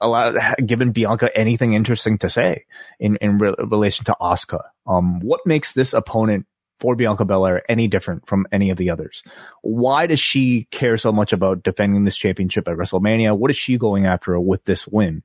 [0.00, 2.64] allowed, given Bianca anything interesting to say
[2.98, 4.62] in, in re- relation to Asuka.
[4.86, 6.46] Um, what makes this opponent
[6.84, 9.22] for Bianca Belair any different from any of the others?
[9.62, 13.38] Why does she care so much about defending this championship at WrestleMania?
[13.38, 15.22] What is she going after with this win?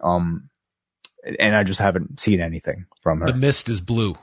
[0.00, 0.50] Um,
[1.38, 3.26] and I just haven't seen anything from her.
[3.26, 4.16] The mist is blue.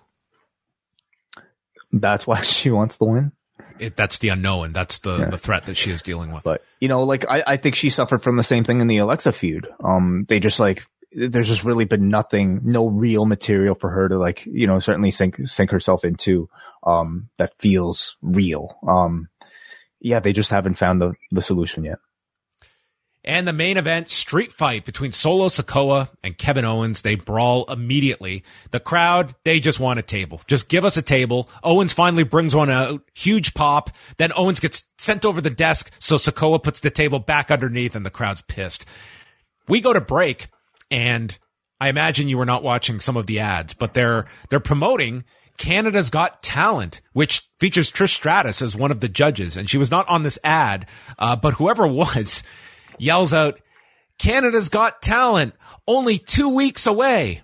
[1.94, 3.32] That's why she wants the win.
[3.80, 4.74] It, that's the unknown.
[4.74, 5.30] That's the, yeah.
[5.30, 6.44] the threat that she is dealing with.
[6.44, 8.98] But you know, like I, I think she suffered from the same thing in the
[8.98, 9.68] Alexa feud.
[9.82, 14.18] Um, they just like there's just really been nothing, no real material for her to
[14.18, 16.50] like, you know, certainly sink, sink herself into,
[16.84, 18.78] um, that feels real.
[18.88, 19.30] Um,
[20.00, 22.00] yeah, they just haven't found the, the solution yet.
[23.26, 27.04] And the main event, street fight between Solo Sikoa and Kevin Owens.
[27.04, 28.44] They brawl immediately.
[28.72, 30.42] The crowd, they just want a table.
[30.46, 31.50] Just give us a table.
[31.64, 33.02] Owens finally brings one out.
[33.14, 33.92] Huge pop.
[34.18, 35.90] Then Owens gets sent over the desk.
[36.00, 38.86] So Sikoa puts the table back underneath and the crowd's pissed.
[39.70, 40.48] We go to break
[40.94, 41.36] and
[41.80, 45.24] I imagine you were not watching some of the ads, but they're, they're promoting
[45.58, 49.58] Canada's Got Talent, which features Trish Stratus as one of the judges.
[49.58, 50.86] And she was not on this ad,
[51.18, 52.44] uh, but whoever was
[53.00, 53.60] yells out,
[54.20, 55.56] Canada's Got Talent,
[55.88, 57.42] only two weeks away.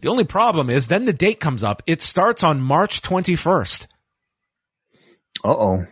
[0.00, 1.82] The only problem is then the date comes up.
[1.88, 3.88] It starts on March 21st.
[5.44, 5.84] Uh oh.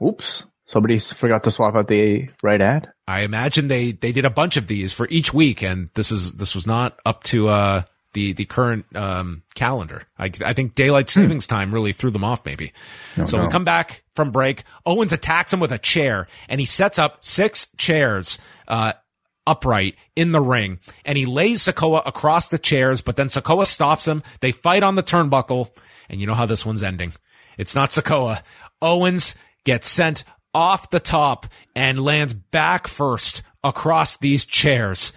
[0.00, 0.44] Oops.
[0.68, 2.92] Somebody forgot to swap out the right ad.
[3.06, 6.34] I imagine they they did a bunch of these for each week, and this is
[6.34, 7.82] this was not up to uh,
[8.12, 10.02] the the current um, calendar.
[10.18, 11.22] I, I think daylight hmm.
[11.22, 11.54] savings hmm.
[11.54, 12.44] time really threw them off.
[12.44, 12.74] Maybe.
[13.16, 13.44] No, so no.
[13.44, 14.64] we come back from break.
[14.84, 18.38] Owens attacks him with a chair, and he sets up six chairs.
[18.68, 18.92] Uh,
[19.46, 24.06] upright in the ring and he lays Sikoa across the chairs, but then Sikoa stops
[24.06, 24.22] him.
[24.40, 25.70] They fight on the turnbuckle
[26.10, 27.14] and you know how this one's ending.
[27.56, 28.42] It's not Sikoa.
[28.82, 29.34] Owens
[29.64, 30.24] gets sent
[30.54, 35.12] off the top and lands back first across these chairs.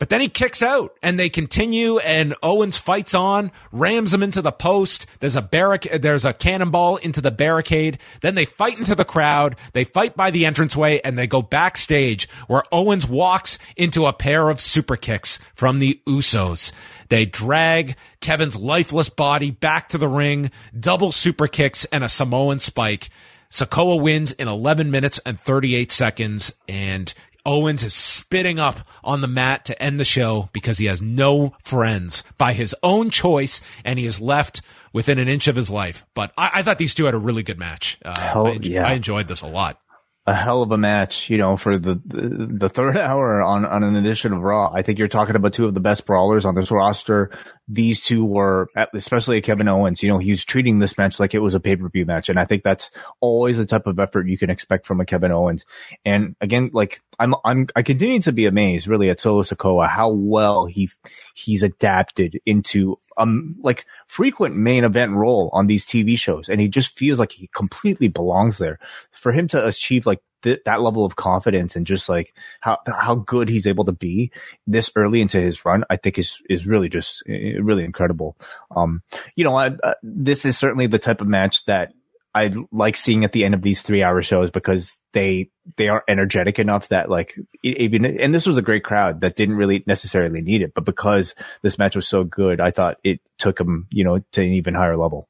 [0.00, 4.40] But then he kicks out and they continue and Owens fights on, rams him into
[4.40, 5.04] the post.
[5.20, 7.98] There's a barric, there's a cannonball into the barricade.
[8.22, 9.56] Then they fight into the crowd.
[9.74, 14.48] They fight by the entranceway and they go backstage where Owens walks into a pair
[14.48, 16.72] of super kicks from the Usos.
[17.10, 22.58] They drag Kevin's lifeless body back to the ring, double super kicks and a Samoan
[22.58, 23.10] spike.
[23.50, 27.12] Sikoa wins in 11 minutes and 38 seconds and
[27.46, 31.54] Owens is spitting up on the mat to end the show because he has no
[31.62, 34.60] friends by his own choice and he is left
[34.92, 36.04] within an inch of his life.
[36.14, 37.98] But I, I thought these two had a really good match.
[38.04, 38.86] Uh, Hell, I, yeah.
[38.86, 39.80] I enjoyed this a lot
[40.26, 43.82] a hell of a match, you know, for the, the, the third hour on on
[43.82, 44.70] an edition of Raw.
[44.72, 47.30] I think you're talking about two of the best brawlers on this roster.
[47.72, 50.02] These two were, especially Kevin Owens.
[50.02, 52.28] You know, he was treating this match like it was a pay per view match,
[52.28, 52.90] and I think that's
[53.20, 55.64] always the type of effort you can expect from a Kevin Owens.
[56.04, 60.08] And again, like I'm I'm I continue to be amazed, really, at Solo Sikoa how
[60.10, 60.90] well he
[61.34, 66.66] he's adapted into um like frequent main event role on these TV shows, and he
[66.66, 68.80] just feels like he completely belongs there.
[69.12, 73.14] For him to achieve like th- that level of confidence and just like how how
[73.14, 74.30] good he's able to be
[74.66, 78.36] this early into his run, I think is is really just really incredible.
[78.74, 79.02] Um,
[79.36, 81.92] you know, I, uh, this is certainly the type of match that
[82.34, 86.04] I like seeing at the end of these three hour shows because they they are
[86.06, 90.40] energetic enough that like even and this was a great crowd that didn't really necessarily
[90.40, 94.04] need it, but because this match was so good, I thought it took them you
[94.04, 95.28] know to an even higher level.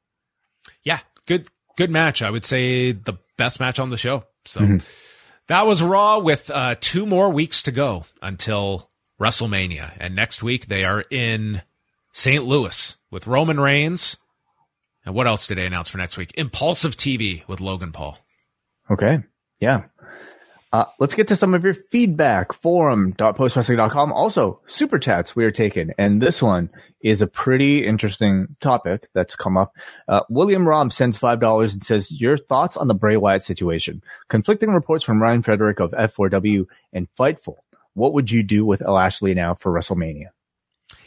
[0.83, 2.21] Yeah, good good match.
[2.21, 4.23] I would say the best match on the show.
[4.45, 4.77] So mm-hmm.
[5.47, 8.89] that was Raw with uh, two more weeks to go until
[9.19, 9.93] WrestleMania.
[9.99, 11.61] And next week they are in
[12.13, 12.43] St.
[12.43, 14.17] Louis with Roman Reigns.
[15.05, 16.31] And what else did they announce for next week?
[16.37, 18.17] Impulsive TV with Logan Paul.
[18.89, 19.19] Okay.
[19.59, 19.85] Yeah.
[20.73, 22.53] Uh, let's get to some of your feedback.
[22.53, 24.13] Forum.postwrestling.com.
[24.13, 25.91] Also, super chats we are taking.
[25.97, 26.69] And this one
[27.01, 29.75] is a pretty interesting topic that's come up.
[30.07, 34.01] Uh, William Rom sends $5 and says, your thoughts on the Bray Wyatt situation.
[34.29, 37.57] Conflicting reports from Ryan Frederick of F4W and Fightful.
[37.93, 40.27] What would you do with Lashley now for WrestleMania?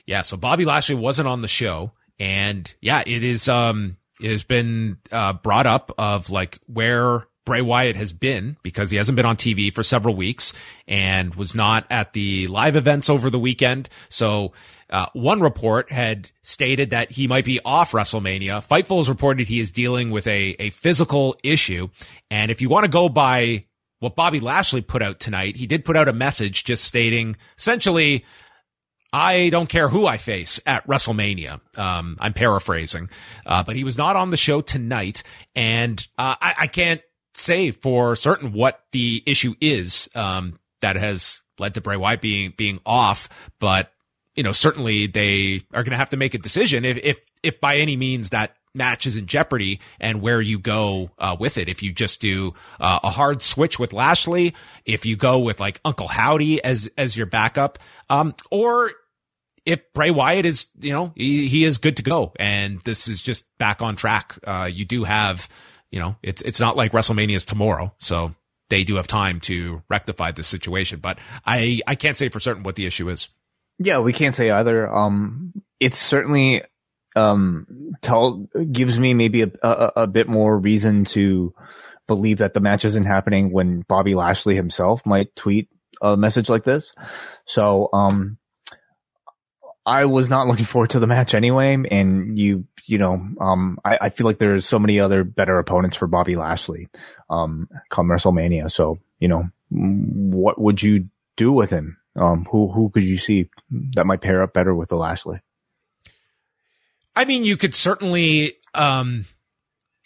[0.04, 0.20] Yeah.
[0.20, 1.92] So Bobby Lashley wasn't on the show.
[2.18, 7.60] And yeah, it is, um, it has been, uh, brought up of like where Bray
[7.60, 10.52] Wyatt has been because he hasn't been on TV for several weeks
[10.88, 13.88] and was not at the live events over the weekend.
[14.08, 14.52] So,
[14.90, 18.66] uh, one report had stated that he might be off WrestleMania.
[18.66, 21.88] Fightful has reported he is dealing with a, a physical issue.
[22.30, 23.64] And if you want to go by
[23.98, 28.24] what Bobby Lashley put out tonight, he did put out a message just stating essentially,
[29.12, 31.60] I don't care who I face at WrestleMania.
[31.78, 33.08] Um, I'm paraphrasing,
[33.46, 35.22] uh, but he was not on the show tonight,
[35.54, 37.00] and uh, I, I, can't
[37.34, 42.52] say for certain what the issue is um, that has led to Bray Wyatt being
[42.56, 43.28] being off,
[43.58, 43.92] but
[44.34, 47.60] you know certainly they are going to have to make a decision if if if
[47.60, 51.68] by any means that match is in jeopardy and where you go uh, with it.
[51.68, 54.54] If you just do uh, a hard switch with Lashley,
[54.84, 57.78] if you go with like Uncle Howdy as as your backup,
[58.10, 58.90] um, or
[59.64, 63.22] if Bray Wyatt is, you know, he, he is good to go and this is
[63.22, 64.36] just back on track.
[64.46, 65.48] Uh, you do have
[65.94, 67.94] you know, it's, it's not like WrestleMania is tomorrow.
[67.98, 68.34] So
[68.68, 72.64] they do have time to rectify this situation, but I, I can't say for certain
[72.64, 73.28] what the issue is.
[73.78, 74.92] Yeah, we can't say either.
[74.92, 76.64] Um, it's certainly,
[77.14, 81.54] um, tell, gives me maybe a, a, a bit more reason to
[82.08, 85.68] believe that the match isn't happening when Bobby Lashley himself might tweet
[86.02, 86.92] a message like this.
[87.46, 88.38] So, um,
[89.86, 93.98] I was not looking forward to the match anyway, and you, you know, um, I,
[94.02, 96.88] I feel like there's so many other better opponents for Bobby Lashley,
[97.28, 98.70] um, come WrestleMania.
[98.70, 101.98] So, you know, what would you do with him?
[102.16, 103.50] Um, who, who could you see
[103.94, 105.40] that might pair up better with the Lashley?
[107.14, 109.26] I mean, you could certainly, um,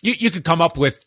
[0.02, 1.04] you, you could come up with,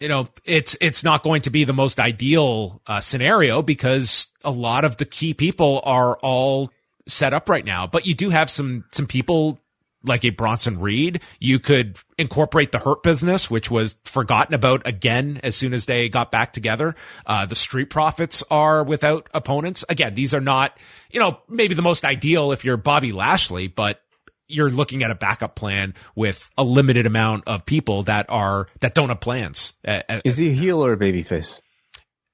[0.00, 4.50] you know, it's, it's not going to be the most ideal, uh, scenario because a
[4.50, 6.70] lot of the key people are all
[7.08, 9.58] set up right now, but you do have some, some people
[10.04, 11.20] like a Bronson Reed.
[11.40, 16.08] You could incorporate the hurt business, which was forgotten about again as soon as they
[16.08, 16.94] got back together.
[17.26, 19.84] Uh, the street profits are without opponents.
[19.88, 20.76] Again, these are not,
[21.10, 24.00] you know, maybe the most ideal if you're Bobby Lashley, but
[24.46, 28.94] you're looking at a backup plan with a limited amount of people that are, that
[28.94, 29.74] don't have plans.
[29.86, 31.60] Uh, uh, is he a heel or a babyface?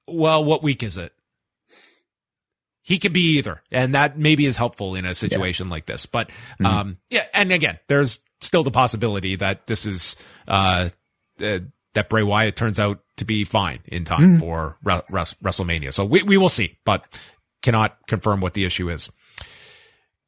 [0.07, 1.11] Well, what week is it?
[2.85, 3.63] He can be either.
[3.71, 5.71] And that maybe is helpful in a situation yeah.
[5.71, 6.05] like this.
[6.05, 6.65] But, mm-hmm.
[6.67, 7.25] um, yeah.
[7.33, 10.15] And again, there's still the possibility that this is,
[10.47, 10.89] uh,
[11.41, 11.59] uh
[11.95, 14.39] that Bray Wyatt turns out to be fine in time mm-hmm.
[14.39, 15.93] for Re- Re- WrestleMania.
[15.93, 17.07] So we, we will see, but
[17.63, 19.11] cannot confirm what the issue is.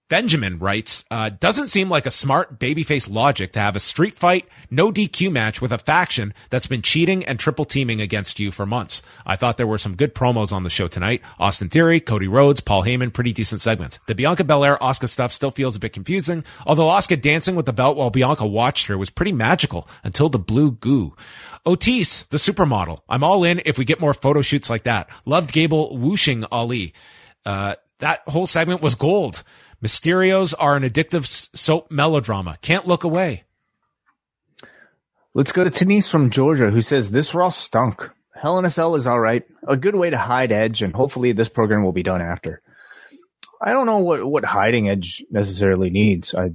[0.10, 4.48] Benjamin writes, uh, doesn't seem like a smart babyface logic to have a street fight,
[4.72, 8.66] no DQ match with a faction that's been cheating and triple teaming against you for
[8.66, 9.02] months.
[9.26, 11.22] I thought there were some good promos on the show tonight.
[11.40, 14.00] Austin Theory, Cody Rhodes, Paul Heyman, pretty decent segments.
[14.08, 17.74] The Bianca Belair Asuka stuff still feels a bit confusing, although Asuka dancing with the
[17.74, 21.18] belt while Bianca watched her was pretty magical until the blue goo.
[21.66, 23.00] Otis, the supermodel.
[23.10, 25.10] I'm all in if we get more photo shoots like that.
[25.26, 26.94] Loved Gable whooshing Ali.
[27.46, 29.44] Uh, that whole segment was gold.
[29.84, 31.26] Mysterios are an addictive
[31.56, 32.58] soap melodrama.
[32.62, 33.44] Can't look away.
[35.36, 38.10] Let's go to Denise from Georgia, who says this Raw stunk.
[38.34, 41.32] Hell in a Cell is all right, a good way to hide Edge, and hopefully
[41.32, 42.62] this program will be done after.
[43.62, 46.34] I don't know what what hiding Edge necessarily needs.
[46.34, 46.54] I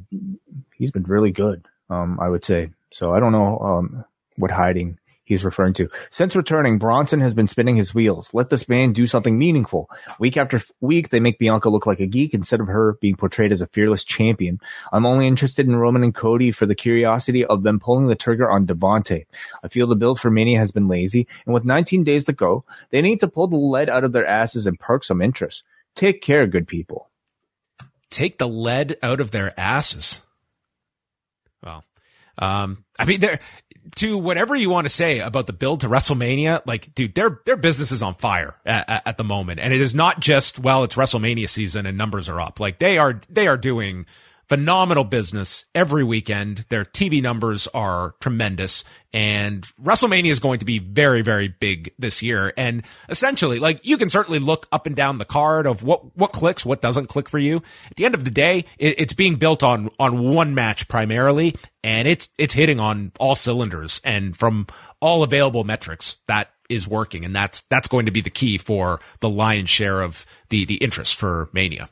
[0.74, 2.70] he's been really good, um, I would say.
[2.93, 4.05] So I don't know um,
[4.36, 4.99] what hiding
[5.33, 5.89] he's referring to.
[6.11, 8.33] Since returning, Bronson has been spinning his wheels.
[8.33, 9.91] Let this man do something meaningful.
[10.19, 13.53] Week after week, they make Bianca look like a geek instead of her being portrayed
[13.53, 14.61] as a fearless champion.
[14.93, 18.51] I'm only interested in Roman and Cody for the curiosity of them pulling the trigger
[18.51, 19.27] on Devontae.
[19.63, 22.65] I feel the build for Mania has been lazy, and with 19 days to go,
[22.91, 25.63] they need to pull the lead out of their asses and perk some interest.
[25.95, 27.09] Take care, good people.
[28.11, 30.21] Take the lead out of their asses.
[31.63, 31.85] Well,
[32.39, 33.41] um, I mean, there,
[33.97, 37.57] to whatever you want to say about the build to WrestleMania, like, dude, their their
[37.57, 40.97] business is on fire at, at, the moment, and it is not just well, it's
[40.97, 42.61] WrestleMania season and numbers are up.
[42.61, 44.07] Like they are they are doing
[44.53, 46.66] phenomenal business every weekend.
[46.69, 52.23] Their TV numbers are tremendous and WrestleMania is going to be very, very big this
[52.23, 52.53] year.
[52.59, 56.33] And essentially, like you can certainly look up and down the card of what, what
[56.33, 57.62] clicks, what doesn't click for you.
[57.91, 61.57] At the end of the day, it, it's being built on, on one match primarily
[61.83, 64.66] and it's, it's hitting on all cylinders and from
[65.01, 67.24] all available metrics that is working.
[67.24, 70.77] And that's, that's going to be the key for the lion's share of the, the
[70.77, 71.89] interest for Mania.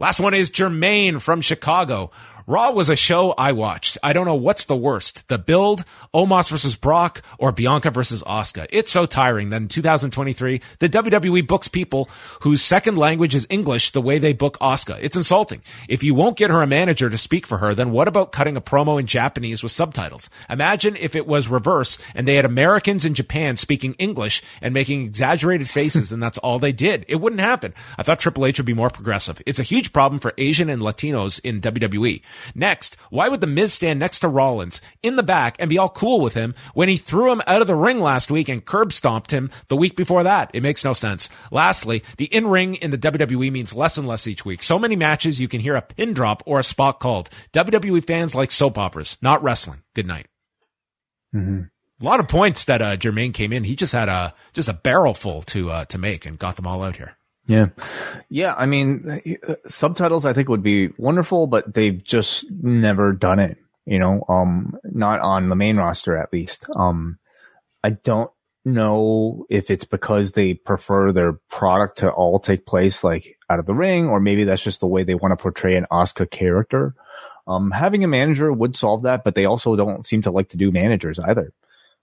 [0.00, 2.10] Last one is Jermaine from Chicago.
[2.50, 3.96] Raw was a show I watched.
[4.02, 8.66] I don't know what's the worst, the build, Omos versus Brock, or Bianca versus Asuka.
[8.70, 12.10] It's so tiring that in 2023, the WWE books people
[12.40, 14.98] whose second language is English the way they book Asuka.
[15.00, 15.62] It's insulting.
[15.88, 18.56] If you won't get her a manager to speak for her, then what about cutting
[18.56, 20.28] a promo in Japanese with subtitles?
[20.48, 25.02] Imagine if it was reverse and they had Americans in Japan speaking English and making
[25.02, 27.04] exaggerated faces and that's all they did.
[27.06, 27.74] It wouldn't happen.
[27.96, 29.40] I thought Triple H would be more progressive.
[29.46, 32.22] It's a huge problem for Asian and Latinos in WWE.
[32.54, 35.88] Next, why would The Miz stand next to Rollins in the back and be all
[35.88, 38.92] cool with him when he threw him out of the ring last week and curb
[38.92, 40.50] stomped him the week before that?
[40.52, 41.28] It makes no sense.
[41.50, 44.62] Lastly, the in-ring in the WWE means less and less each week.
[44.62, 47.30] So many matches you can hear a pin drop or a spot called.
[47.52, 49.82] WWE fans like soap operas, not wrestling.
[49.94, 50.26] Good night.
[51.34, 51.62] Mm-hmm.
[52.00, 53.64] A lot of points that uh, Jermaine came in.
[53.64, 56.66] He just had a just a barrel full to uh, to make and got them
[56.66, 57.16] all out here.
[57.50, 57.66] Yeah.
[58.28, 58.54] Yeah.
[58.56, 59.20] I mean,
[59.66, 64.78] subtitles I think would be wonderful, but they've just never done it, you know, um,
[64.84, 66.66] not on the main roster at least.
[66.76, 67.18] Um,
[67.82, 68.30] I don't
[68.64, 73.66] know if it's because they prefer their product to all take place like out of
[73.66, 76.94] the ring, or maybe that's just the way they want to portray an Asuka character.
[77.48, 80.56] Um, having a manager would solve that, but they also don't seem to like to
[80.56, 81.52] do managers either.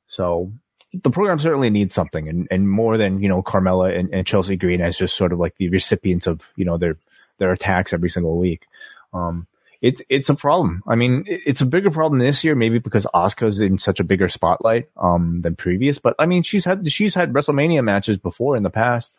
[0.09, 0.51] So
[0.93, 4.55] the program certainly needs something and, and more than, you know, Carmella and, and Chelsea
[4.55, 6.95] Green as just sort of like the recipients of, you know, their,
[7.39, 8.67] their attacks every single week.
[9.13, 9.47] Um,
[9.81, 10.81] it's, it's a problem.
[10.87, 14.29] I mean, it's a bigger problem this year, maybe because Asuka's in such a bigger
[14.29, 15.99] spotlight, um, than previous.
[15.99, 19.13] But I mean, she's had, she's had WrestleMania matches before in the past,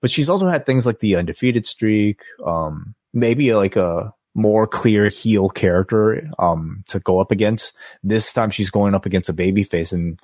[0.00, 5.08] but she's also had things like the undefeated streak, um, maybe like a, more clear
[5.08, 7.74] heel character um to go up against.
[8.02, 10.18] This time she's going up against a baby face and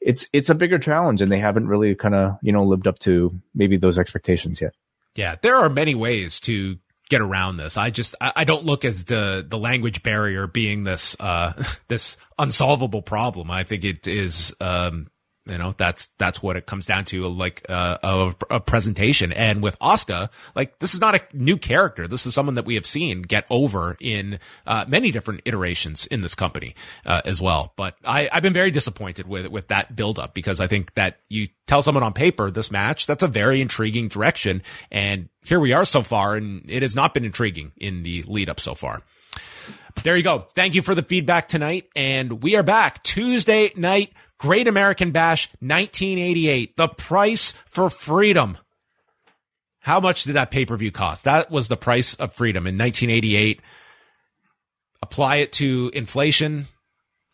[0.00, 2.98] it's it's a bigger challenge, and they haven't really kind of you know lived up
[3.00, 4.74] to maybe those expectations yet.
[5.14, 6.78] Yeah, there are many ways to
[7.08, 7.76] get around this.
[7.76, 11.52] I just I, don't look as the the language barrier being this uh
[11.88, 13.50] this unsolvable problem.
[13.50, 15.08] I think it is um
[15.46, 19.32] you know, that's, that's what it comes down to, like, uh, a, a presentation.
[19.32, 22.08] And with Asuka, like, this is not a new character.
[22.08, 26.20] This is someone that we have seen get over in, uh, many different iterations in
[26.20, 26.74] this company,
[27.04, 27.72] uh, as well.
[27.76, 31.48] But I, I've been very disappointed with, with that buildup because I think that you
[31.66, 34.62] tell someone on paper this match, that's a very intriguing direction.
[34.90, 38.48] And here we are so far, and it has not been intriguing in the lead
[38.48, 39.02] up so far.
[40.02, 40.46] There you go.
[40.54, 41.88] Thank you for the feedback tonight.
[41.96, 46.76] And we are back Tuesday night Great American Bash 1988.
[46.76, 48.58] The price for freedom.
[49.80, 51.24] How much did that pay per view cost?
[51.24, 53.60] That was the price of freedom in 1988.
[55.00, 56.66] Apply it to inflation.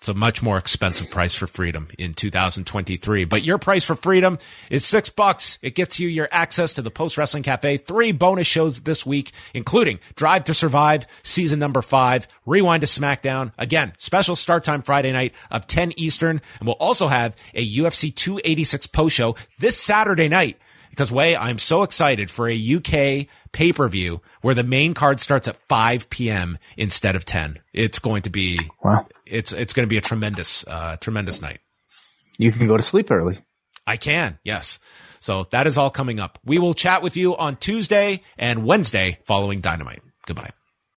[0.03, 3.25] It's a much more expensive price for freedom in 2023.
[3.25, 4.37] But your price for freedom
[4.69, 5.59] is six bucks.
[5.63, 9.31] It gets you your access to the Post Wrestling Cafe, three bonus shows this week,
[9.55, 13.53] including Drive to Survive, season number five, Rewind-A-SmackDown.
[13.59, 16.41] Again, special start time Friday night of 10 Eastern.
[16.59, 20.59] And we'll also have a UFC 286 post show this Saturday night
[20.93, 25.21] because Wai I'm so excited for a UK pay per view where the main card
[25.21, 26.59] starts at 5 p.m.
[26.77, 27.59] instead of 10.
[27.73, 29.07] It's going to be, wow.
[29.25, 31.61] it's, it's going to be a tremendous, uh, tremendous night.
[32.37, 33.39] You can go to sleep early.
[33.87, 34.39] I can.
[34.45, 34.79] Yes.
[35.21, 36.39] So that is all coming up.
[36.45, 40.03] We will chat with you on Tuesday and Wednesday following Dynamite.
[40.27, 40.51] Goodbye.